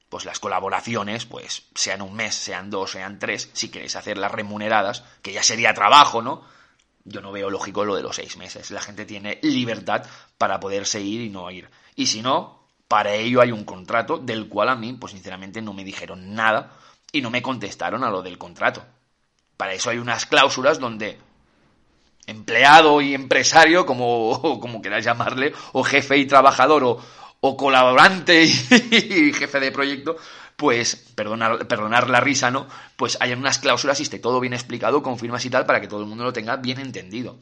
pues 0.09 0.25
las 0.25 0.39
colaboraciones, 0.39 1.25
pues 1.25 1.63
sean 1.75 2.01
un 2.01 2.15
mes, 2.15 2.35
sean 2.35 2.69
dos, 2.69 2.91
sean 2.91 3.19
tres, 3.19 3.49
si 3.53 3.69
queréis 3.69 3.95
hacerlas 3.95 4.31
remuneradas, 4.31 5.03
que 5.21 5.33
ya 5.33 5.43
sería 5.43 5.73
trabajo, 5.73 6.21
¿no? 6.21 6.43
Yo 7.03 7.21
no 7.21 7.31
veo 7.31 7.49
lógico 7.49 7.85
lo 7.85 7.95
de 7.95 8.03
los 8.03 8.15
seis 8.15 8.37
meses. 8.37 8.71
La 8.71 8.81
gente 8.81 9.05
tiene 9.05 9.39
libertad 9.41 10.05
para 10.37 10.59
poderse 10.59 11.01
ir 11.01 11.21
y 11.21 11.29
no 11.29 11.49
ir. 11.51 11.69
Y 11.95 12.07
si 12.07 12.21
no, 12.21 12.67
para 12.87 13.13
ello 13.13 13.41
hay 13.41 13.51
un 13.51 13.63
contrato 13.63 14.17
del 14.17 14.47
cual 14.47 14.69
a 14.69 14.75
mí, 14.75 14.93
pues 14.93 15.13
sinceramente 15.13 15.61
no 15.61 15.73
me 15.73 15.83
dijeron 15.83 16.35
nada 16.35 16.73
y 17.11 17.21
no 17.21 17.29
me 17.29 17.41
contestaron 17.41 18.03
a 18.03 18.09
lo 18.09 18.21
del 18.21 18.37
contrato. 18.37 18.83
Para 19.55 19.73
eso 19.73 19.89
hay 19.89 19.97
unas 19.97 20.25
cláusulas 20.25 20.79
donde 20.79 21.17
empleado 22.27 23.01
y 23.01 23.13
empresario, 23.13 23.85
como, 23.85 24.59
como 24.61 24.81
queráis 24.81 25.05
llamarle, 25.05 25.53
o 25.73 25.83
jefe 25.83 26.17
y 26.17 26.27
trabajador, 26.27 26.83
o, 26.83 27.01
o 27.39 27.57
colaborante 27.57 28.43
y, 28.91 29.33
jefe 29.33 29.59
de 29.59 29.71
proyecto, 29.71 30.17
pues, 30.55 30.95
perdonar, 30.95 31.67
perdonar 31.67 32.09
la 32.09 32.19
risa, 32.19 32.51
¿no? 32.51 32.67
Pues 32.95 33.17
hay 33.19 33.33
unas 33.33 33.59
cláusulas 33.59 33.99
y 33.99 34.03
esté 34.03 34.19
todo 34.19 34.39
bien 34.39 34.53
explicado, 34.53 35.03
con 35.03 35.19
firmas 35.19 35.45
y 35.45 35.49
tal, 35.49 35.65
para 35.65 35.81
que 35.81 35.87
todo 35.87 36.01
el 36.01 36.07
mundo 36.07 36.23
lo 36.23 36.33
tenga 36.33 36.55
bien 36.57 36.79
entendido. 36.79 37.37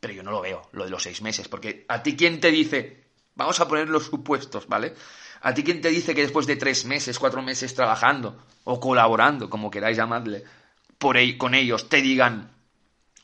Pero 0.00 0.14
yo 0.14 0.22
no 0.22 0.30
lo 0.30 0.40
veo, 0.40 0.68
lo 0.72 0.84
de 0.84 0.90
los 0.90 1.02
seis 1.02 1.22
meses, 1.22 1.48
porque 1.48 1.84
a 1.88 2.02
ti 2.02 2.14
quién 2.16 2.40
te 2.40 2.50
dice, 2.50 3.04
vamos 3.34 3.58
a 3.60 3.66
poner 3.66 3.88
los 3.88 4.04
supuestos, 4.04 4.68
¿vale? 4.68 4.94
A 5.40 5.54
ti 5.54 5.64
quién 5.64 5.80
te 5.80 5.88
dice 5.88 6.14
que 6.14 6.22
después 6.22 6.46
de 6.46 6.56
tres 6.56 6.84
meses, 6.84 7.18
cuatro 7.18 7.42
meses 7.42 7.74
trabajando, 7.74 8.36
o 8.64 8.78
colaborando, 8.78 9.48
como 9.48 9.70
queráis 9.70 9.96
llamarle, 9.96 10.44
por 10.98 11.16
con 11.38 11.54
ellos, 11.54 11.88
te 11.88 12.02
digan, 12.02 12.50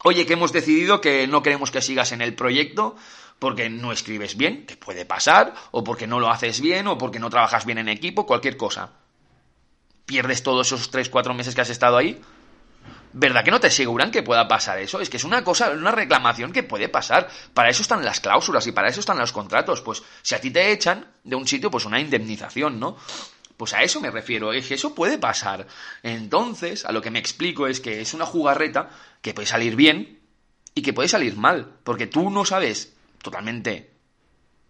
Oye, 0.06 0.26
que 0.26 0.34
hemos 0.34 0.52
decidido 0.52 1.00
que 1.00 1.26
no 1.26 1.42
queremos 1.42 1.70
que 1.70 1.80
sigas 1.80 2.12
en 2.12 2.20
el 2.20 2.34
proyecto 2.34 2.94
porque 3.38 3.68
no 3.68 3.92
escribes 3.92 4.36
bien, 4.36 4.66
que 4.66 4.76
puede 4.76 5.04
pasar, 5.04 5.54
o 5.70 5.84
porque 5.84 6.06
no 6.06 6.20
lo 6.20 6.30
haces 6.30 6.60
bien, 6.60 6.86
o 6.86 6.98
porque 6.98 7.18
no 7.18 7.30
trabajas 7.30 7.66
bien 7.66 7.78
en 7.78 7.88
equipo, 7.88 8.26
cualquier 8.26 8.56
cosa. 8.56 8.92
Pierdes 10.06 10.42
todos 10.42 10.66
esos 10.66 10.90
3, 10.90 11.08
4 11.08 11.34
meses 11.34 11.54
que 11.54 11.60
has 11.60 11.70
estado 11.70 11.96
ahí. 11.96 12.20
¿Verdad 13.12 13.44
que 13.44 13.52
no 13.52 13.60
te 13.60 13.68
aseguran 13.68 14.10
que 14.10 14.24
pueda 14.24 14.48
pasar 14.48 14.78
eso? 14.78 15.00
Es 15.00 15.08
que 15.08 15.18
es 15.18 15.24
una 15.24 15.44
cosa, 15.44 15.70
una 15.70 15.92
reclamación 15.92 16.52
que 16.52 16.64
puede 16.64 16.88
pasar. 16.88 17.28
Para 17.54 17.70
eso 17.70 17.82
están 17.82 18.04
las 18.04 18.20
cláusulas 18.20 18.66
y 18.66 18.72
para 18.72 18.88
eso 18.88 19.00
están 19.00 19.18
los 19.18 19.30
contratos. 19.30 19.80
Pues 19.82 20.02
si 20.20 20.34
a 20.34 20.40
ti 20.40 20.50
te 20.50 20.72
echan 20.72 21.06
de 21.22 21.36
un 21.36 21.46
sitio, 21.46 21.70
pues 21.70 21.84
una 21.84 22.00
indemnización, 22.00 22.80
¿no? 22.80 22.96
Pues 23.56 23.72
a 23.72 23.82
eso 23.84 24.00
me 24.00 24.10
refiero, 24.10 24.52
es 24.52 24.66
que 24.66 24.74
eso 24.74 24.96
puede 24.96 25.16
pasar. 25.16 25.68
Entonces, 26.02 26.84
a 26.84 26.90
lo 26.90 27.00
que 27.00 27.12
me 27.12 27.20
explico 27.20 27.68
es 27.68 27.80
que 27.80 28.00
es 28.00 28.14
una 28.14 28.26
jugarreta 28.26 28.90
que 29.22 29.32
puede 29.32 29.46
salir 29.46 29.76
bien 29.76 30.20
y 30.74 30.82
que 30.82 30.92
puede 30.92 31.08
salir 31.08 31.36
mal, 31.36 31.78
porque 31.84 32.08
tú 32.08 32.30
no 32.30 32.44
sabes 32.44 32.93
totalmente 33.24 33.90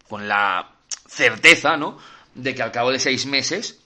con 0.08 0.26
la 0.26 0.70
certeza, 1.06 1.76
¿no? 1.76 1.98
De 2.34 2.54
que 2.54 2.62
al 2.62 2.72
cabo 2.72 2.90
de 2.90 2.98
seis 2.98 3.26
meses 3.26 3.80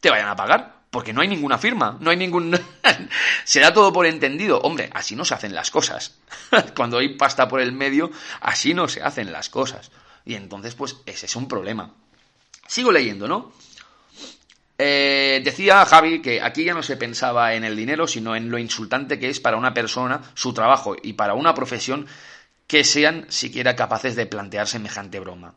te 0.00 0.10
vayan 0.10 0.28
a 0.28 0.36
pagar, 0.36 0.82
porque 0.90 1.12
no 1.12 1.22
hay 1.22 1.28
ninguna 1.28 1.58
firma, 1.58 1.96
no 2.00 2.10
hay 2.10 2.16
ningún... 2.16 2.58
se 3.44 3.60
da 3.60 3.72
todo 3.72 3.92
por 3.92 4.06
entendido. 4.06 4.60
Hombre, 4.60 4.90
así 4.92 5.16
no 5.16 5.24
se 5.24 5.34
hacen 5.34 5.54
las 5.54 5.70
cosas. 5.70 6.18
Cuando 6.76 6.98
hay 6.98 7.16
pasta 7.16 7.48
por 7.48 7.60
el 7.60 7.72
medio, 7.72 8.10
así 8.40 8.74
no 8.74 8.88
se 8.88 9.02
hacen 9.02 9.32
las 9.32 9.48
cosas. 9.48 9.90
Y 10.24 10.34
entonces, 10.34 10.74
pues, 10.74 10.96
ese 11.06 11.26
es 11.26 11.36
un 11.36 11.48
problema. 11.48 11.94
Sigo 12.66 12.92
leyendo, 12.92 13.26
¿no? 13.26 13.52
Eh, 14.82 15.42
decía 15.44 15.84
Javi 15.84 16.22
que 16.22 16.40
aquí 16.40 16.64
ya 16.64 16.72
no 16.72 16.82
se 16.82 16.96
pensaba 16.96 17.54
en 17.54 17.64
el 17.64 17.76
dinero, 17.76 18.06
sino 18.06 18.34
en 18.34 18.50
lo 18.50 18.58
insultante 18.58 19.18
que 19.18 19.28
es 19.28 19.38
para 19.38 19.58
una 19.58 19.74
persona 19.74 20.22
su 20.32 20.54
trabajo 20.54 20.96
y 21.02 21.12
para 21.12 21.34
una 21.34 21.52
profesión 21.52 22.06
que 22.70 22.84
sean 22.84 23.26
siquiera 23.30 23.74
capaces 23.74 24.14
de 24.14 24.26
plantear 24.26 24.68
semejante 24.68 25.18
broma. 25.18 25.56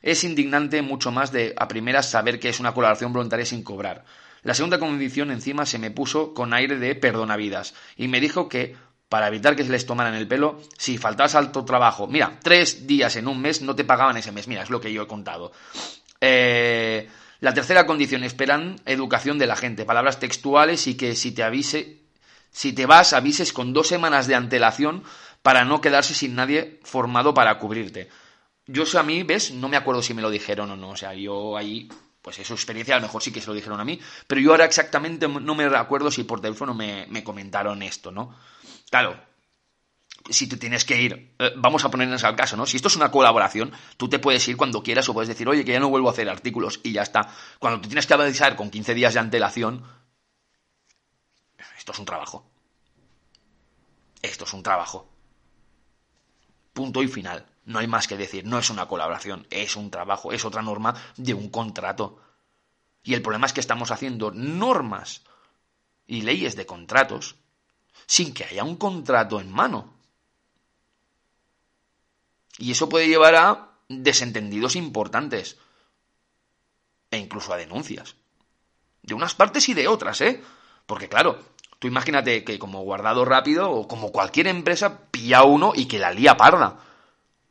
Es 0.00 0.22
indignante 0.22 0.80
mucho 0.80 1.10
más 1.10 1.32
de 1.32 1.54
a 1.56 1.66
primeras 1.66 2.08
saber 2.08 2.38
que 2.38 2.50
es 2.50 2.60
una 2.60 2.72
colaboración 2.72 3.12
voluntaria 3.12 3.44
sin 3.44 3.64
cobrar. 3.64 4.04
La 4.44 4.54
segunda 4.54 4.78
condición 4.78 5.32
encima 5.32 5.66
se 5.66 5.80
me 5.80 5.90
puso 5.90 6.32
con 6.34 6.54
aire 6.54 6.78
de 6.78 6.94
perdonavidas 6.94 7.74
y 7.96 8.06
me 8.06 8.20
dijo 8.20 8.48
que 8.48 8.76
para 9.08 9.26
evitar 9.26 9.56
que 9.56 9.64
se 9.64 9.72
les 9.72 9.86
tomaran 9.86 10.14
el 10.14 10.28
pelo, 10.28 10.62
si 10.78 10.98
faltabas 10.98 11.34
al 11.34 11.50
trabajo, 11.50 12.06
mira, 12.06 12.38
tres 12.40 12.86
días 12.86 13.16
en 13.16 13.26
un 13.26 13.40
mes 13.40 13.60
no 13.60 13.74
te 13.74 13.82
pagaban 13.82 14.16
ese 14.16 14.30
mes, 14.30 14.46
mira, 14.46 14.62
es 14.62 14.70
lo 14.70 14.80
que 14.80 14.92
yo 14.92 15.02
he 15.02 15.06
contado. 15.08 15.50
Eh, 16.20 17.08
la 17.40 17.52
tercera 17.52 17.86
condición, 17.86 18.22
esperan 18.22 18.76
educación 18.86 19.36
de 19.36 19.48
la 19.48 19.56
gente, 19.56 19.84
palabras 19.84 20.20
textuales 20.20 20.86
y 20.86 20.94
que 20.94 21.16
si 21.16 21.32
te 21.32 21.42
avise, 21.42 22.02
si 22.52 22.72
te 22.72 22.86
vas, 22.86 23.14
avises 23.14 23.52
con 23.52 23.72
dos 23.72 23.88
semanas 23.88 24.28
de 24.28 24.36
antelación 24.36 25.02
para 25.42 25.64
no 25.64 25.80
quedarse 25.80 26.14
sin 26.14 26.34
nadie 26.34 26.80
formado 26.84 27.34
para 27.34 27.58
cubrirte. 27.58 28.08
Yo 28.66 28.86
sé 28.86 28.98
a 28.98 29.02
mí, 29.02 29.22
¿ves? 29.24 29.50
No 29.52 29.68
me 29.68 29.76
acuerdo 29.76 30.02
si 30.02 30.14
me 30.14 30.22
lo 30.22 30.30
dijeron 30.30 30.70
o 30.70 30.76
no. 30.76 30.90
O 30.90 30.96
sea, 30.96 31.14
yo 31.14 31.56
ahí, 31.56 31.88
pues 32.22 32.38
es 32.38 32.46
su 32.46 32.54
experiencia, 32.54 32.94
a 32.94 32.98
lo 32.98 33.06
mejor 33.06 33.22
sí 33.22 33.32
que 33.32 33.40
se 33.40 33.48
lo 33.48 33.54
dijeron 33.54 33.80
a 33.80 33.84
mí, 33.84 34.00
pero 34.26 34.40
yo 34.40 34.52
ahora 34.52 34.64
exactamente 34.64 35.26
no 35.28 35.54
me 35.54 35.64
acuerdo 35.64 36.10
si 36.10 36.24
por 36.24 36.40
teléfono 36.40 36.74
me, 36.74 37.06
me 37.10 37.24
comentaron 37.24 37.82
esto, 37.82 38.12
¿no? 38.12 38.36
Claro, 38.88 39.18
si 40.30 40.48
te 40.48 40.56
tienes 40.56 40.84
que 40.84 41.00
ir, 41.00 41.34
eh, 41.38 41.52
vamos 41.56 41.84
a 41.84 41.90
ponernos 41.90 42.22
al 42.24 42.36
caso, 42.36 42.56
¿no? 42.56 42.66
Si 42.66 42.76
esto 42.76 42.88
es 42.88 42.96
una 42.96 43.10
colaboración, 43.10 43.72
tú 43.96 44.08
te 44.08 44.18
puedes 44.18 44.46
ir 44.46 44.56
cuando 44.56 44.82
quieras 44.82 45.08
o 45.08 45.14
puedes 45.14 45.28
decir, 45.28 45.48
oye, 45.48 45.64
que 45.64 45.72
ya 45.72 45.80
no 45.80 45.88
vuelvo 45.88 46.08
a 46.08 46.12
hacer 46.12 46.28
artículos 46.28 46.80
y 46.82 46.92
ya 46.92 47.02
está. 47.02 47.28
Cuando 47.58 47.80
tú 47.80 47.88
tienes 47.88 48.06
que 48.06 48.14
avisar 48.14 48.54
con 48.54 48.70
15 48.70 48.94
días 48.94 49.14
de 49.14 49.20
antelación, 49.20 49.84
esto 51.76 51.92
es 51.92 51.98
un 51.98 52.04
trabajo. 52.04 52.48
Esto 54.22 54.44
es 54.44 54.52
un 54.52 54.62
trabajo. 54.62 55.11
Punto 56.72 57.02
y 57.02 57.08
final. 57.08 57.46
No 57.64 57.78
hay 57.78 57.86
más 57.86 58.08
que 58.08 58.16
decir. 58.16 58.44
No 58.44 58.58
es 58.58 58.70
una 58.70 58.86
colaboración, 58.88 59.46
es 59.50 59.76
un 59.76 59.90
trabajo, 59.90 60.32
es 60.32 60.44
otra 60.44 60.62
norma 60.62 60.94
de 61.16 61.34
un 61.34 61.48
contrato. 61.48 62.20
Y 63.02 63.14
el 63.14 63.22
problema 63.22 63.46
es 63.46 63.52
que 63.52 63.60
estamos 63.60 63.90
haciendo 63.90 64.30
normas 64.30 65.22
y 66.06 66.22
leyes 66.22 66.56
de 66.56 66.66
contratos 66.66 67.36
sin 68.06 68.34
que 68.34 68.44
haya 68.44 68.64
un 68.64 68.76
contrato 68.76 69.40
en 69.40 69.50
mano. 69.50 69.94
Y 72.58 72.72
eso 72.72 72.88
puede 72.88 73.08
llevar 73.08 73.34
a 73.34 73.68
desentendidos 73.88 74.76
importantes. 74.76 75.58
E 77.10 77.18
incluso 77.18 77.52
a 77.52 77.56
denuncias. 77.56 78.16
De 79.02 79.14
unas 79.14 79.34
partes 79.34 79.68
y 79.68 79.74
de 79.74 79.88
otras, 79.88 80.20
¿eh? 80.20 80.42
Porque 80.86 81.08
claro, 81.08 81.42
tú 81.82 81.88
imagínate 81.88 82.44
que 82.44 82.60
como 82.60 82.82
guardado 82.82 83.24
rápido 83.24 83.68
o 83.68 83.88
como 83.88 84.12
cualquier 84.12 84.46
empresa 84.46 85.00
pilla 85.10 85.42
uno 85.42 85.72
y 85.74 85.86
que 85.86 85.98
la 85.98 86.12
lía 86.12 86.36
parda. 86.36 86.78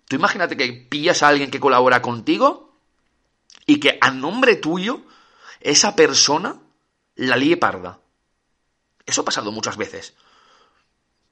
Tú 0.08 0.16
imagínate 0.16 0.56
que 0.56 0.72
pillas 0.72 1.22
a 1.22 1.28
alguien 1.28 1.52
que 1.52 1.60
colabora 1.60 2.02
contigo 2.02 2.74
y 3.66 3.82
que 3.82 3.98
a 4.00 4.10
nombre 4.10 4.56
tuyo 4.56 5.02
esa 5.60 5.98
persona 5.98 6.62
la 7.16 7.36
líe 7.36 7.58
parda. 7.58 8.00
Eso 9.06 9.20
ha 9.20 9.26
pasado 9.26 9.52
muchas 9.52 9.76
veces. 9.76 10.14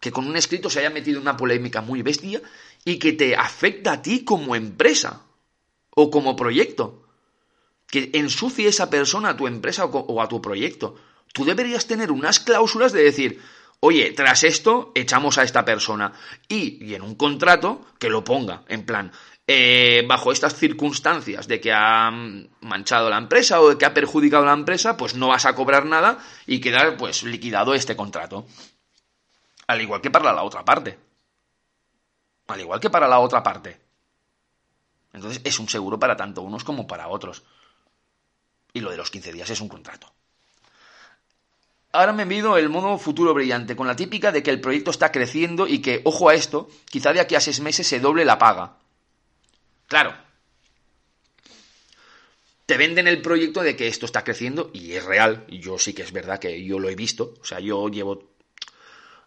Que 0.01 0.11
con 0.11 0.27
un 0.27 0.35
escrito 0.35 0.69
se 0.69 0.79
haya 0.79 0.89
metido 0.89 1.21
una 1.21 1.37
polémica 1.37 1.79
muy 1.79 2.01
bestia 2.01 2.41
y 2.83 2.99
que 2.99 3.13
te 3.13 3.33
afecta 3.33 3.93
a 3.93 4.01
ti 4.01 4.25
como 4.25 4.57
empresa 4.57 5.23
o 5.91 6.11
como 6.11 6.35
proyecto. 6.35 7.07
Que 7.87 8.11
ensucie 8.13 8.67
esa 8.67 8.89
persona 8.89 9.29
a 9.29 9.37
tu 9.37 9.47
empresa 9.47 9.85
o 9.85 10.21
a 10.21 10.27
tu 10.27 10.41
proyecto. 10.41 10.97
Tú 11.33 11.45
deberías 11.45 11.87
tener 11.87 12.11
unas 12.11 12.39
cláusulas 12.39 12.91
de 12.91 13.03
decir, 13.03 13.41
oye, 13.79 14.11
tras 14.11 14.43
esto 14.43 14.91
echamos 14.95 15.37
a 15.37 15.43
esta 15.43 15.63
persona. 15.65 16.13
Y, 16.47 16.83
y 16.83 16.95
en 16.95 17.01
un 17.01 17.15
contrato 17.15 17.85
que 17.99 18.09
lo 18.09 18.23
ponga, 18.23 18.63
en 18.67 18.85
plan, 18.85 19.11
eh, 19.51 20.05
bajo 20.07 20.31
estas 20.31 20.53
circunstancias 20.53 21.47
de 21.47 21.59
que 21.59 21.73
ha 21.73 22.11
manchado 22.61 23.09
la 23.09 23.17
empresa 23.17 23.59
o 23.59 23.69
de 23.69 23.79
que 23.79 23.85
ha 23.85 23.95
perjudicado 23.95 24.45
la 24.45 24.53
empresa, 24.53 24.95
pues 24.95 25.15
no 25.15 25.29
vas 25.29 25.47
a 25.47 25.55
cobrar 25.55 25.87
nada 25.87 26.19
y 26.45 26.61
queda 26.61 26.95
pues 26.95 27.23
liquidado 27.23 27.73
este 27.73 27.95
contrato. 27.95 28.45
Al 29.65 29.81
igual 29.81 30.01
que 30.01 30.11
para 30.11 30.33
la 30.33 30.43
otra 30.43 30.63
parte. 30.63 30.99
Al 32.45 32.59
igual 32.59 32.79
que 32.79 32.91
para 32.91 33.07
la 33.07 33.17
otra 33.17 33.41
parte. 33.41 33.81
Entonces 35.13 35.41
es 35.43 35.57
un 35.57 35.67
seguro 35.67 35.97
para 35.97 36.15
tanto 36.15 36.43
unos 36.43 36.63
como 36.63 36.85
para 36.85 37.07
otros. 37.07 37.41
Y 38.71 38.81
lo 38.81 38.91
de 38.91 38.97
los 38.97 39.09
15 39.09 39.33
días 39.33 39.49
es 39.49 39.61
un 39.61 39.67
contrato. 39.67 40.13
Ahora 41.91 42.13
me 42.13 42.23
envido 42.23 42.55
el 42.57 42.69
modo 42.69 42.97
futuro 42.99 43.33
brillante, 43.33 43.75
con 43.75 43.87
la 43.87 43.95
típica 43.95 44.31
de 44.31 44.43
que 44.43 44.51
el 44.51 44.61
proyecto 44.61 44.91
está 44.91 45.11
creciendo 45.11 45.67
y 45.67 45.79
que, 45.79 46.01
ojo 46.03 46.29
a 46.29 46.35
esto, 46.35 46.69
quizá 46.85 47.13
de 47.13 47.19
aquí 47.19 47.33
a 47.33 47.41
seis 47.41 47.61
meses 47.61 47.87
se 47.87 47.99
doble 47.99 48.25
la 48.25 48.37
paga. 48.37 48.77
Claro. 49.87 50.13
Te 52.67 52.77
venden 52.77 53.07
el 53.07 53.23
proyecto 53.23 53.61
de 53.63 53.75
que 53.75 53.87
esto 53.87 54.05
está 54.05 54.23
creciendo 54.23 54.69
y 54.71 54.91
es 54.91 55.03
real. 55.03 55.47
Yo 55.49 55.79
sí 55.79 55.93
que 55.93 56.03
es 56.03 56.11
verdad 56.11 56.37
que 56.37 56.63
yo 56.63 56.77
lo 56.77 56.89
he 56.89 56.95
visto. 56.95 57.33
O 57.41 57.45
sea, 57.45 57.59
yo 57.59 57.89
llevo... 57.89 58.29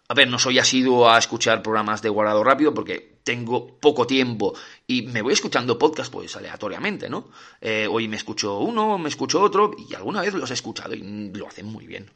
A 0.07 0.13
ver, 0.13 0.29
no 0.29 0.39
soy 0.39 0.59
asiduo 0.59 1.09
a 1.09 1.17
escuchar 1.17 1.61
programas 1.61 2.01
de 2.01 2.07
guardado 2.07 2.45
rápido 2.45 2.73
porque 2.73 3.17
tengo 3.23 3.77
poco 3.79 4.07
tiempo 4.07 4.53
y 4.87 5.03
me 5.03 5.21
voy 5.21 5.33
escuchando 5.33 5.77
podcast 5.77 6.11
pues 6.11 6.35
aleatoriamente, 6.35 7.09
¿no? 7.09 7.29
Eh, 7.59 7.87
hoy 7.89 8.07
me 8.07 8.17
escucho 8.17 8.59
uno, 8.59 8.97
me 8.97 9.09
escucho 9.09 9.41
otro 9.41 9.71
y 9.77 9.93
alguna 9.95 10.21
vez 10.21 10.33
los 10.33 10.51
he 10.51 10.53
escuchado 10.53 10.93
y 10.93 11.31
lo 11.33 11.47
hacen 11.47 11.65
muy 11.65 11.87
bien. 11.87 12.09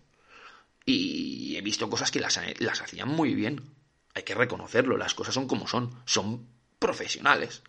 Y 0.88 1.56
he 1.56 1.62
visto 1.62 1.90
cosas 1.90 2.10
que 2.10 2.20
las, 2.20 2.40
las 2.60 2.82
hacían 2.82 3.10
muy 3.10 3.36
bien. 3.36 3.62
Hay 4.16 4.24
que 4.24 4.34
reconocerlo, 4.34 4.98
las 4.98 5.14
cosas 5.14 5.36
son 5.36 5.48
como 5.48 5.68
son. 5.68 6.02
Son 6.06 6.48
profesionales. 6.80 7.62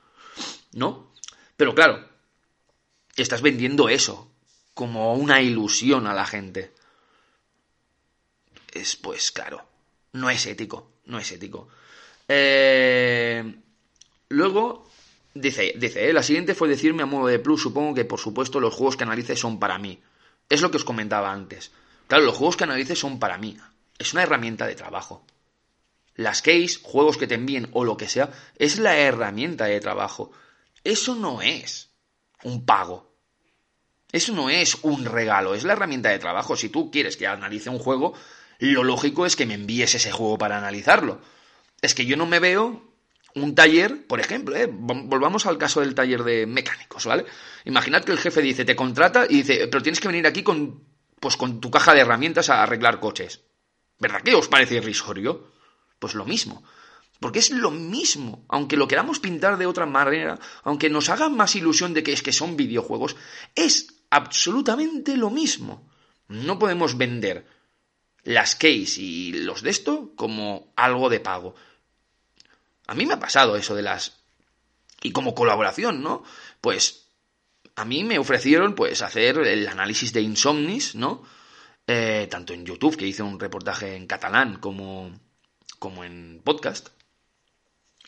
¿no? 0.73 1.13
Pero 1.57 1.75
claro, 1.75 2.09
estás 3.17 3.43
vendiendo 3.43 3.89
eso 3.89 4.31
como 4.75 5.15
una 5.15 5.41
ilusión 5.41 6.07
a 6.07 6.15
la 6.15 6.27
gente. 6.27 6.73
Es, 8.73 8.97
pues 8.97 9.33
claro, 9.33 9.65
no 10.13 10.31
es 10.31 10.47
ético, 10.47 10.93
no 11.07 11.19
es 11.19 11.33
ético. 11.33 11.69
Eh, 12.29 13.61
luego, 14.29 14.89
dice, 15.35 15.75
dice 15.77 16.09
eh, 16.09 16.13
la 16.13 16.23
siguiente 16.23 16.55
fue 16.55 16.69
decirme 16.69 17.03
a 17.03 17.07
modo 17.07 17.27
de 17.27 17.39
plus, 17.39 17.63
supongo 17.63 17.95
que 17.95 18.05
por 18.05 18.21
supuesto 18.21 18.61
los 18.61 18.75
juegos 18.75 18.97
que 18.97 19.05
analices 19.05 19.41
son 19.41 19.59
para 19.59 19.79
mí. 19.79 20.01
Es 20.49 20.63
lo 20.63 20.71
que 20.71 20.77
os 20.77 20.85
comentaba 20.85 21.33
antes. 21.33 21.73
Claro, 22.09 22.25
los 22.25 22.37
juegos 22.37 22.57
que 22.57 22.65
analices 22.65 22.99
son 22.99 23.21
para 23.21 23.39
mí. 23.39 23.57
Es 23.99 24.13
una 24.15 24.23
herramienta 24.23 24.67
de 24.67 24.75
trabajo. 24.75 25.25
Las 26.15 26.43
case, 26.43 26.81
juegos 26.83 27.17
que 27.17 27.29
te 27.29 27.37
envíen 27.37 27.69
o 27.73 27.85
lo 27.85 27.97
que 27.97 28.09
sea, 28.09 28.31
es 28.57 28.79
la 28.79 28.97
herramienta 28.97 29.67
de 29.67 29.79
trabajo. 29.79 30.33
Eso 30.83 31.15
no 31.15 31.43
es 31.43 31.91
un 32.43 32.65
pago. 32.65 33.15
Eso 34.11 34.33
no 34.33 34.49
es 34.49 34.79
un 34.83 35.05
regalo, 35.05 35.55
es 35.55 35.65
la 35.65 35.75
herramienta 35.75 36.09
de 36.09 36.19
trabajo. 36.19 36.57
Si 36.57 36.71
tú 36.71 36.91
quieres 36.91 37.17
que 37.19 37.27
analice 37.27 37.69
un 37.69 37.79
juego, 37.79 38.15
lo 38.59 38.83
lógico 38.83 39.27
es 39.27 39.37
que 39.37 39.45
me 39.45 39.55
envíes 39.55 39.95
ese 39.95 40.11
juego 40.11 40.39
para 40.39 40.57
analizarlo. 40.57 41.21
Es 41.83 41.95
que 41.95 42.07
yo 42.07 42.17
no 42.17 42.25
me 42.25 42.41
veo 42.41 42.83
un 43.35 43.55
taller, 43.55 44.07
por 44.07 44.19
ejemplo, 44.19 44.57
¿eh? 44.57 44.67
volvamos 44.67 45.45
al 45.45 45.59
caso 45.59 45.81
del 45.81 45.95
taller 45.95 46.25
de 46.25 46.47
mecánicos, 46.47 47.05
¿vale? 47.05 47.27
Imaginad 47.67 48.03
que 48.03 48.13
el 48.13 48.19
jefe 48.19 48.41
dice, 48.41 48.65
te 48.65 48.75
contrata 48.75 49.27
y 49.29 49.43
dice, 49.43 49.69
pero 49.69 49.83
tienes 49.83 50.01
que 50.01 50.09
venir 50.09 50.27
aquí 50.27 50.43
con, 50.43 50.83
pues 51.21 51.37
con 51.37 51.61
tu 51.61 51.71
caja 51.71 51.95
de 51.95 52.01
herramientas 52.01 52.51
a 52.51 52.63
arreglar 52.63 53.01
coches. 53.01 53.41
¿Verdad 53.99 54.23
que 54.23 54.35
os 54.35 54.49
parece 54.49 54.77
irrisorio? 54.77 55.51
Pues 55.99 56.15
lo 56.15 56.25
mismo. 56.25 56.63
Porque 57.21 57.41
es 57.41 57.51
lo 57.51 57.71
mismo, 57.71 58.45
aunque 58.49 58.77
lo 58.77 58.87
queramos 58.87 59.19
pintar 59.19 59.59
de 59.59 59.67
otra 59.67 59.87
manera, 59.87 60.39
aunque 60.63 60.89
nos 60.89 61.09
haga 61.09 61.29
más 61.29 61.57
ilusión 61.57 61.93
de 61.93 62.05
que 62.05 62.13
es 62.13 62.23
que 62.23 62.33
son 62.33 62.57
videojuegos, 62.57 63.17
es 63.57 63.89
absolutamente 64.11 65.17
lo 65.17 65.29
mismo. 65.29 65.91
No 66.29 66.59
podemos 66.59 66.97
vender 66.97 67.47
las 68.23 68.55
case 68.55 69.01
y 69.01 69.33
los 69.33 69.63
de 69.63 69.71
esto 69.71 70.13
como 70.15 70.73
algo 70.77 71.09
de 71.09 71.19
pago. 71.19 71.57
A 72.87 72.95
mí 72.95 73.05
me 73.05 73.15
ha 73.15 73.21
pasado 73.21 73.57
eso 73.57 73.75
de 73.75 73.83
las... 73.83 74.19
Y 75.03 75.13
como 75.13 75.35
colaboración, 75.35 76.03
¿no? 76.03 76.23
Pues 76.61 77.08
a 77.79 77.85
mí 77.85 78.05
me 78.05 78.19
ofrecieron 78.19 78.75
pues 78.75 79.03
hacer 79.03 79.39
el 79.39 79.69
análisis 79.69 80.13
de 80.13 80.21
Insomnis, 80.21 80.95
¿no? 80.95 81.23
Eh, 81.87 82.29
tanto 82.31 82.53
en 82.53 82.67
YouTube, 82.67 82.97
que 82.97 83.07
hice 83.07 83.23
un 83.23 83.41
reportaje 83.41 83.97
en 83.97 84.07
catalán, 84.07 84.59
como, 84.59 85.11
como 85.79 86.05
en 86.05 86.43
podcast 86.45 86.91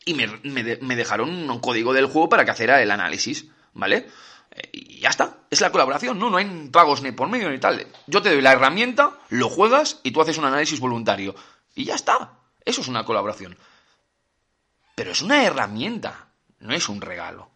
y 0.04 0.14
me, 0.14 0.96
dejaron 0.96 1.50
un 1.50 1.60
código 1.60 1.92
del 1.92 2.06
juego 2.06 2.28
para 2.28 2.44
que 2.44 2.52
hiciera 2.52 2.82
el 2.82 2.90
análisis, 2.90 3.46
¿vale? 3.74 4.08
Eh, 4.50 4.70
y 4.72 5.00
ya 5.00 5.10
está, 5.10 5.38
es 5.50 5.60
la 5.60 5.70
colaboración, 5.70 6.18
¿no? 6.18 6.30
No 6.30 6.38
hay 6.38 6.68
pagos 6.72 7.02
ni 7.02 7.12
por 7.12 7.28
medio 7.28 7.50
ni 7.50 7.58
tal. 7.58 7.86
Yo 8.06 8.22
te 8.22 8.30
doy 8.30 8.40
la 8.40 8.52
herramienta, 8.52 9.18
lo 9.28 9.48
juegas 9.48 10.00
y 10.02 10.10
tú 10.10 10.20
haces 10.20 10.38
un 10.38 10.46
análisis 10.46 10.80
voluntario. 10.80 11.34
Y 11.74 11.84
ya 11.84 11.94
está, 11.94 12.38
eso 12.64 12.80
es 12.80 12.88
una 12.88 13.04
colaboración. 13.04 13.56
Pero 14.94 15.12
es 15.12 15.22
una 15.22 15.44
herramienta, 15.44 16.28
no 16.58 16.74
es 16.74 16.88
un 16.88 17.00
regalo. 17.00 17.50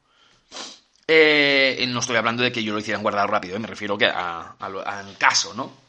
Eh, 1.07 1.85
no 1.89 2.01
estoy 2.01 2.17
hablando 2.17 2.43
de 2.43 2.51
que 2.51 2.63
yo 2.63 2.73
lo 2.73 2.79
hiciera 2.79 2.97
en 2.97 3.03
guardado 3.03 3.27
rápido, 3.27 3.57
eh, 3.57 3.59
me 3.59 3.67
refiero 3.67 3.99
que 3.99 4.07
al 4.07 5.19
caso, 5.19 5.53
¿no? 5.55 5.85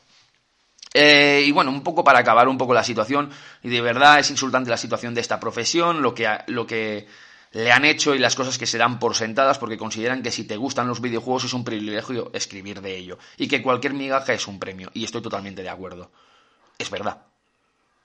Eh, 0.94 1.44
y 1.46 1.52
bueno, 1.52 1.72
un 1.72 1.84
poco 1.84 2.04
para 2.04 2.20
acabar 2.20 2.48
un 2.48 2.58
poco 2.58 2.74
la 2.74 2.84
situación, 2.84 3.30
y 3.64 3.70
de 3.70 3.82
verdad 3.82 4.20
es 4.20 4.30
insultante 4.30 4.70
la 4.70 4.78
situación 4.78 5.14
de 5.14 5.22
esta 5.22 5.40
profesión, 5.40 6.02
lo 6.02 6.14
que, 6.14 6.28
lo 6.48 6.66
que 6.66 7.08
le 7.52 7.72
han 7.72 7.86
hecho 7.86 8.16
y 8.16 8.20
las 8.20 8.36
cosas 8.36 8.58
que 8.58 8.66
se 8.66 8.78
dan 8.78 9.00
por 9.00 9.16
sentadas 9.16 9.58
porque 9.58 9.78
consideran 9.78 10.22
que 10.24 10.32
si 10.32 10.46
te 10.46 10.58
gustan 10.58 10.88
los 10.88 11.02
videojuegos 11.02 11.46
es 11.46 11.54
un 11.54 11.64
privilegio 11.64 12.30
escribir 12.34 12.82
de 12.82 12.98
ello 12.98 13.18
y 13.38 13.48
que 13.48 13.62
cualquier 13.62 13.94
migaja 13.94 14.34
es 14.34 14.48
un 14.48 14.60
premio. 14.60 14.90
Y 14.94 15.06
estoy 15.06 15.22
totalmente 15.22 15.64
de 15.64 15.70
acuerdo. 15.70 16.12
Es 16.78 16.90
verdad. 16.90 17.24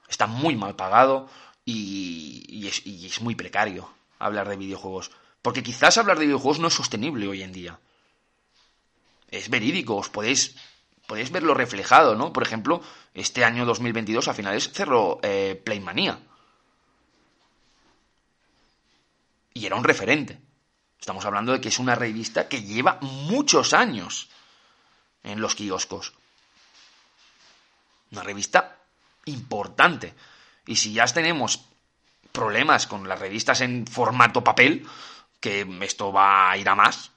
Está 0.09 0.27
muy 0.27 0.57
mal 0.57 0.77
pagado 0.77 1.29
y, 1.65 2.45
y 2.49 3.07
es 3.07 3.21
muy 3.21 3.35
precario 3.35 3.89
hablar 4.19 4.49
de 4.49 4.57
videojuegos. 4.57 5.11
Porque 5.43 5.63
quizás 5.63 5.99
hablar 5.99 6.19
de 6.19 6.27
videojuegos 6.27 6.59
no 6.59 6.69
es 6.69 6.75
sostenible 6.75 7.29
hoy 7.29 7.43
en 7.43 7.53
día. 7.53 7.79
Es 9.31 9.49
verídico, 9.49 9.97
os 9.97 10.09
podéis 10.09 10.57
podéis 11.07 11.33
verlo 11.33 11.55
reflejado, 11.55 12.15
¿no? 12.15 12.33
Por 12.33 12.45
ejemplo, 12.45 12.83
este 13.15 13.45
año 13.45 13.67
2022 13.67 14.29
a 14.29 14.35
finales 14.35 14.71
cerró 14.73 15.19
eh, 15.25 15.61
Playmania. 15.65 16.21
Y 19.53 19.67
era 19.67 19.75
un 19.75 19.83
referente. 19.83 20.39
Estamos 21.01 21.25
hablando 21.25 21.51
de 21.51 21.61
que 21.61 21.69
es 21.69 21.81
una 21.81 21.97
revista 21.97 22.47
que 22.47 22.63
lleva 22.63 22.99
muchos 23.01 23.73
años 23.73 24.29
en 25.25 25.41
los 25.41 25.57
kioscos. 25.57 26.13
Una 28.13 28.23
revista 28.23 28.79
importante. 29.25 30.15
Y 30.65 30.77
si 30.77 30.93
ya 30.93 31.07
tenemos 31.07 31.65
problemas 32.31 32.87
con 32.87 33.09
las 33.09 33.19
revistas 33.19 33.63
en 33.63 33.85
formato 33.89 34.45
papel, 34.45 34.87
que 35.41 35.67
esto 35.81 36.13
va 36.13 36.51
a 36.51 36.57
ir 36.57 36.69
a 36.69 36.75
más, 36.75 37.13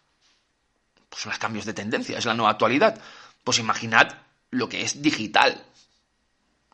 pues 1.09 1.21
son 1.21 1.31
los 1.31 1.39
cambios 1.39 1.65
de 1.65 1.73
tendencia, 1.73 2.17
es 2.17 2.25
la 2.25 2.33
nueva 2.33 2.51
actualidad. 2.51 2.99
Pues 3.43 3.59
imaginad 3.59 4.13
lo 4.49 4.69
que 4.69 4.81
es 4.81 5.01
digital. 5.01 5.63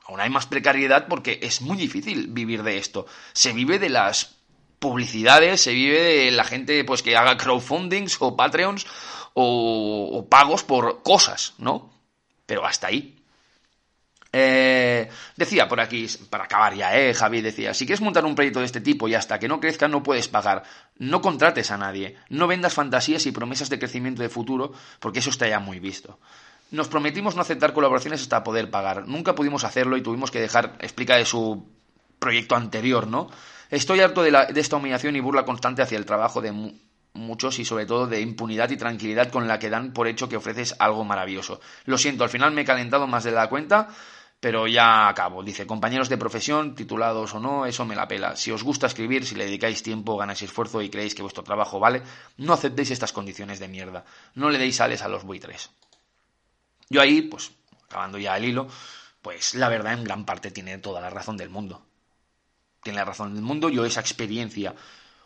Aún 0.06 0.20
hay 0.20 0.30
más 0.30 0.46
precariedad 0.46 1.08
porque 1.08 1.40
es 1.42 1.62
muy 1.62 1.78
difícil 1.78 2.28
vivir 2.28 2.64
de 2.64 2.78
esto. 2.78 3.06
Se 3.34 3.54
vive 3.54 3.80
de 3.80 3.90
las 3.90 4.38
publicidades, 4.80 5.62
se 5.62 5.74
vive 5.74 6.02
de 6.02 6.32
la 6.32 6.44
gente 6.44 6.84
pues 6.84 7.04
que 7.04 7.18
haga 7.18 7.38
crowdfundings 7.38 8.18
o 8.20 8.36
patreons 8.36 8.88
o, 9.34 10.26
pagos 10.30 10.64
por 10.64 11.04
cosas, 11.04 11.54
¿no? 11.58 11.94
Pero 12.46 12.66
hasta 12.66 12.88
ahí. 12.88 13.19
Eh, 14.32 15.10
decía 15.36 15.68
por 15.68 15.80
aquí, 15.80 16.06
para 16.30 16.44
acabar 16.44 16.76
ya, 16.76 16.96
¿eh? 16.98 17.14
Javi 17.14 17.42
decía, 17.42 17.74
si 17.74 17.86
quieres 17.86 18.02
montar 18.02 18.26
un 18.26 18.36
proyecto 18.36 18.60
de 18.60 18.66
este 18.66 18.82
tipo 18.82 19.08
y 19.08 19.16
hasta 19.16 19.40
que 19.40 19.48
no 19.48 19.60
crezca 19.60 19.88
no 19.88 20.04
puedes 20.04 20.28
pagar, 20.28 20.64
no 20.98 21.22
contrates 21.22 21.72
a 21.72 21.78
nadie, 21.78 22.16
no 22.30 22.46
vendas 22.48 22.74
fantasías 22.74 23.26
y 23.26 23.32
promesas 23.32 23.70
de 23.70 23.80
crecimiento 23.80 24.22
de 24.22 24.30
futuro, 24.30 24.72
porque 25.00 25.20
eso 25.20 25.32
está 25.32 25.48
ya 25.48 25.60
muy 25.60 25.80
visto. 25.80 26.20
Nos 26.72 26.88
prometimos 26.88 27.36
no 27.36 27.42
aceptar 27.42 27.74
colaboraciones 27.74 28.22
hasta 28.22 28.44
poder 28.44 28.70
pagar. 28.70 29.08
Nunca 29.08 29.34
pudimos 29.34 29.64
hacerlo 29.64 29.98
y 29.98 30.04
tuvimos 30.04 30.30
que 30.30 30.40
dejar, 30.40 30.78
explica 30.80 31.16
de 31.16 31.26
su 31.26 31.68
proyecto 32.20 32.56
anterior, 32.56 33.08
¿no? 33.08 33.30
Estoy 33.72 34.02
harto 34.02 34.22
de, 34.22 34.48
esta 34.56 34.76
humillación 34.76 35.16
y 35.16 35.20
burla 35.20 35.46
constante 35.46 35.82
hacia 35.82 35.98
el 35.98 36.06
trabajo 36.06 36.42
de 36.42 36.74
muchos 37.14 37.60
y 37.60 37.66
sobre 37.66 37.86
todo 37.86 38.08
de 38.08 38.22
impunidad 38.22 38.70
y 38.70 38.78
tranquilidad 38.78 39.32
con 39.32 39.48
la 39.48 39.58
que 39.58 39.70
dan 39.70 39.94
por 39.94 40.08
hecho 40.08 40.30
que 40.30 40.38
ofreces 40.38 40.76
algo 40.80 41.04
maravilloso. 41.04 41.60
Lo 41.86 41.98
siento, 41.98 42.24
al 42.24 42.30
final 42.30 42.52
me 42.52 42.62
he 42.62 42.66
calentado 42.66 43.08
más 43.08 43.24
de 43.24 43.32
la 43.32 43.48
cuenta, 43.48 43.88
pero 44.40 44.68
ya 44.68 45.10
acabo. 45.10 45.44
Dice, 45.44 45.68
compañeros 45.68 46.10
de 46.10 46.18
profesión, 46.18 46.76
titulados 46.76 47.34
o 47.34 47.40
no, 47.40 47.66
eso 47.66 47.86
me 47.86 47.96
la 47.96 48.08
pela. 48.08 48.36
Si 48.36 48.52
os 48.52 48.64
gusta 48.64 48.88
escribir, 48.88 49.26
si 49.26 49.36
le 49.36 49.46
dedicáis 49.46 49.84
tiempo, 49.84 50.18
ganáis 50.18 50.42
esfuerzo 50.42 50.82
y 50.82 50.90
creéis 50.90 51.14
que 51.14 51.22
vuestro 51.22 51.44
trabajo 51.44 51.80
vale, 51.80 52.04
no 52.38 52.54
aceptéis 52.54 52.92
estas 52.92 53.12
condiciones 53.12 53.60
de 53.60 53.68
mierda. 53.68 54.06
No 54.36 54.50
le 54.50 54.58
deis 54.58 54.78
sales 54.78 55.02
a 55.02 55.10
los 55.10 55.24
buitres. 55.24 55.72
Yo 56.90 57.02
ahí, 57.02 57.22
pues, 57.24 57.52
acabando 57.86 58.18
ya 58.18 58.38
el 58.38 58.46
hilo, 58.46 58.68
pues 59.22 59.56
la 59.56 59.68
verdad 59.68 59.94
en 59.94 60.06
gran 60.06 60.26
parte 60.26 60.52
tiene 60.52 60.78
toda 60.78 61.02
la 61.02 61.10
razón 61.10 61.36
del 61.36 61.50
mundo. 61.50 61.86
Tiene 62.82 63.00
la 63.00 63.06
razón 63.06 63.34
del 63.34 63.44
mundo, 63.44 63.70
yo 63.70 63.86
esa 63.86 64.00
experiencia 64.00 64.74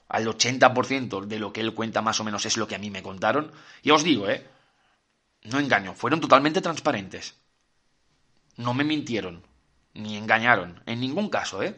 al 0.10 0.28
80% 0.28 1.26
de 1.26 1.40
lo 1.40 1.54
que 1.54 1.62
él 1.62 1.74
cuenta 1.74 2.02
más 2.02 2.20
o 2.20 2.24
menos 2.24 2.46
es 2.46 2.58
lo 2.58 2.68
que 2.68 2.76
a 2.76 2.80
mí 2.80 2.90
me 2.90 3.04
contaron. 3.04 3.52
Y 3.84 3.92
os 3.92 4.04
digo, 4.04 4.28
¿eh? 4.28 4.48
No 5.44 5.60
engaño, 5.60 5.94
fueron 5.94 6.20
totalmente 6.20 6.62
transparentes. 6.62 7.36
No 8.58 8.74
me 8.74 8.84
mintieron, 8.84 9.44
ni 9.94 10.18
engañaron, 10.18 10.82
en 10.86 11.00
ningún 11.00 11.30
caso, 11.30 11.64
¿eh? 11.64 11.78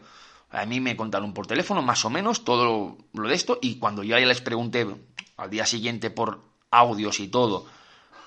A 0.50 0.66
mí 0.66 0.80
me 0.80 0.96
contaron 0.96 1.34
por 1.34 1.48
teléfono 1.48 1.82
más 1.82 2.06
o 2.06 2.10
menos 2.10 2.46
todo 2.46 2.98
lo 3.14 3.28
de 3.28 3.36
esto 3.36 3.60
y 3.62 3.78
cuando 3.78 4.04
yo 4.04 4.18
ya 4.18 4.26
les 4.26 4.42
pregunté 4.42 4.88
al 5.38 5.50
día 5.50 5.66
siguiente 5.66 6.10
por 6.10 6.42
audios 6.72 7.20
y 7.20 7.28
todo 7.28 7.66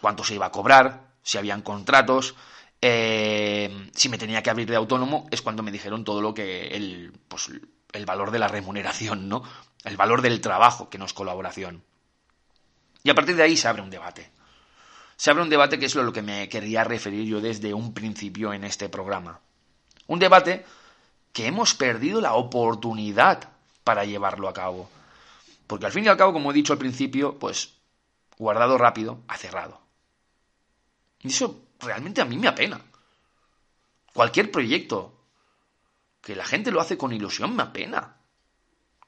cuánto 0.01 0.25
se 0.25 0.35
iba 0.35 0.47
a 0.47 0.53
cobrar, 0.53 1.13
si 1.23 1.39
habían 1.39 1.63
contratos, 1.63 2.35
eh, 2.81 3.91
si 3.95 4.09
me 4.09 4.19
tenía 4.19 4.43
que 4.43 4.51
abrir 4.51 4.69
de 4.69 4.77
autónomo, 4.77 5.27
es 5.31 5.43
cuando 5.43 5.63
me 5.63 5.73
dijeron 5.73 6.05
todo 6.05 6.21
lo 6.21 6.35
que 6.35 6.69
el, 6.69 7.13
pues, 7.29 7.51
el 7.93 8.07
valor 8.07 8.31
de 8.31 8.39
la 8.39 8.49
remuneración, 8.49 9.29
¿no? 9.29 9.43
El 9.85 9.97
valor 9.97 10.23
del 10.23 10.41
trabajo, 10.41 10.89
que 10.89 10.99
no 10.99 11.05
es 11.05 11.13
colaboración. 11.13 11.83
Y 13.03 13.11
a 13.11 13.15
partir 13.15 13.37
de 13.37 13.43
ahí 13.43 13.57
se 13.57 13.69
abre 13.69 13.83
un 13.83 13.91
debate. 13.91 14.31
Se 15.19 15.31
abre 15.31 15.43
un 15.43 15.51
debate 15.51 15.81
que 15.81 15.87
es 15.87 15.95
lo 15.97 16.13
que 16.13 16.23
me 16.23 16.49
quería 16.49 16.85
referir 16.85 17.27
yo 17.27 17.41
desde 17.41 17.75
un 17.75 17.93
principio 17.93 18.53
en 18.53 18.63
este 18.63 18.89
programa. 18.89 19.41
Un 20.07 20.21
debate 20.21 20.65
que 21.33 21.47
hemos 21.47 21.75
perdido 21.75 22.21
la 22.21 22.35
oportunidad 22.35 23.49
para 23.83 24.05
llevarlo 24.05 24.49
a 24.49 24.55
cabo. 24.55 24.89
Porque 25.67 25.87
al 25.87 25.93
fin 25.93 26.05
y 26.05 26.09
al 26.09 26.17
cabo, 26.17 26.33
como 26.33 26.53
he 26.53 26.55
dicho 26.55 26.73
al 26.73 26.79
principio, 26.79 27.37
pues 27.37 27.75
guardado 28.39 28.79
rápido 28.79 29.19
ha 29.27 29.37
cerrado. 29.37 29.81
Y 31.21 31.29
eso 31.29 31.65
realmente 31.81 32.21
a 32.21 32.25
mí 32.25 32.37
me 32.37 32.47
apena. 32.47 32.81
Cualquier 34.15 34.53
proyecto 34.53 35.19
que 36.23 36.37
la 36.37 36.45
gente 36.45 36.71
lo 36.71 36.81
hace 36.81 36.97
con 36.97 37.13
ilusión 37.13 37.57
me 37.57 37.65
apena 37.65 38.18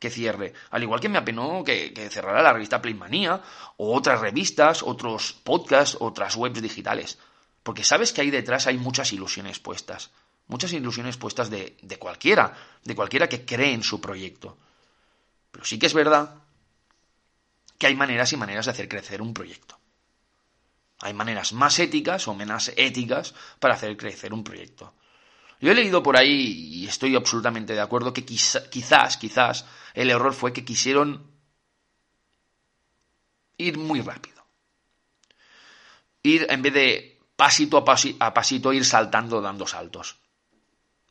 que 0.01 0.11
cierre. 0.11 0.55
Al 0.71 0.83
igual 0.83 0.99
que 0.99 1.09
me 1.09 1.19
apenó 1.19 1.63
que, 1.63 1.93
que 1.93 2.11
cerrara 2.11 2.43
la 2.43 2.53
revista 2.53 2.83
Playmanía 2.83 3.41
o 3.77 3.95
otras 3.95 4.21
revistas, 4.21 4.83
otros 4.83 5.33
podcasts, 5.33 5.97
otras 6.01 6.35
webs 6.35 6.61
digitales. 6.61 7.19
Porque 7.63 7.85
sabes 7.85 8.13
que 8.13 8.23
ahí 8.23 8.31
detrás 8.31 8.67
hay 8.67 8.79
muchas 8.79 9.13
ilusiones 9.13 9.61
puestas. 9.61 10.11
Muchas 10.49 10.73
ilusiones 10.73 11.19
puestas 11.19 11.51
de, 11.51 11.77
de 11.83 11.99
cualquiera, 11.99 12.57
de 12.83 12.97
cualquiera 12.97 13.29
que 13.29 13.45
cree 13.45 13.73
en 13.73 13.85
su 13.85 14.01
proyecto. 14.01 14.57
Pero 15.53 15.65
sí 15.65 15.79
que 15.79 15.87
es 15.87 15.95
verdad 15.95 16.35
que 17.79 17.87
hay 17.87 17.95
maneras 17.95 18.33
y 18.33 18.37
maneras 18.37 18.65
de 18.65 18.73
hacer 18.73 18.89
crecer 18.89 19.21
un 19.23 19.35
proyecto. 19.35 19.79
Hay 21.01 21.15
maneras 21.15 21.53
más 21.53 21.79
éticas 21.79 22.27
o 22.27 22.35
menos 22.35 22.73
éticas 22.77 23.35
para 23.59 23.75
hacer 23.75 23.97
crecer 23.97 24.33
un 24.33 24.45
proyecto. 24.45 24.93
Yo 25.61 25.71
he 25.71 25.75
leído 25.75 26.03
por 26.03 26.17
ahí, 26.17 26.71
y 26.73 26.87
estoy 26.87 27.15
absolutamente 27.15 27.75
de 27.75 27.81
acuerdo, 27.81 28.13
que 28.13 28.25
quizás, 28.25 29.17
quizás, 29.19 29.67
el 29.95 30.11
error 30.11 30.33
fue 30.33 30.53
que 30.53 30.65
quisieron 30.65 31.31
ir 33.59 33.79
muy 33.79 34.01
rápido. 34.01 34.43
Ir, 36.23 36.47
en 36.49 36.63
vez 36.63 36.73
de 36.73 37.21
pasito 37.37 37.77
a, 37.77 37.85
a 38.27 38.35
pasito, 38.35 38.73
ir 38.73 38.85
saltando, 38.85 39.41
dando 39.41 39.67
saltos. 39.67 40.17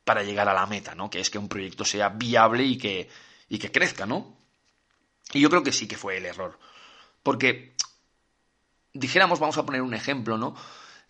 Para 0.04 0.24
llegar 0.24 0.50
a 0.50 0.54
la 0.54 0.66
meta, 0.66 0.96
¿no? 0.96 1.10
Que 1.10 1.20
es 1.20 1.30
que 1.30 1.38
un 1.38 1.48
proyecto 1.48 1.86
sea 1.86 2.10
viable 2.10 2.64
y 2.64 2.78
que, 2.78 3.08
y 3.50 3.60
que 3.60 3.72
crezca, 3.72 4.08
¿no? 4.08 4.36
Y 5.32 5.42
yo 5.42 5.50
creo 5.52 5.64
que 5.64 5.72
sí 5.72 5.88
que 5.88 5.98
fue 5.98 6.18
el 6.18 6.26
error. 6.26 6.58
Porque 7.22 7.76
dijéramos, 8.94 9.40
vamos 9.40 9.58
a 9.60 9.66
poner 9.66 9.84
un 9.84 9.94
ejemplo, 9.94 10.40
¿no? 10.40 10.56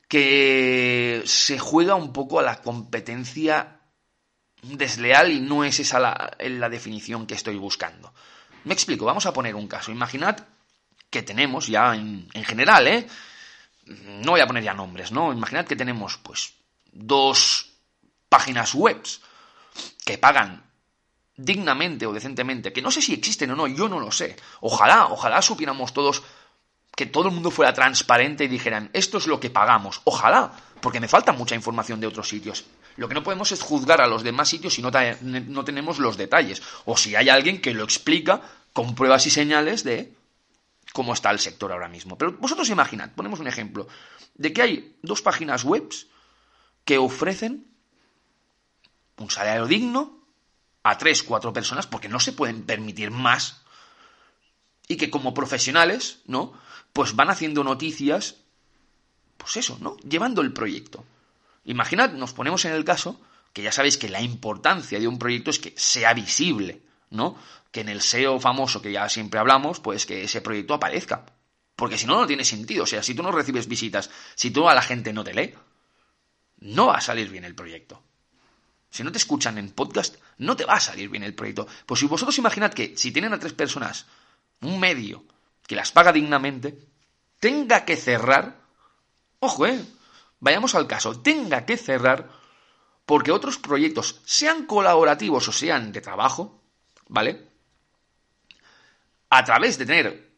Que 0.10 1.24
se 1.26 1.58
juega 1.58 1.96
un 1.96 2.12
poco 2.12 2.40
a 2.40 2.44
la 2.44 2.62
competencia 2.62 3.80
desleal 4.62 5.32
y 5.32 5.40
no 5.40 5.64
es 5.64 5.80
esa 5.80 6.00
la, 6.00 6.70
definición 6.70 7.26
que 7.26 7.36
estoy 7.36 7.58
buscando. 7.58 8.14
Me 8.66 8.74
explico, 8.74 9.06
vamos 9.06 9.26
a 9.26 9.34
poner 9.34 9.56
un 9.56 9.68
caso. 9.68 9.92
Imaginad 9.92 10.38
que 11.10 11.24
tenemos 11.24 11.68
ya 11.68 11.96
en, 11.96 12.28
en 12.34 12.44
general, 12.44 12.88
¿eh? 12.88 13.08
No 13.86 14.32
voy 14.32 14.42
a 14.42 14.48
poner 14.48 14.64
ya 14.64 14.74
nombres, 14.74 15.12
¿no? 15.12 15.32
Imaginad 15.32 15.66
que 15.66 15.76
tenemos, 15.78 16.18
pues, 16.18 16.54
dos 16.92 17.72
páginas 18.28 18.76
web 18.76 19.02
que 20.06 20.18
pagan 20.18 20.64
dignamente 21.40 22.06
o 22.06 22.14
decentemente, 22.14 22.74
que 22.74 22.82
no 22.82 22.92
sé 22.92 23.02
si 23.02 23.14
existen 23.14 23.52
o 23.52 23.56
no, 23.56 23.68
yo 23.68 23.88
no 23.88 24.00
lo 24.00 24.12
sé. 24.12 24.36
Ojalá, 24.60 25.08
ojalá 25.08 25.42
supiéramos 25.42 25.94
todos 25.94 26.22
que 26.96 27.06
todo 27.06 27.30
el 27.30 27.34
mundo 27.34 27.52
fuera 27.52 27.74
transparente 27.74 28.44
y 28.44 28.48
dijeran, 28.48 28.90
esto 28.94 29.18
es 29.18 29.28
lo 29.28 29.40
que 29.40 29.50
pagamos. 29.50 30.02
Ojalá, 30.04 30.52
porque 30.82 31.00
me 31.00 31.08
falta 31.08 31.32
mucha 31.32 31.56
información 31.56 32.00
de 32.00 32.08
otros 32.08 32.28
sitios. 32.28 32.66
Lo 32.98 33.08
que 33.08 33.14
no 33.14 33.24
podemos 33.24 33.52
es 33.52 33.62
juzgar 33.62 34.02
a 34.02 34.08
los 34.08 34.24
demás 34.24 34.50
sitios 34.50 34.74
si 34.74 34.82
no, 34.82 34.92
no 35.22 35.64
tenemos 35.64 36.00
los 36.00 36.18
detalles. 36.18 36.62
O 36.86 36.98
si 36.98 37.16
hay 37.16 37.30
alguien 37.30 37.62
que 37.62 37.74
lo 37.74 37.84
explica 37.84 38.42
con 38.74 38.96
pruebas 38.96 39.26
y 39.28 39.30
señales 39.30 39.84
de 39.84 40.14
cómo 40.94 41.14
está 41.14 41.32
el 41.32 41.40
sector 41.40 41.72
ahora 41.72 41.88
mismo. 41.88 42.18
Pero 42.18 42.34
vosotros 42.34 42.70
imaginad, 42.70 43.12
ponemos 43.12 43.40
un 43.40 43.48
ejemplo, 43.48 43.88
de 44.36 44.54
que 44.54 44.62
hay 44.62 44.98
dos 45.02 45.22
páginas 45.22 45.64
web 45.64 45.90
que 46.84 46.98
ofrecen 46.98 47.68
un 49.18 49.30
salario 49.30 49.68
digno 49.68 50.20
a 50.84 50.98
tres, 50.98 51.24
cuatro 51.24 51.54
personas, 51.54 51.88
porque 51.88 52.10
no 52.10 52.20
se 52.20 52.34
pueden 52.34 52.64
permitir 52.64 53.12
más, 53.12 53.62
y 54.88 54.98
que 54.98 55.10
como 55.10 55.34
profesionales, 55.34 56.20
¿no? 56.26 56.54
Pues 56.94 57.16
van 57.16 57.30
haciendo 57.30 57.64
noticias, 57.64 58.36
pues 59.38 59.58
eso, 59.58 59.78
¿no? 59.82 59.98
Llevando 59.98 60.42
el 60.42 60.54
proyecto. 60.54 61.06
Imaginad, 61.66 62.14
nos 62.14 62.34
ponemos 62.34 62.66
en 62.66 62.74
el 62.74 62.84
caso, 62.84 63.20
que 63.54 63.62
ya 63.62 63.72
sabéis 63.72 63.98
que 63.98 64.10
la 64.10 64.22
importancia 64.22 65.00
de 65.00 65.08
un 65.08 65.20
proyecto 65.20 65.50
es 65.50 65.60
que 65.60 65.74
sea 65.78 66.14
visible, 66.14 66.82
¿no? 67.10 67.38
Que 67.72 67.82
en 67.82 67.90
el 67.90 68.02
SEO 68.02 68.40
famoso 68.40 68.82
que 68.82 68.92
ya 68.92 69.08
siempre 69.10 69.40
hablamos, 69.40 69.80
pues 69.80 70.06
que 70.06 70.24
ese 70.24 70.42
proyecto 70.42 70.74
aparezca. 70.74 71.26
Porque 71.76 71.98
si 71.98 72.06
no, 72.06 72.20
no 72.20 72.28
tiene 72.28 72.44
sentido. 72.44 72.84
O 72.84 72.88
sea, 72.88 73.04
si 73.04 73.14
tú 73.16 73.24
no 73.24 73.32
recibes 73.32 73.68
visitas, 73.68 74.10
si 74.36 74.52
tú 74.52 74.68
a 74.68 74.74
la 74.74 74.82
gente 74.82 75.14
no 75.14 75.24
te 75.24 75.34
lee, 75.34 75.54
no 76.60 76.88
va 76.88 76.96
a 76.96 77.02
salir 77.02 77.30
bien 77.30 77.46
el 77.46 77.56
proyecto. 77.56 78.04
Si 78.90 79.04
no 79.04 79.12
te 79.12 79.18
escuchan 79.18 79.58
en 79.58 79.72
podcast, 79.72 80.16
no 80.40 80.56
te 80.56 80.66
va 80.66 80.74
a 80.74 80.80
salir 80.80 81.10
bien 81.10 81.24
el 81.24 81.36
proyecto. 81.36 81.68
Pues 81.86 82.00
si 82.00 82.08
vosotros 82.08 82.38
imaginad 82.38 82.74
que 82.74 82.98
si 82.98 83.12
tienen 83.12 83.34
a 83.34 83.40
tres 83.40 83.54
personas, 83.54 84.08
un 84.62 84.80
medio, 84.80 85.24
que 85.70 85.76
las 85.76 85.92
paga 85.92 86.12
dignamente, 86.12 86.80
tenga 87.40 87.86
que 87.86 87.96
cerrar, 87.96 88.56
ojo, 89.38 89.68
eh, 89.68 89.80
vayamos 90.40 90.74
al 90.74 90.88
caso, 90.88 91.22
tenga 91.22 91.64
que 91.64 91.78
cerrar 91.78 92.28
porque 93.06 93.32
otros 93.32 93.60
proyectos, 93.60 94.20
sean 94.26 94.66
colaborativos 94.66 95.48
o 95.48 95.52
sean 95.52 95.92
de 95.92 96.02
trabajo, 96.02 96.60
¿vale? 97.08 97.50
A 99.30 99.44
través 99.44 99.78
de 99.78 99.86
tener 99.86 100.32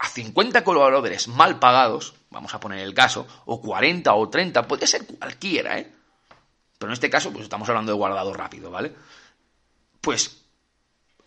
a 0.00 0.08
50 0.08 0.64
colaboradores 0.64 1.28
mal 1.28 1.60
pagados, 1.60 2.14
vamos 2.30 2.52
a 2.52 2.58
poner 2.58 2.80
el 2.80 2.92
caso, 2.92 3.28
o 3.44 3.62
40 3.62 4.12
o 4.12 4.28
30, 4.28 4.66
puede 4.66 4.88
ser 4.88 5.06
cualquiera, 5.06 5.78
¿eh? 5.78 5.94
Pero 6.76 6.90
en 6.90 6.94
este 6.94 7.08
caso, 7.08 7.30
pues 7.30 7.44
estamos 7.44 7.68
hablando 7.68 7.92
de 7.92 7.98
guardado 7.98 8.34
rápido, 8.34 8.72
¿vale? 8.72 8.96
Pues 10.00 10.39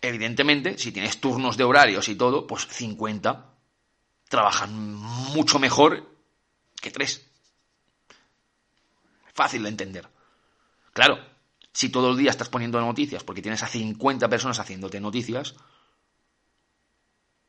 evidentemente, 0.08 0.78
si 0.78 0.92
tienes 0.92 1.20
turnos 1.20 1.56
de 1.56 1.64
horarios 1.64 2.08
y 2.08 2.14
todo, 2.14 2.46
pues 2.46 2.66
50 2.66 3.54
trabajan 4.28 4.72
mucho 4.74 5.58
mejor 5.58 6.10
que 6.80 6.90
3. 6.90 7.30
Fácil 9.32 9.62
de 9.62 9.68
entender. 9.68 10.08
Claro, 10.92 11.18
si 11.72 11.88
todo 11.88 12.10
el 12.10 12.16
día 12.16 12.30
estás 12.30 12.48
poniendo 12.48 12.80
noticias 12.80 13.24
porque 13.24 13.42
tienes 13.42 13.62
a 13.62 13.68
50 13.68 14.28
personas 14.28 14.58
haciéndote 14.58 15.00
noticias, 15.00 15.54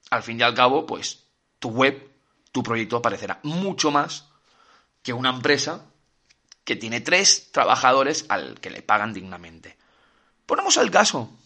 al 0.09 0.23
fin 0.23 0.39
y 0.39 0.43
al 0.43 0.53
cabo, 0.53 0.85
pues 0.85 1.25
tu 1.59 1.69
web, 1.69 2.11
tu 2.51 2.63
proyecto 2.63 2.97
aparecerá 2.97 3.39
mucho 3.43 3.91
más 3.91 4.29
que 5.03 5.13
una 5.13 5.29
empresa 5.29 5.85
que 6.63 6.75
tiene 6.75 7.01
tres 7.01 7.51
trabajadores 7.51 8.25
al 8.29 8.59
que 8.59 8.71
le 8.71 8.81
pagan 8.81 9.13
dignamente. 9.13 9.77
Ponemos 10.45 10.77
el 10.77 10.89
caso 10.89 11.37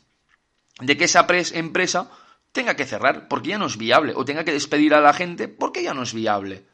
de 0.79 0.97
que 0.97 1.05
esa 1.05 1.25
empresa 1.53 2.09
tenga 2.51 2.75
que 2.75 2.85
cerrar 2.85 3.27
porque 3.27 3.49
ya 3.49 3.57
no 3.57 3.67
es 3.67 3.77
viable 3.77 4.13
o 4.15 4.25
tenga 4.25 4.43
que 4.43 4.51
despedir 4.51 4.93
a 4.93 5.01
la 5.01 5.13
gente 5.13 5.47
porque 5.47 5.83
ya 5.83 5.93
no 5.93 6.03
es 6.03 6.13
viable. 6.13 6.65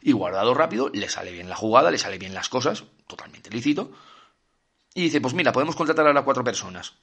Y 0.00 0.12
guardado 0.12 0.54
rápido, 0.54 0.88
le 0.88 1.08
sale 1.08 1.32
bien 1.32 1.48
la 1.48 1.56
jugada, 1.56 1.90
le 1.90 1.98
sale 1.98 2.18
bien 2.18 2.34
las 2.34 2.48
cosas, 2.48 2.84
totalmente 3.06 3.50
lícito. 3.50 3.92
Y 4.94 5.02
dice, 5.02 5.20
pues 5.20 5.34
mira, 5.34 5.52
podemos 5.52 5.76
contratar 5.76 6.06
ahora 6.06 6.22
cuatro 6.22 6.42
personas. 6.42 6.94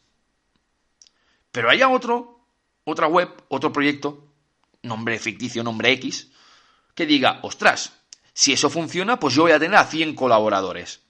Pero 1.51 1.69
haya 1.69 1.89
otro, 1.89 2.45
otra 2.83 3.07
web, 3.07 3.29
otro 3.47 3.71
proyecto, 3.71 4.27
nombre 4.83 5.17
ficticio, 5.17 5.63
nombre 5.63 5.91
X, 5.93 6.29
que 6.93 7.05
diga, 7.05 7.39
ostras, 7.43 7.93
si 8.33 8.53
eso 8.53 8.69
funciona, 8.69 9.19
pues 9.19 9.33
yo 9.33 9.43
voy 9.43 9.53
a 9.53 9.59
tener 9.59 9.77
a 9.77 9.85
100 9.85 10.15
colaboradores. 10.15 11.01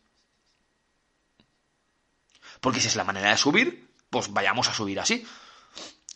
Porque 2.62 2.80
si 2.80 2.88
es 2.88 2.96
la 2.96 3.04
manera 3.04 3.32
de 3.32 3.38
subir, 3.38 3.89
pues 4.10 4.32
vayamos 4.32 4.68
a 4.68 4.74
subir 4.74 5.00
así. 5.00 5.26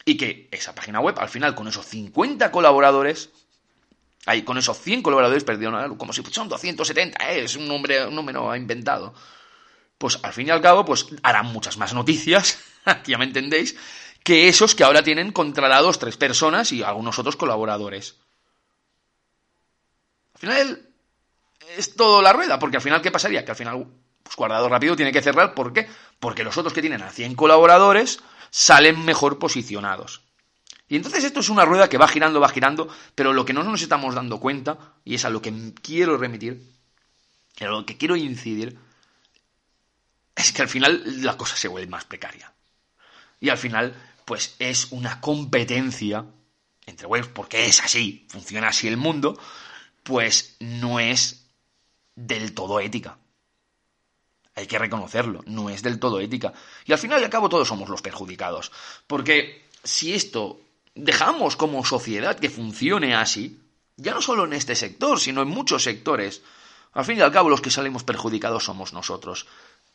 Y 0.05 0.17
que 0.17 0.49
esa 0.51 0.75
página 0.75 0.99
web, 0.99 1.17
al 1.19 1.29
final, 1.29 1.55
con 1.55 1.67
esos 1.67 1.85
50 1.85 2.51
colaboradores, 2.51 3.29
ahí, 4.25 4.43
con 4.43 4.57
esos 4.57 4.77
100 4.79 5.01
colaboradores, 5.01 5.43
perdieron 5.43 5.97
como 5.97 6.13
si 6.13 6.21
son 6.31 6.49
270, 6.49 7.31
¿eh? 7.31 7.43
es 7.43 7.55
un, 7.55 7.67
nombre, 7.67 8.05
un 8.05 8.15
número 8.15 8.55
inventado. 8.55 9.13
Pues 9.97 10.19
al 10.21 10.33
fin 10.33 10.47
y 10.47 10.51
al 10.51 10.61
cabo, 10.61 10.83
pues 10.83 11.07
harán 11.23 11.47
muchas 11.47 11.77
más 11.77 11.93
noticias, 11.93 12.59
ya 13.05 13.17
me 13.17 13.25
entendéis, 13.25 13.77
que 14.23 14.49
esos 14.49 14.75
que 14.75 14.83
ahora 14.83 15.03
tienen 15.03 15.31
controlados 15.31 15.99
tres 15.99 16.17
personas 16.17 16.71
y 16.71 16.83
algunos 16.83 17.19
otros 17.19 17.35
colaboradores. 17.35 18.15
Al 20.33 20.39
final 20.39 20.89
es 21.77 21.95
todo 21.95 22.21
la 22.21 22.33
rueda, 22.33 22.59
porque 22.59 22.77
al 22.77 22.83
final, 22.83 23.01
¿qué 23.01 23.11
pasaría? 23.11 23.45
Que 23.45 23.51
al 23.51 23.57
final, 23.57 23.87
pues 24.23 24.35
guardado 24.35 24.69
rápido 24.69 24.95
tiene 24.95 25.11
que 25.11 25.21
cerrar, 25.21 25.53
¿por 25.53 25.73
qué? 25.73 25.87
Porque 26.19 26.43
los 26.43 26.57
otros 26.57 26.73
que 26.73 26.81
tienen 26.81 27.03
a 27.03 27.11
100 27.11 27.35
colaboradores 27.35 28.19
salen 28.49 29.03
mejor 29.05 29.39
posicionados. 29.39 30.21
Y 30.87 30.95
entonces 30.95 31.23
esto 31.23 31.39
es 31.39 31.49
una 31.49 31.65
rueda 31.65 31.89
que 31.89 31.97
va 31.97 32.07
girando, 32.07 32.39
va 32.39 32.49
girando, 32.49 32.87
pero 33.15 33.33
lo 33.33 33.45
que 33.45 33.53
no 33.53 33.63
nos 33.63 33.81
estamos 33.81 34.15
dando 34.15 34.39
cuenta, 34.39 34.77
y 35.03 35.15
es 35.15 35.25
a 35.25 35.29
lo 35.29 35.41
que 35.41 35.73
quiero 35.81 36.17
remitir, 36.17 36.71
a 37.59 37.65
lo 37.65 37.85
que 37.85 37.97
quiero 37.97 38.15
incidir, 38.15 38.77
es 40.35 40.51
que 40.51 40.61
al 40.61 40.69
final 40.69 41.23
la 41.23 41.37
cosa 41.37 41.55
se 41.55 41.67
vuelve 41.67 41.89
más 41.89 42.05
precaria. 42.05 42.53
Y 43.39 43.49
al 43.49 43.57
final, 43.57 43.95
pues 44.25 44.55
es 44.59 44.91
una 44.91 45.19
competencia 45.19 46.25
entre 46.85 47.07
webs, 47.07 47.27
porque 47.27 47.65
es 47.65 47.81
así, 47.81 48.27
funciona 48.29 48.67
así 48.67 48.87
el 48.87 48.97
mundo, 48.97 49.39
pues 50.03 50.57
no 50.59 50.99
es 50.99 51.47
del 52.15 52.53
todo 52.53 52.79
ética. 52.79 53.17
Hay 54.55 54.67
que 54.67 54.77
reconocerlo, 54.77 55.41
no 55.47 55.69
es 55.69 55.81
del 55.81 55.99
todo 55.99 56.19
ética. 56.19 56.53
Y 56.85 56.91
al 56.91 56.99
final 56.99 57.21
y 57.21 57.23
al 57.23 57.29
cabo 57.29 57.49
todos 57.49 57.67
somos 57.67 57.89
los 57.89 58.01
perjudicados. 58.01 58.71
Porque 59.07 59.67
si 59.83 60.13
esto 60.13 60.61
dejamos 60.95 61.55
como 61.55 61.83
sociedad 61.83 62.37
que 62.37 62.49
funcione 62.49 63.15
así, 63.15 63.59
ya 63.97 64.13
no 64.13 64.21
solo 64.21 64.45
en 64.45 64.53
este 64.53 64.75
sector, 64.75 65.19
sino 65.19 65.41
en 65.41 65.47
muchos 65.47 65.83
sectores, 65.83 66.43
al 66.93 67.05
fin 67.05 67.17
y 67.17 67.21
al 67.21 67.31
cabo 67.31 67.49
los 67.49 67.61
que 67.61 67.71
salimos 67.71 68.03
perjudicados 68.03 68.65
somos 68.65 68.93
nosotros. 68.93 69.47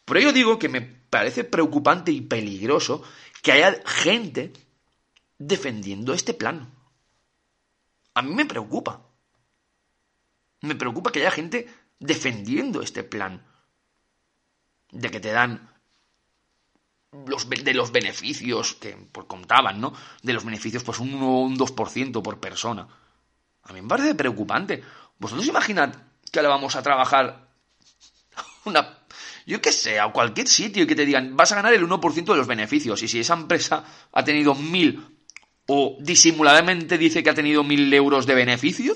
Por 0.04 0.18
ello 0.18 0.32
digo 0.32 0.58
que 0.58 0.68
me 0.68 0.80
parece 0.80 1.44
preocupante 1.44 2.10
y 2.10 2.20
peligroso 2.20 3.02
que 3.42 3.52
haya 3.52 3.80
gente 3.84 4.52
defendiendo 5.38 6.14
este 6.14 6.34
plan. 6.34 6.72
A 8.14 8.22
mí 8.22 8.34
me 8.34 8.46
preocupa. 8.46 9.02
Me 10.62 10.74
preocupa 10.74 11.12
que 11.12 11.20
haya 11.20 11.30
gente 11.30 11.68
defendiendo 12.00 12.82
este 12.82 13.04
plan. 13.04 13.46
De 14.90 15.10
que 15.10 15.20
te 15.20 15.32
dan 15.32 15.70
los, 17.26 17.48
de 17.48 17.74
los 17.74 17.92
beneficios 17.92 18.74
que 18.74 18.92
por 18.92 19.26
contaban, 19.26 19.80
¿no? 19.80 19.92
De 20.22 20.32
los 20.32 20.44
beneficios, 20.44 20.82
pues 20.84 20.98
un 20.98 21.14
1 21.14 21.26
o 21.26 21.42
un 21.42 21.58
2% 21.58 22.22
por 22.22 22.40
persona. 22.40 22.88
A 23.62 23.72
mí 23.72 23.82
me 23.82 23.88
parece 23.88 24.14
preocupante. 24.14 24.82
¿Vosotros 25.18 25.46
imaginad 25.46 25.94
que 26.30 26.38
ahora 26.38 26.50
vamos 26.50 26.76
a 26.76 26.82
trabajar 26.82 27.48
una... 28.64 28.98
Yo 29.46 29.62
qué 29.62 29.72
sé, 29.72 29.98
a 29.98 30.12
cualquier 30.12 30.46
sitio 30.46 30.82
y 30.82 30.86
que 30.86 30.94
te 30.94 31.06
digan, 31.06 31.34
vas 31.34 31.52
a 31.52 31.56
ganar 31.56 31.72
el 31.72 31.86
1% 31.86 32.24
de 32.24 32.36
los 32.36 32.46
beneficios. 32.46 33.02
Y 33.02 33.08
si 33.08 33.20
esa 33.20 33.32
empresa 33.32 33.84
ha 34.12 34.22
tenido 34.22 34.54
mil 34.54 35.18
o 35.66 35.96
disimuladamente 36.00 36.98
dice 36.98 37.22
que 37.22 37.30
ha 37.30 37.34
tenido 37.34 37.64
mil 37.64 37.92
euros 37.92 38.26
de 38.26 38.34
beneficio, 38.34 38.94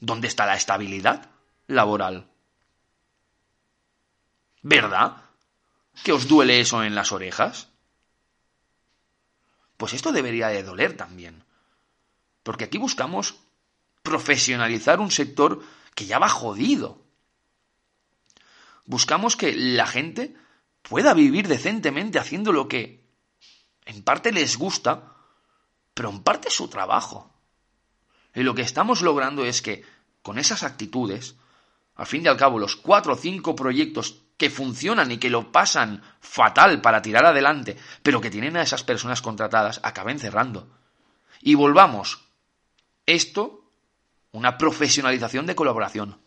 ¿dónde 0.00 0.28
está 0.28 0.46
la 0.46 0.56
estabilidad 0.56 1.30
laboral? 1.66 2.30
¿Verdad? 4.62 5.16
¿Que 6.04 6.12
os 6.12 6.28
duele 6.28 6.60
eso 6.60 6.82
en 6.82 6.94
las 6.94 7.12
orejas? 7.12 7.68
Pues 9.76 9.92
esto 9.92 10.12
debería 10.12 10.48
de 10.48 10.62
doler 10.62 10.96
también. 10.96 11.44
Porque 12.42 12.64
aquí 12.64 12.78
buscamos 12.78 13.36
profesionalizar 14.02 15.00
un 15.00 15.10
sector 15.10 15.62
que 15.94 16.06
ya 16.06 16.18
va 16.18 16.28
jodido. 16.28 17.02
Buscamos 18.84 19.36
que 19.36 19.54
la 19.54 19.86
gente 19.86 20.34
pueda 20.82 21.14
vivir 21.14 21.46
decentemente 21.46 22.18
haciendo 22.18 22.52
lo 22.52 22.68
que 22.68 23.04
en 23.84 24.02
parte 24.02 24.32
les 24.32 24.56
gusta, 24.56 25.14
pero 25.94 26.10
en 26.10 26.22
parte 26.22 26.48
es 26.48 26.54
su 26.54 26.68
trabajo. 26.68 27.32
Y 28.34 28.42
lo 28.42 28.54
que 28.54 28.62
estamos 28.62 29.02
logrando 29.02 29.44
es 29.44 29.62
que, 29.62 29.84
con 30.22 30.38
esas 30.38 30.62
actitudes, 30.62 31.36
al 31.96 32.06
fin 32.06 32.24
y 32.24 32.28
al 32.28 32.36
cabo, 32.36 32.58
los 32.58 32.76
cuatro 32.76 33.14
o 33.14 33.16
cinco 33.16 33.56
proyectos 33.56 34.22
que 34.38 34.48
funcionan 34.50 35.10
y 35.10 35.18
que 35.18 35.30
lo 35.30 35.52
pasan 35.52 36.02
fatal 36.20 36.80
para 36.80 37.02
tirar 37.02 37.26
adelante, 37.26 37.76
pero 38.02 38.20
que 38.20 38.30
tienen 38.30 38.56
a 38.56 38.62
esas 38.62 38.84
personas 38.84 39.20
contratadas, 39.20 39.80
acaben 39.82 40.20
cerrando. 40.20 40.70
Y 41.42 41.54
volvamos. 41.56 42.24
Esto, 43.04 43.64
una 44.32 44.56
profesionalización 44.56 45.44
de 45.44 45.56
colaboración. 45.56 46.18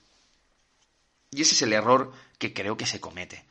Y 1.32 1.42
ese 1.42 1.56
es 1.56 1.62
el 1.62 1.74
error 1.74 2.12
que 2.38 2.54
creo 2.54 2.76
que 2.76 2.86
se 2.86 3.00
comete. 3.00 3.46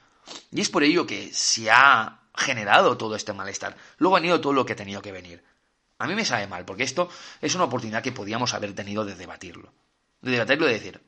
Y 0.52 0.60
es 0.60 0.68
por 0.68 0.84
ello 0.84 1.06
que 1.06 1.32
se 1.32 1.70
ha 1.70 2.20
generado 2.36 2.98
todo 2.98 3.16
este 3.16 3.32
malestar. 3.32 3.76
Luego 3.96 4.16
ha 4.16 4.20
venido 4.20 4.40
todo 4.40 4.52
lo 4.52 4.66
que 4.66 4.74
ha 4.74 4.76
tenido 4.76 5.00
que 5.00 5.12
venir. 5.12 5.42
A 5.98 6.06
mí 6.06 6.14
me 6.14 6.24
sabe 6.26 6.46
mal, 6.46 6.66
porque 6.66 6.82
esto 6.82 7.08
es 7.40 7.54
una 7.54 7.64
oportunidad 7.64 8.02
que 8.02 8.12
podíamos 8.12 8.52
haber 8.52 8.74
tenido 8.74 9.06
de 9.06 9.14
debatirlo. 9.14 9.72
De 10.20 10.32
debatirlo 10.32 10.66
y 10.66 10.68
de 10.68 10.78
decir, 10.78 11.00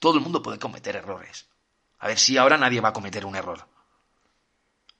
todo 0.00 0.18
el 0.18 0.22
mundo 0.22 0.42
puede 0.42 0.58
cometer 0.58 0.96
errores. 0.96 1.46
A 2.06 2.14
ver 2.14 2.20
si 2.20 2.38
ahora 2.38 2.56
nadie 2.56 2.80
va 2.80 2.90
a 2.90 2.92
cometer 2.92 3.26
un 3.26 3.34
error. 3.34 3.66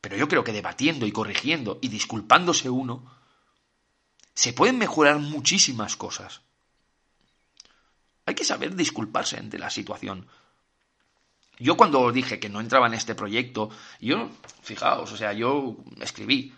Pero 0.01 0.17
yo 0.17 0.27
creo 0.27 0.43
que 0.43 0.51
debatiendo 0.51 1.07
y 1.07 1.13
corrigiendo 1.13 1.79
y 1.81 1.87
disculpándose 1.87 2.69
uno, 2.69 3.09
se 4.35 4.53
pueden 4.53 4.77
mejorar 4.77 5.21
muchísimas 5.21 5.95
cosas. 5.95 6.41
Hay 8.25 8.35
que 8.35 8.43
saber 8.43 8.75
disculparse 8.75 9.37
ante 9.37 9.57
la 9.57 9.71
situación. 9.71 10.27
Yo 11.61 11.77
cuando 11.77 12.11
dije 12.11 12.41
que 12.41 12.49
no 12.49 12.59
entraba 12.59 12.89
en 12.89 12.95
este 12.95 13.15
proyecto, 13.15 13.71
yo, 14.01 14.29
fijaos, 14.63 15.13
o 15.13 15.17
sea, 15.17 15.33
yo 15.33 15.77
escribí 16.01 16.57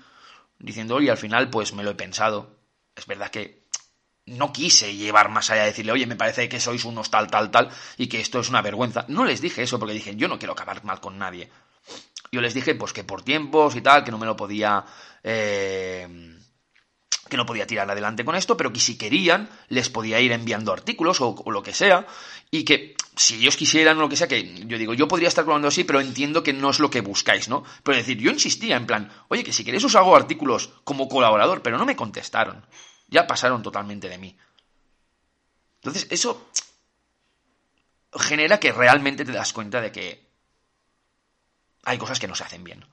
diciendo, 0.58 0.98
y 1.02 1.10
al 1.10 1.18
final 1.18 1.50
pues 1.50 1.74
me 1.74 1.84
lo 1.84 1.90
he 1.90 1.94
pensado. 1.94 2.56
Es 2.96 3.04
verdad 3.04 3.30
que 3.30 3.57
no 4.28 4.52
quise 4.52 4.94
llevar 4.94 5.30
más 5.30 5.50
allá 5.50 5.62
de 5.62 5.68
decirle, 5.68 5.92
oye, 5.92 6.06
me 6.06 6.16
parece 6.16 6.48
que 6.48 6.60
sois 6.60 6.84
unos 6.84 7.10
tal, 7.10 7.28
tal, 7.28 7.50
tal, 7.50 7.70
y 7.96 8.06
que 8.06 8.20
esto 8.20 8.40
es 8.40 8.48
una 8.48 8.62
vergüenza. 8.62 9.04
No 9.08 9.24
les 9.24 9.40
dije 9.40 9.62
eso 9.62 9.78
porque 9.78 9.94
dije, 9.94 10.16
yo 10.16 10.28
no 10.28 10.38
quiero 10.38 10.52
acabar 10.52 10.84
mal 10.84 11.00
con 11.00 11.18
nadie. 11.18 11.50
Yo 12.30 12.40
les 12.40 12.54
dije, 12.54 12.74
pues 12.74 12.92
que 12.92 13.04
por 13.04 13.22
tiempos 13.22 13.74
y 13.76 13.80
tal, 13.80 14.04
que 14.04 14.10
no 14.10 14.18
me 14.18 14.26
lo 14.26 14.36
podía... 14.36 14.84
Eh, 15.22 16.36
que 17.28 17.36
no 17.36 17.46
podía 17.46 17.66
tirar 17.66 17.90
adelante 17.90 18.24
con 18.24 18.34
esto, 18.34 18.56
pero 18.56 18.72
que 18.72 18.80
si 18.80 18.96
querían, 18.96 19.50
les 19.68 19.90
podía 19.90 20.18
ir 20.20 20.32
enviando 20.32 20.72
artículos 20.72 21.20
o, 21.20 21.42
lo 21.50 21.62
que 21.62 21.74
sea, 21.74 22.06
y 22.50 22.64
que 22.64 22.96
si 23.16 23.34
ellos 23.34 23.56
quisieran 23.56 23.98
o 23.98 24.00
lo 24.00 24.08
que 24.08 24.16
sea, 24.16 24.28
que 24.28 24.64
yo 24.66 24.78
digo, 24.78 24.94
yo 24.94 25.08
podría 25.08 25.28
estar 25.28 25.44
colaborando 25.44 25.68
así, 25.68 25.84
pero 25.84 26.00
entiendo 26.00 26.42
que 26.42 26.54
no 26.54 26.70
es 26.70 26.78
lo 26.78 26.88
que 26.88 27.02
buscáis, 27.02 27.48
¿no? 27.48 27.64
Pero 27.82 27.98
decir, 27.98 28.18
yo 28.18 28.30
insistía 28.30 28.76
en 28.76 28.86
plan, 28.86 29.12
oye, 29.28 29.44
que 29.44 29.52
si 29.52 29.62
queréis 29.62 29.84
os 29.84 29.94
hago 29.94 30.16
artículos 30.16 30.70
como 30.84 31.08
colaborador, 31.08 31.60
pero 31.60 31.76
no 31.76 31.84
me 31.84 31.96
contestaron 31.96 32.64
ya 33.08 33.26
pasaron 33.26 33.62
totalmente 33.62 34.08
de 34.08 34.18
mí. 34.18 34.36
Entonces, 35.76 36.06
eso 36.10 36.50
genera 38.12 38.60
que 38.60 38.72
realmente 38.72 39.24
te 39.24 39.32
das 39.32 39.52
cuenta 39.52 39.80
de 39.80 39.92
que 39.92 40.28
hay 41.84 41.98
cosas 41.98 42.20
que 42.20 42.28
no 42.28 42.34
se 42.34 42.44
hacen 42.44 42.64
bien. 42.64 42.84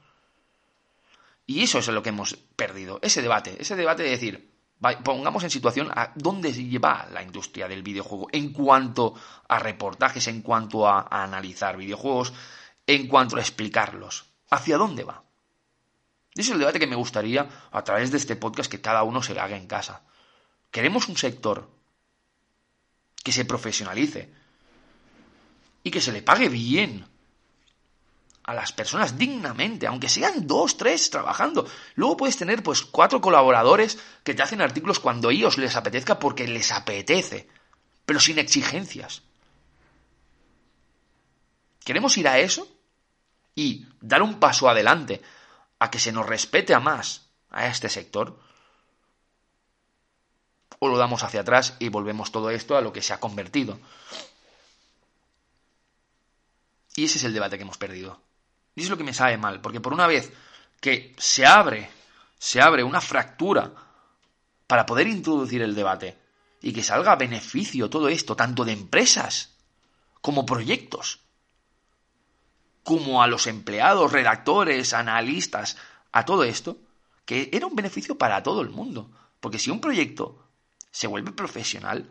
Y 1.46 1.62
eso 1.62 1.80
es 1.80 1.88
lo 1.88 2.02
que 2.02 2.10
hemos 2.10 2.36
perdido, 2.56 3.00
ese 3.02 3.22
debate, 3.22 3.56
ese 3.60 3.76
debate 3.76 4.04
de 4.04 4.10
decir, 4.10 4.56
pongamos 5.04 5.44
en 5.44 5.50
situación 5.50 5.92
a 5.92 6.12
dónde 6.16 6.52
lleva 6.52 7.08
la 7.12 7.22
industria 7.22 7.68
del 7.68 7.84
videojuego 7.84 8.28
en 8.32 8.52
cuanto 8.52 9.14
a 9.48 9.60
reportajes, 9.60 10.28
en 10.28 10.42
cuanto 10.42 10.88
a, 10.88 11.02
a 11.02 11.24
analizar 11.24 11.78
videojuegos, 11.78 12.34
en 12.88 13.08
cuanto 13.08 13.38
a 13.38 13.42
explicarlos. 13.42 14.26
¿Hacia 14.50 14.78
dónde 14.78 15.04
va? 15.04 15.25
Ese 16.36 16.50
es 16.50 16.54
el 16.54 16.60
debate 16.60 16.80
que 16.80 16.88
me 16.88 16.98
gustaría, 16.98 17.48
a 17.72 17.84
través 17.84 18.12
de 18.12 18.18
este 18.18 18.36
podcast, 18.36 18.70
que 18.70 18.82
cada 18.82 19.04
uno 19.04 19.24
se 19.24 19.34
lo 19.34 19.42
haga 19.42 19.56
en 19.56 19.68
casa. 19.68 20.02
Queremos 20.70 21.08
un 21.08 21.16
sector 21.16 21.70
que 23.24 23.32
se 23.32 23.46
profesionalice 23.46 24.30
y 25.82 25.92
que 25.92 26.02
se 26.02 26.12
le 26.12 26.22
pague 26.22 26.50
bien 26.50 27.06
a 28.44 28.54
las 28.54 28.74
personas 28.74 29.18
dignamente, 29.18 29.88
aunque 29.88 30.10
sean 30.10 30.46
dos, 30.46 30.76
tres 30.78 31.10
trabajando. 31.10 31.68
Luego 31.96 32.18
puedes 32.18 32.38
tener 32.38 32.62
pues 32.62 32.82
cuatro 32.82 33.22
colaboradores 33.22 33.98
que 34.24 34.34
te 34.34 34.44
hacen 34.44 34.62
artículos 34.62 35.00
cuando 35.00 35.32
ellos 35.32 35.58
les 35.58 35.76
apetezca 35.78 36.20
porque 36.20 36.48
les 36.48 36.72
apetece, 36.74 37.48
pero 38.06 38.20
sin 38.20 38.40
exigencias. 38.40 39.24
¿Queremos 41.84 42.18
ir 42.18 42.28
a 42.28 42.40
eso? 42.40 42.68
Y 43.56 43.88
dar 44.02 44.22
un 44.22 44.38
paso 44.38 44.68
adelante 44.68 45.22
a 45.80 45.92
que 45.92 46.00
se 46.00 46.12
nos 46.12 46.26
respete 46.26 46.74
a 46.74 46.80
más 46.80 47.30
a 47.50 47.68
este 47.68 47.90
sector, 47.90 48.40
o 50.80 50.88
lo 50.88 50.98
damos 50.98 51.24
hacia 51.24 51.42
atrás 51.42 51.76
y 51.80 51.90
volvemos 51.90 52.32
todo 52.32 52.50
esto 52.50 52.76
a 52.76 52.82
lo 52.82 52.92
que 52.92 53.02
se 53.02 53.14
ha 53.14 53.20
convertido. 53.20 53.80
Y 56.96 57.06
ese 57.06 57.18
es 57.18 57.24
el 57.24 57.34
debate 57.34 57.58
que 57.58 57.64
hemos 57.64 57.78
perdido. 57.78 58.22
Y 58.76 58.84
es 58.84 58.90
lo 58.90 58.98
que 58.98 59.04
me 59.04 59.14
sabe 59.14 59.38
mal, 59.38 59.62
porque 59.62 59.82
por 59.82 59.94
una 59.94 60.08
vez 60.08 60.32
que 60.82 61.16
se 61.18 61.46
abre, 61.46 61.90
se 62.38 62.62
abre 62.62 62.84
una 62.84 63.02
fractura 63.02 63.72
para 64.68 64.86
poder 64.86 65.08
introducir 65.08 65.62
el 65.62 65.76
debate 65.76 66.18
y 66.62 66.74
que 66.74 66.84
salga 66.84 67.14
a 67.14 67.18
beneficio 67.18 67.90
todo 67.90 68.10
esto, 68.10 68.36
tanto 68.36 68.66
de 68.66 68.74
empresas 68.74 69.56
como 70.22 70.46
proyectos, 70.46 71.22
como 72.86 73.24
a 73.24 73.28
los 73.28 73.48
empleados, 73.48 74.12
redactores, 74.12 74.94
analistas, 74.94 75.76
a 76.12 76.24
todo 76.24 76.44
esto, 76.44 76.78
que 77.26 77.50
era 77.52 77.66
un 77.66 77.76
beneficio 77.76 78.16
para 78.16 78.44
todo 78.44 78.62
el 78.62 78.70
mundo. 78.70 79.10
Porque 79.40 79.58
si 79.58 79.72
un 79.72 79.82
proyecto 79.82 80.48
se 80.92 81.08
vuelve 81.08 81.32
profesional, 81.32 82.08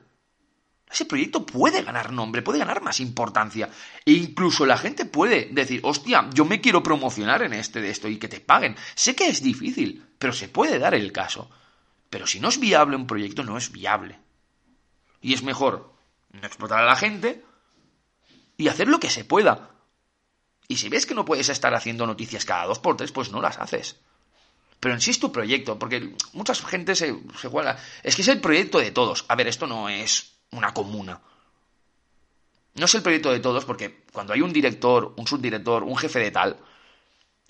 ese 0.90 1.04
proyecto 1.04 1.46
puede 1.46 1.82
ganar 1.82 2.12
nombre, 2.12 2.42
puede 2.42 2.58
ganar 2.58 2.82
más 2.82 2.98
importancia. 2.98 3.70
E 4.04 4.12
incluso 4.12 4.66
la 4.66 4.76
gente 4.76 5.04
puede 5.04 5.48
decir, 5.52 5.80
hostia, 5.84 6.28
yo 6.34 6.44
me 6.44 6.60
quiero 6.60 6.82
promocionar 6.82 7.42
en 7.42 7.52
este 7.52 7.80
de 7.80 7.90
esto 7.90 8.08
y 8.08 8.18
que 8.18 8.28
te 8.28 8.40
paguen. 8.40 8.76
Sé 8.96 9.14
que 9.14 9.28
es 9.28 9.42
difícil, 9.42 10.04
pero 10.18 10.32
se 10.32 10.48
puede 10.48 10.80
dar 10.80 10.94
el 10.94 11.12
caso. 11.12 11.48
Pero 12.10 12.26
si 12.26 12.40
no 12.40 12.48
es 12.48 12.58
viable 12.58 12.96
un 12.96 13.06
proyecto, 13.06 13.44
no 13.44 13.56
es 13.56 13.70
viable. 13.70 14.18
Y 15.20 15.34
es 15.34 15.44
mejor 15.44 15.94
no 16.32 16.46
explotar 16.46 16.80
a 16.80 16.86
la 16.86 16.96
gente 16.96 17.44
y 18.56 18.66
hacer 18.66 18.88
lo 18.88 18.98
que 18.98 19.10
se 19.10 19.24
pueda. 19.24 19.73
Y 20.68 20.76
si 20.76 20.88
ves 20.88 21.06
que 21.06 21.14
no 21.14 21.24
puedes 21.24 21.48
estar 21.48 21.74
haciendo 21.74 22.06
noticias 22.06 22.44
cada 22.44 22.66
dos 22.66 22.78
por 22.78 22.96
tres, 22.96 23.12
pues 23.12 23.30
no 23.30 23.40
las 23.40 23.58
haces. 23.58 23.96
Pero 24.80 24.94
en 24.94 25.00
sí 25.00 25.10
es 25.10 25.20
tu 25.20 25.32
proyecto, 25.32 25.78
porque 25.78 26.14
mucha 26.32 26.54
gente 26.54 26.94
se, 26.94 27.18
se 27.40 27.48
juega. 27.48 27.78
Es 28.02 28.16
que 28.16 28.22
es 28.22 28.28
el 28.28 28.40
proyecto 28.40 28.78
de 28.78 28.90
todos. 28.90 29.24
A 29.28 29.34
ver, 29.34 29.48
esto 29.48 29.66
no 29.66 29.88
es 29.88 30.32
una 30.50 30.72
comuna. 30.72 31.20
No 32.74 32.86
es 32.86 32.94
el 32.94 33.02
proyecto 33.02 33.30
de 33.30 33.40
todos, 33.40 33.64
porque 33.64 34.04
cuando 34.12 34.32
hay 34.32 34.40
un 34.40 34.52
director, 34.52 35.14
un 35.16 35.26
subdirector, 35.26 35.84
un 35.84 35.96
jefe 35.96 36.18
de 36.18 36.30
tal, 36.30 36.56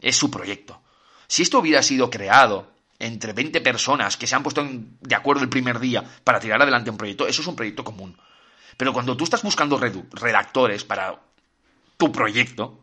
es 0.01 0.17
su 0.17 0.31
proyecto. 0.31 0.81
Si 1.27 1.43
esto 1.43 1.59
hubiera 1.59 1.83
sido 1.83 2.11
creado 2.11 2.71
entre 2.99 3.33
20 3.33 3.61
personas 3.61 4.17
que 4.17 4.27
se 4.27 4.35
han 4.35 4.43
puesto 4.43 4.65
de 4.65 5.15
acuerdo 5.15 5.43
el 5.43 5.49
primer 5.49 5.81
día 5.81 6.05
para 6.23 6.41
tirar 6.41 6.61
adelante 6.61 6.91
un 6.91 6.97
proyecto, 6.97 7.27
eso 7.27 7.43
es 7.43 7.49
un 7.49 7.57
proyecto 7.57 7.85
común. 7.85 8.17
Pero 8.77 8.93
cuando 8.93 9.17
tú 9.17 9.25
estás 9.25 9.43
buscando 9.43 9.79
redactores 9.79 10.85
para 10.85 11.21
tu 11.97 12.13
proyecto, 12.13 12.81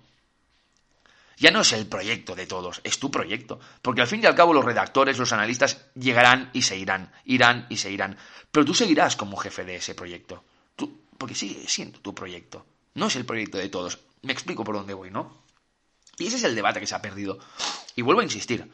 ya 1.41 1.49
no 1.49 1.61
es 1.61 1.73
el 1.73 1.87
proyecto 1.87 2.35
de 2.35 2.45
todos, 2.45 2.81
es 2.83 2.99
tu 2.99 3.09
proyecto. 3.09 3.59
Porque 3.81 4.01
al 4.01 4.07
fin 4.07 4.21
y 4.21 4.27
al 4.27 4.35
cabo 4.35 4.53
los 4.53 4.63
redactores, 4.63 5.17
los 5.17 5.33
analistas 5.33 5.87
llegarán 5.95 6.51
y 6.53 6.61
se 6.61 6.77
irán, 6.77 7.11
irán 7.25 7.65
y 7.67 7.77
se 7.77 7.89
irán. 7.91 8.15
Pero 8.51 8.63
tú 8.63 8.75
seguirás 8.75 9.15
como 9.15 9.37
jefe 9.37 9.65
de 9.65 9.77
ese 9.77 9.95
proyecto. 9.95 10.43
Tú, 10.75 11.01
porque 11.17 11.33
sigue 11.33 11.67
siendo 11.67 11.99
tu 11.99 12.13
proyecto. 12.13 12.63
No 12.93 13.07
es 13.07 13.15
el 13.15 13.25
proyecto 13.25 13.57
de 13.57 13.69
todos. 13.69 13.97
Me 14.21 14.33
explico 14.33 14.63
por 14.63 14.75
dónde 14.75 14.93
voy, 14.93 15.09
¿no? 15.09 15.41
Y 16.19 16.27
ese 16.27 16.35
es 16.35 16.43
el 16.43 16.53
debate 16.53 16.79
que 16.79 16.85
se 16.85 16.93
ha 16.93 17.01
perdido. 17.01 17.39
Y 17.95 18.03
vuelvo 18.03 18.21
a 18.21 18.25
insistir. 18.25 18.71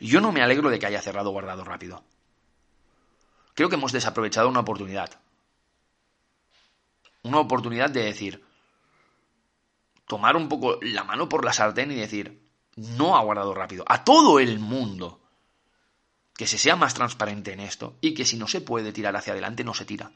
Yo 0.00 0.22
no 0.22 0.32
me 0.32 0.40
alegro 0.40 0.70
de 0.70 0.78
que 0.78 0.86
haya 0.86 1.02
cerrado 1.02 1.32
guardado 1.32 1.64
rápido. 1.64 2.02
Creo 3.52 3.68
que 3.68 3.74
hemos 3.74 3.92
desaprovechado 3.92 4.48
una 4.48 4.60
oportunidad. 4.60 5.20
Una 7.22 7.40
oportunidad 7.40 7.90
de 7.90 8.04
decir, 8.04 8.42
tomar 10.06 10.36
un 10.36 10.48
poco 10.48 10.78
la 10.82 11.04
mano 11.04 11.28
por 11.28 11.44
la 11.44 11.52
sartén 11.52 11.90
y 11.92 11.96
decir, 11.96 12.44
no 12.76 13.16
ha 13.16 13.22
guardado 13.22 13.54
rápido. 13.54 13.84
A 13.86 14.04
todo 14.04 14.38
el 14.38 14.58
mundo. 14.58 15.20
Que 16.36 16.46
se 16.48 16.58
sea 16.58 16.74
más 16.74 16.94
transparente 16.94 17.52
en 17.52 17.60
esto 17.60 17.96
y 18.00 18.12
que 18.12 18.24
si 18.24 18.36
no 18.36 18.48
se 18.48 18.60
puede 18.60 18.92
tirar 18.92 19.14
hacia 19.14 19.32
adelante, 19.32 19.62
no 19.62 19.72
se 19.72 19.84
tira. 19.84 20.10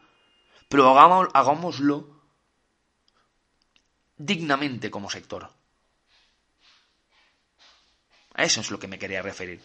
Pero 0.69 0.99
hagámoslo 0.99 2.19
dignamente 4.17 4.91
como 4.91 5.11
sector. 5.11 5.51
A 8.35 8.43
eso 8.43 8.61
es 8.61 8.71
lo 8.71 8.81
que 8.81 8.89
me 8.89 8.99
quería 8.99 9.23
referir. 9.23 9.63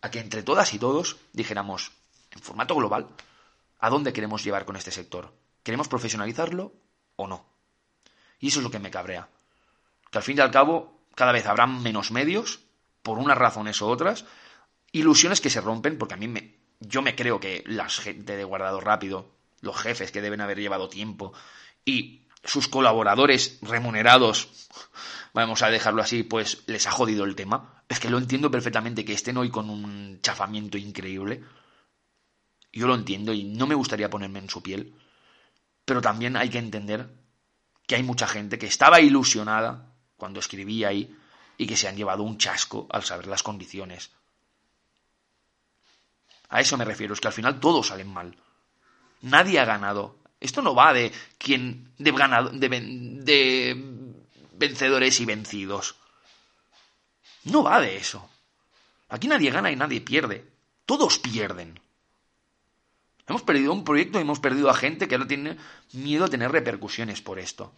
A 0.00 0.10
que 0.10 0.20
entre 0.20 0.44
todas 0.44 0.72
y 0.74 0.78
todos 0.78 1.16
dijéramos, 1.32 1.90
en 2.30 2.40
formato 2.40 2.76
global, 2.76 3.08
¿a 3.80 3.90
dónde 3.90 4.12
queremos 4.12 4.44
llevar 4.44 4.64
con 4.64 4.76
este 4.76 4.92
sector? 4.92 5.34
¿Queremos 5.64 5.88
profesionalizarlo 5.88 6.72
o 7.16 7.26
no? 7.26 7.46
Y 8.38 8.48
eso 8.48 8.60
es 8.60 8.64
lo 8.64 8.70
que 8.70 8.78
me 8.78 8.90
cabrea. 8.90 9.28
Que 10.14 10.18
al 10.18 10.22
fin 10.22 10.38
y 10.38 10.40
al 10.42 10.52
cabo, 10.52 11.02
cada 11.16 11.32
vez 11.32 11.44
habrá 11.44 11.66
menos 11.66 12.12
medios, 12.12 12.60
por 13.02 13.18
unas 13.18 13.36
razones 13.36 13.80
u 13.80 13.86
otras, 13.86 14.24
ilusiones 14.92 15.40
que 15.40 15.50
se 15.50 15.60
rompen, 15.60 15.98
porque 15.98 16.14
a 16.14 16.16
mí 16.16 16.28
me, 16.28 16.54
yo 16.78 17.02
me 17.02 17.16
creo 17.16 17.40
que 17.40 17.64
la 17.66 17.88
gente 17.88 18.36
de 18.36 18.44
guardado 18.44 18.78
rápido, 18.78 19.34
los 19.60 19.76
jefes 19.76 20.12
que 20.12 20.22
deben 20.22 20.40
haber 20.40 20.60
llevado 20.60 20.88
tiempo, 20.88 21.32
y 21.84 22.28
sus 22.44 22.68
colaboradores 22.68 23.58
remunerados, 23.60 24.68
vamos 25.34 25.62
a 25.62 25.70
dejarlo 25.70 26.00
así, 26.00 26.22
pues 26.22 26.62
les 26.66 26.86
ha 26.86 26.92
jodido 26.92 27.24
el 27.24 27.34
tema. 27.34 27.82
Es 27.88 27.98
que 27.98 28.08
lo 28.08 28.18
entiendo 28.18 28.52
perfectamente 28.52 29.04
que 29.04 29.14
estén 29.14 29.36
hoy 29.36 29.50
con 29.50 29.68
un 29.68 30.20
chafamiento 30.22 30.78
increíble. 30.78 31.42
Yo 32.72 32.86
lo 32.86 32.94
entiendo 32.94 33.32
y 33.32 33.42
no 33.42 33.66
me 33.66 33.74
gustaría 33.74 34.10
ponerme 34.10 34.38
en 34.38 34.48
su 34.48 34.62
piel. 34.62 34.94
Pero 35.84 36.00
también 36.00 36.36
hay 36.36 36.50
que 36.50 36.58
entender 36.58 37.10
que 37.88 37.96
hay 37.96 38.04
mucha 38.04 38.28
gente 38.28 38.60
que 38.60 38.68
estaba 38.68 39.00
ilusionada 39.00 39.90
cuando 40.24 40.40
escribía 40.40 40.88
ahí 40.88 41.14
y 41.58 41.66
que 41.66 41.76
se 41.76 41.86
han 41.86 41.96
llevado 41.96 42.22
un 42.22 42.38
chasco 42.38 42.86
al 42.90 43.04
saber 43.04 43.26
las 43.26 43.42
condiciones. 43.42 44.10
A 46.48 46.60
eso 46.60 46.76
me 46.76 46.84
refiero, 46.84 47.14
es 47.14 47.20
que 47.20 47.28
al 47.28 47.34
final 47.34 47.60
todos 47.60 47.88
salen 47.88 48.12
mal. 48.12 48.36
Nadie 49.20 49.60
ha 49.60 49.64
ganado 49.64 50.24
esto 50.44 50.60
no 50.60 50.74
va 50.74 50.92
de 50.92 51.10
quién 51.38 51.90
de, 51.96 52.12
de, 53.24 53.74
vencedores 54.52 55.18
y 55.20 55.24
vencidos. 55.24 55.94
No 57.44 57.62
va 57.62 57.80
de 57.80 57.96
eso. 57.96 58.28
Aquí 59.08 59.26
nadie 59.26 59.50
gana 59.50 59.70
y 59.70 59.76
nadie 59.76 60.02
pierde. 60.02 60.46
Todos 60.84 61.18
pierden. 61.18 61.80
Hemos 63.26 63.40
perdido 63.40 63.72
un 63.72 63.84
proyecto 63.84 64.18
y 64.18 64.20
hemos 64.20 64.38
perdido 64.38 64.68
a 64.68 64.74
gente 64.74 65.08
que 65.08 65.14
ahora 65.14 65.26
tiene 65.26 65.56
miedo 65.92 66.26
a 66.26 66.28
tener 66.28 66.52
repercusiones 66.52 67.22
por 67.22 67.38
esto. 67.38 67.72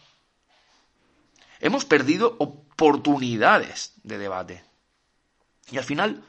Hemos 1.61 1.85
perdido 1.85 2.37
oportunidades 2.39 3.95
de 4.03 4.19
debate. 4.19 4.65
Y 5.71 5.79
al 5.79 5.85
final, 5.85 6.23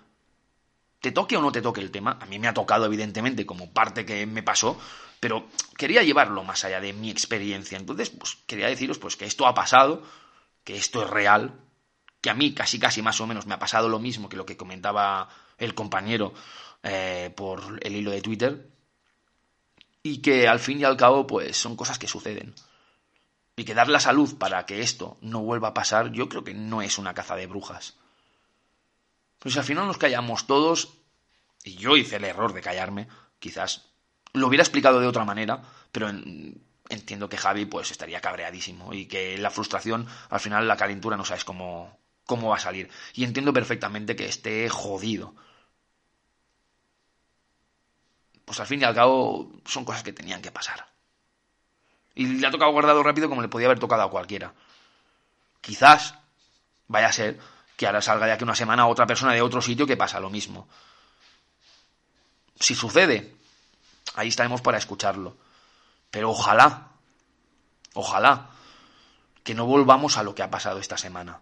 te 1.01 1.11
toque 1.11 1.38
o 1.38 1.41
no 1.41 1.51
te 1.51 1.61
toque 1.61 1.82
el 1.82 1.91
tema, 1.91 2.17
a 2.19 2.25
mí 2.25 2.39
me 2.39 2.47
ha 2.47 2.53
tocado 2.53 2.86
evidentemente 2.86 3.45
como 3.45 3.71
parte 3.71 4.05
que 4.05 4.25
me 4.25 4.43
pasó, 4.43 4.80
pero 5.19 5.47
quería 5.78 6.03
llevarlo 6.03 6.43
más 6.43 6.63
allá 6.63 6.80
de 6.80 6.93
mi 6.93 7.09
experiencia. 7.09 7.78
Entonces, 7.78 8.09
pues 8.09 8.38
quería 8.47 8.67
deciros 8.67 8.97
pues 8.97 9.15
que 9.15 9.25
esto 9.25 9.47
ha 9.47 9.53
pasado, 9.53 10.03
que 10.63 10.75
esto 10.75 11.03
es 11.03 11.09
real, 11.09 11.53
que 12.21 12.30
a 12.30 12.34
mí 12.34 12.53
casi 12.53 12.80
casi 12.80 13.01
más 13.01 13.21
o 13.21 13.28
menos 13.28 13.45
me 13.45 13.53
ha 13.53 13.59
pasado 13.59 13.89
lo 13.89 13.99
mismo 13.99 14.30
que 14.30 14.38
lo 14.38 14.45
que 14.45 14.57
comentaba 14.57 15.30
el 15.57 15.73
compañero 15.75 16.34
eh, 16.84 17.32
por 17.36 17.80
el 17.82 17.95
hilo 17.95 18.11
de 18.11 18.21
Twitter, 18.21 18.69
y 20.03 20.19
que 20.19 20.47
al 20.47 20.59
fin 20.59 20.80
y 20.80 20.84
al 20.84 20.97
cabo 20.97 21.28
pues 21.28 21.57
son 21.57 21.75
cosas 21.75 21.99
que 21.99 22.07
suceden. 22.07 22.53
Y 23.58 23.66
que 23.66 23.74
dar 23.74 23.89
la 23.89 23.99
salud 23.99 24.38
para 24.38 24.66
que 24.66 24.82
esto 24.82 25.18
no 25.20 25.41
vuelva 25.41 25.70
a 25.70 25.74
pasar, 25.74 26.12
yo 26.12 26.30
creo 26.30 26.43
que 26.43 26.53
no 26.53 26.82
es 26.82 26.99
una 26.99 27.16
caza 27.16 27.36
de 27.36 27.47
brujas. 27.47 27.97
Pues 29.39 29.53
si 29.53 29.60
al 29.60 29.66
final 29.66 29.88
nos 29.88 29.97
callamos 29.97 30.45
todos, 30.45 30.93
y 31.64 31.76
yo 31.76 31.97
hice 31.97 32.18
el 32.18 32.24
error 32.24 32.53
de 32.53 32.62
callarme, 32.62 33.08
quizás 33.39 33.89
lo 34.34 34.47
hubiera 34.47 34.62
explicado 34.62 34.99
de 34.99 35.08
otra 35.08 35.26
manera, 35.26 35.64
pero 35.91 36.08
entiendo 36.89 37.30
que 37.30 37.38
Javi 37.38 37.66
pues 37.66 37.89
estaría 37.89 38.22
cabreadísimo 38.22 38.93
y 38.93 39.08
que 39.08 39.39
la 39.39 39.49
frustración, 39.49 40.08
al 40.30 40.39
final 40.39 40.68
la 40.68 40.78
calentura 40.78 41.18
no 41.18 41.26
sabes 41.26 41.43
cómo, 41.43 41.97
cómo 42.26 42.49
va 42.49 42.58
a 42.58 42.60
salir. 42.60 42.91
Y 43.16 43.24
entiendo 43.24 43.53
perfectamente 43.53 44.16
que 44.16 44.28
esté 44.28 44.70
jodido. 44.70 45.34
Pues 48.45 48.60
al 48.60 48.68
fin 48.68 48.82
y 48.82 48.84
al 48.84 48.93
cabo 48.93 49.51
son 49.66 49.84
cosas 49.84 50.03
que 50.03 50.14
tenían 50.14 50.43
que 50.43 50.51
pasar. 50.51 50.88
Y 52.18 52.26
le 52.26 52.47
ha 52.47 52.49
tocado 52.49 52.72
guardado 52.72 53.03
rápido 53.03 53.30
como 53.30 53.43
le 53.43 53.47
podía 53.47 53.68
haber 53.68 53.78
tocado 53.78 54.01
a 54.01 54.09
cualquiera. 54.09 54.51
Quizás 55.61 56.15
vaya 56.88 57.09
a 57.09 57.13
ser 57.13 57.39
que 57.76 57.86
ahora 57.86 58.01
salga 58.01 58.26
de 58.26 58.32
aquí 58.32 58.43
una 58.43 58.55
semana 58.55 58.88
otra 58.88 59.05
persona 59.05 59.34
de 59.34 59.43
otro 59.43 59.61
sitio 59.61 59.86
que 59.86 59.97
pasa 59.97 60.20
lo 60.20 60.32
mismo. 60.32 60.68
Si 62.59 62.74
sucede, 62.74 63.36
ahí 64.15 64.30
estaremos 64.30 64.61
para 64.61 64.80
escucharlo. 64.80 65.38
Pero 66.09 66.32
ojalá, 66.32 66.88
ojalá, 67.93 68.49
que 69.43 69.53
no 69.53 69.68
volvamos 69.68 70.18
a 70.18 70.24
lo 70.24 70.34
que 70.34 70.41
ha 70.41 70.49
pasado 70.49 70.80
esta 70.80 70.97
semana, 70.97 71.41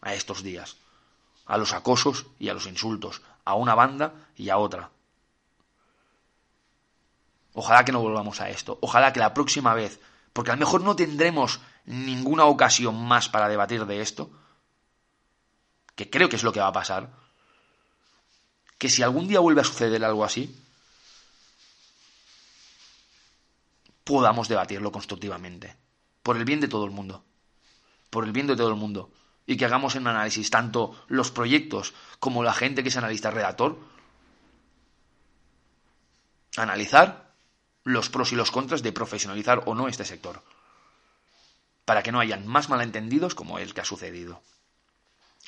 a 0.00 0.14
estos 0.14 0.44
días, 0.44 0.76
a 1.44 1.58
los 1.58 1.72
acosos 1.72 2.26
y 2.38 2.50
a 2.50 2.54
los 2.54 2.68
insultos, 2.68 3.20
a 3.44 3.54
una 3.54 3.74
banda 3.74 4.12
y 4.36 4.50
a 4.50 4.58
otra. 4.58 4.90
Ojalá 7.54 7.84
que 7.84 7.92
no 7.92 8.00
volvamos 8.00 8.40
a 8.40 8.50
esto, 8.50 8.78
ojalá 8.82 9.12
que 9.12 9.20
la 9.20 9.32
próxima 9.32 9.74
vez, 9.74 10.00
porque 10.32 10.50
a 10.50 10.54
lo 10.54 10.60
mejor 10.60 10.82
no 10.82 10.96
tendremos 10.96 11.60
ninguna 11.86 12.44
ocasión 12.46 13.00
más 13.00 13.28
para 13.28 13.48
debatir 13.48 13.86
de 13.86 14.00
esto, 14.00 14.30
que 15.94 16.10
creo 16.10 16.28
que 16.28 16.36
es 16.36 16.42
lo 16.42 16.52
que 16.52 16.60
va 16.60 16.66
a 16.66 16.72
pasar, 16.72 17.10
que 18.76 18.88
si 18.88 19.02
algún 19.02 19.28
día 19.28 19.38
vuelve 19.38 19.60
a 19.60 19.64
suceder 19.64 20.04
algo 20.04 20.24
así, 20.24 20.60
podamos 24.02 24.48
debatirlo 24.48 24.90
constructivamente. 24.90 25.76
Por 26.22 26.36
el 26.36 26.44
bien 26.44 26.60
de 26.60 26.68
todo 26.68 26.84
el 26.84 26.90
mundo. 26.90 27.24
Por 28.10 28.24
el 28.24 28.32
bien 28.32 28.46
de 28.46 28.56
todo 28.56 28.68
el 28.68 28.76
mundo. 28.76 29.10
Y 29.46 29.56
que 29.56 29.64
hagamos 29.64 29.94
un 29.94 30.06
análisis, 30.06 30.50
tanto 30.50 31.04
los 31.06 31.30
proyectos 31.30 31.94
como 32.18 32.42
la 32.42 32.52
gente 32.52 32.82
que 32.82 32.88
es 32.88 32.96
analista 32.96 33.30
redactor, 33.30 33.78
analizar 36.56 37.23
los 37.84 38.08
pros 38.08 38.32
y 38.32 38.36
los 38.36 38.50
contras 38.50 38.82
de 38.82 38.92
profesionalizar 38.92 39.62
o 39.66 39.74
no 39.74 39.88
este 39.88 40.04
sector. 40.04 40.42
Para 41.84 42.02
que 42.02 42.12
no 42.12 42.20
hayan 42.20 42.46
más 42.46 42.68
malentendidos 42.68 43.34
como 43.34 43.58
el 43.58 43.74
que 43.74 43.82
ha 43.82 43.84
sucedido. 43.84 44.42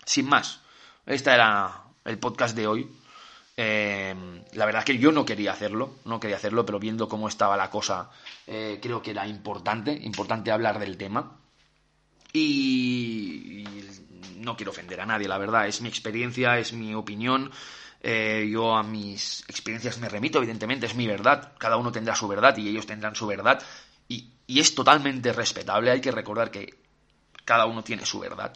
Sin 0.04 0.28
más, 0.28 0.60
este 1.06 1.30
era 1.30 1.84
el 2.04 2.18
podcast 2.18 2.54
de 2.54 2.66
hoy. 2.66 2.88
Eh, 3.56 4.14
la 4.52 4.66
verdad 4.66 4.80
es 4.80 4.84
que 4.84 4.98
yo 4.98 5.12
no 5.12 5.24
quería 5.24 5.52
hacerlo, 5.52 5.96
no 6.04 6.20
quería 6.20 6.36
hacerlo, 6.36 6.66
pero 6.66 6.78
viendo 6.78 7.08
cómo 7.08 7.26
estaba 7.26 7.56
la 7.56 7.70
cosa, 7.70 8.10
eh, 8.46 8.78
creo 8.82 9.00
que 9.00 9.12
era 9.12 9.26
importante, 9.26 9.92
importante 9.92 10.52
hablar 10.52 10.78
del 10.78 10.98
tema. 10.98 11.38
Y, 12.34 13.64
no 14.36 14.56
quiero 14.56 14.72
ofender 14.72 15.00
a 15.00 15.06
nadie, 15.06 15.26
la 15.26 15.38
verdad, 15.38 15.66
es 15.66 15.80
mi 15.80 15.88
experiencia, 15.88 16.58
es 16.58 16.72
mi 16.72 16.94
opinión. 16.94 17.50
Eh, 18.00 18.48
yo 18.50 18.74
a 18.76 18.82
mis 18.82 19.40
experiencias 19.48 19.98
me 19.98 20.08
remito, 20.08 20.38
evidentemente, 20.38 20.86
es 20.86 20.94
mi 20.94 21.06
verdad. 21.06 21.52
Cada 21.58 21.76
uno 21.76 21.92
tendrá 21.92 22.14
su 22.14 22.28
verdad 22.28 22.56
y 22.56 22.68
ellos 22.68 22.86
tendrán 22.86 23.14
su 23.14 23.26
verdad. 23.26 23.62
Y, 24.08 24.32
y 24.46 24.60
es 24.60 24.74
totalmente 24.74 25.32
respetable, 25.32 25.90
hay 25.90 26.00
que 26.00 26.12
recordar 26.12 26.50
que 26.50 26.78
cada 27.44 27.66
uno 27.66 27.82
tiene 27.82 28.06
su 28.06 28.18
verdad. 28.20 28.52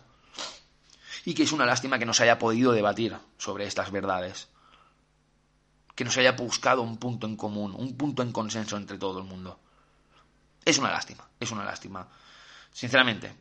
Y 1.25 1.35
que 1.35 1.43
es 1.43 1.53
una 1.53 1.67
lástima 1.67 1.99
que 1.99 2.07
no 2.07 2.15
se 2.15 2.23
haya 2.23 2.39
podido 2.39 2.73
debatir 2.73 3.17
sobre 3.37 3.67
estas 3.67 3.91
verdades 3.91 4.49
que 6.01 6.05
no 6.05 6.11
se 6.11 6.21
haya 6.21 6.33
buscado 6.33 6.81
un 6.81 6.97
punto 6.97 7.27
en 7.27 7.37
común, 7.37 7.75
un 7.77 7.95
punto 7.95 8.23
en 8.23 8.33
consenso 8.33 8.79
entre 8.79 8.97
todo 8.97 9.19
el 9.19 9.25
mundo. 9.27 9.61
Es 10.65 10.79
una 10.79 10.91
lástima, 10.91 11.29
es 11.39 11.51
una 11.51 11.63
lástima. 11.63 12.09
Sinceramente, 12.73 13.35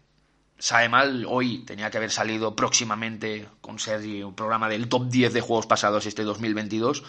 sabe 0.60 0.90
mal, 0.90 1.26
hoy 1.28 1.60
tenía 1.60 1.90
que 1.90 1.98
haber 1.98 2.12
salido 2.12 2.56
próximamente 2.56 3.48
con 3.62 3.80
Sergi 3.80 4.22
un 4.22 4.36
programa 4.36 4.70
del 4.70 4.90
top 4.90 5.10
10 5.10 5.34
de 5.34 5.42
juegos 5.42 5.66
pasados 5.66 6.06
este 6.06 6.24
2022, 6.24 7.04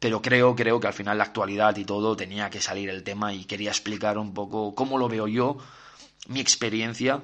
pero 0.00 0.22
creo, 0.22 0.56
creo 0.56 0.80
que 0.80 0.86
al 0.86 0.94
final 0.94 1.18
la 1.18 1.24
actualidad 1.24 1.76
y 1.76 1.84
todo 1.84 2.16
tenía 2.16 2.50
que 2.50 2.60
salir 2.60 2.88
el 2.88 3.04
tema 3.04 3.32
y 3.34 3.44
quería 3.44 3.70
explicar 3.70 4.18
un 4.18 4.32
poco 4.32 4.74
cómo 4.74 4.98
lo 4.98 5.08
veo 5.08 5.28
yo, 5.28 5.58
mi 6.28 6.40
experiencia 6.40 7.22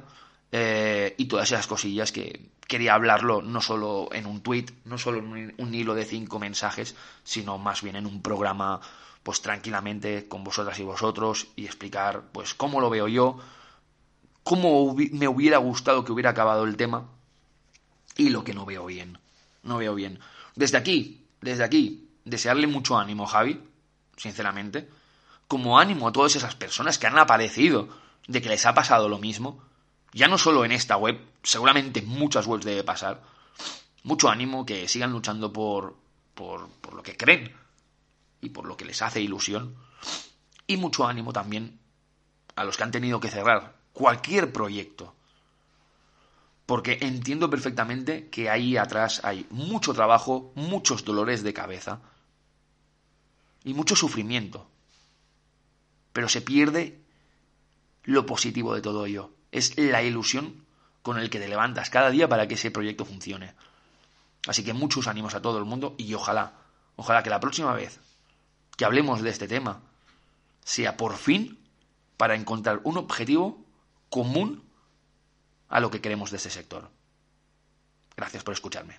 eh, 0.53 1.15
y 1.17 1.25
todas 1.27 1.51
esas 1.51 1.67
cosillas 1.67 2.13
que 2.13 2.51
quería 2.69 2.95
hablarlo 2.95 3.43
no 3.43 3.61
solo 3.61 4.11
en 4.13 4.27
un 4.27 4.43
tweet, 4.43 4.67
no 4.85 4.99
solo 4.99 5.19
en 5.19 5.55
un 5.57 5.75
hilo 5.75 5.95
de 5.95 6.05
cinco 6.05 6.39
mensajes, 6.39 6.95
sino 7.25 7.59
más 7.59 7.83
bien 7.83 7.97
en 7.97 8.07
un 8.07 8.21
programa, 8.21 8.81
pues 9.23 9.41
tranquilamente 9.41 10.29
con 10.29 10.45
vosotras 10.45 10.79
y 10.79 10.85
vosotros 10.85 11.49
y 11.57 11.65
explicar, 11.65 12.25
pues 12.33 12.55
cómo 12.55 12.81
lo 12.81 12.91
veo 12.91 13.09
yo, 13.09 13.39
cómo 14.51 14.97
me 15.13 15.29
hubiera 15.29 15.59
gustado 15.59 16.05
que 16.05 16.11
hubiera 16.11 16.31
acabado 16.31 16.65
el 16.65 16.77
tema 16.77 17.09
y 18.17 18.31
lo 18.31 18.43
que 18.43 18.53
no 18.53 18.67
veo 18.67 18.85
bien, 18.85 19.21
no 19.63 19.79
veo 19.79 19.95
bien. 19.95 20.19
Desde 20.57 20.77
aquí, 20.77 21.25
desde 21.41 21.63
aquí, 21.63 22.11
desearle 22.25 22.67
mucho 22.67 22.99
ánimo, 22.99 23.27
Javi, 23.27 23.61
sinceramente, 24.17 24.91
como 25.47 25.79
ánimo 25.79 26.09
a 26.09 26.13
todas 26.13 26.35
esas 26.35 26.57
personas 26.57 26.99
que 26.99 27.07
han 27.07 27.17
aparecido 27.17 27.91
de 28.27 28.43
que 28.43 28.49
les 28.49 28.67
ha 28.67 28.75
pasado 28.75 29.09
lo 29.09 29.19
mismo 29.19 29.63
ya 30.13 30.27
no 30.27 30.37
solo 30.37 30.65
en 30.65 30.73
esta 30.73 30.97
web, 30.97 31.21
seguramente 31.45 32.01
en 32.01 32.09
muchas 32.09 32.45
webs 32.49 32.65
debe 32.65 32.83
pasar. 32.83 33.23
Mucho 34.03 34.31
ánimo, 34.31 34.67
que 34.67 34.89
sigan 34.89 35.13
luchando 35.13 35.53
por, 35.53 35.97
por, 36.35 36.69
por 36.81 36.95
lo 36.95 37.05
que 37.05 37.17
creen 37.17 37.55
y 38.41 38.49
por 38.49 38.67
lo 38.67 38.77
que 38.77 38.85
les 38.85 39.01
hace 39.01 39.21
ilusión. 39.21 39.77
Y 40.67 40.77
mucho 40.77 41.07
ánimo 41.07 41.33
también 41.33 41.79
a 42.57 42.65
los 42.65 42.77
que 42.77 42.83
han 42.83 42.91
tenido 42.91 43.21
que 43.21 43.31
cerrar 43.31 43.79
cualquier 43.93 44.53
proyecto. 44.53 45.15
Porque 46.67 46.99
entiendo 47.01 47.51
perfectamente 47.51 48.29
que 48.29 48.49
ahí 48.49 48.77
atrás 48.77 49.21
hay 49.25 49.47
mucho 49.51 49.93
trabajo, 49.93 50.53
muchos 50.55 51.05
dolores 51.05 51.43
de 51.43 51.53
cabeza 51.53 52.01
y 53.65 53.75
mucho 53.75 53.97
sufrimiento. 53.97 54.69
Pero 56.13 56.29
se 56.29 56.41
pierde 56.41 57.01
lo 58.05 58.25
positivo 58.27 58.75
de 58.75 58.83
todo 58.83 59.07
ello 59.07 59.31
es 59.53 59.77
la 59.79 60.03
ilusión 60.03 60.65
con 61.03 61.19
el 61.19 61.31
que 61.31 61.39
te 61.39 61.49
levantas 61.49 61.91
cada 61.91 62.11
día 62.11 62.29
para 62.29 62.47
que 62.47 62.55
ese 62.55 62.71
proyecto 62.71 63.05
funcione. 63.05 63.55
Así 64.47 64.65
que 64.65 64.73
muchos 64.73 65.07
ánimos 65.07 65.35
a 65.35 65.43
todo 65.43 65.59
el 65.59 65.65
mundo 65.65 65.95
y 65.99 66.13
ojalá, 66.15 66.55
ojalá 66.97 67.23
que 67.23 67.31
la 67.31 67.41
próxima 67.41 67.75
vez 67.75 68.01
que 68.77 68.85
hablemos 68.85 69.23
de 69.23 69.31
este 69.31 69.49
tema 69.49 69.81
sea 70.65 70.97
por 70.97 71.17
fin 71.17 71.59
para 72.17 72.35
encontrar 72.35 72.81
un 72.85 72.97
objetivo 72.97 73.65
común 74.11 74.63
a 75.69 75.81
lo 75.81 75.91
que 75.91 76.01
queremos 76.01 76.31
de 76.31 76.37
este 76.37 76.51
sector. 76.51 76.91
Gracias 78.17 78.43
por 78.45 78.53
escucharme. 78.53 78.99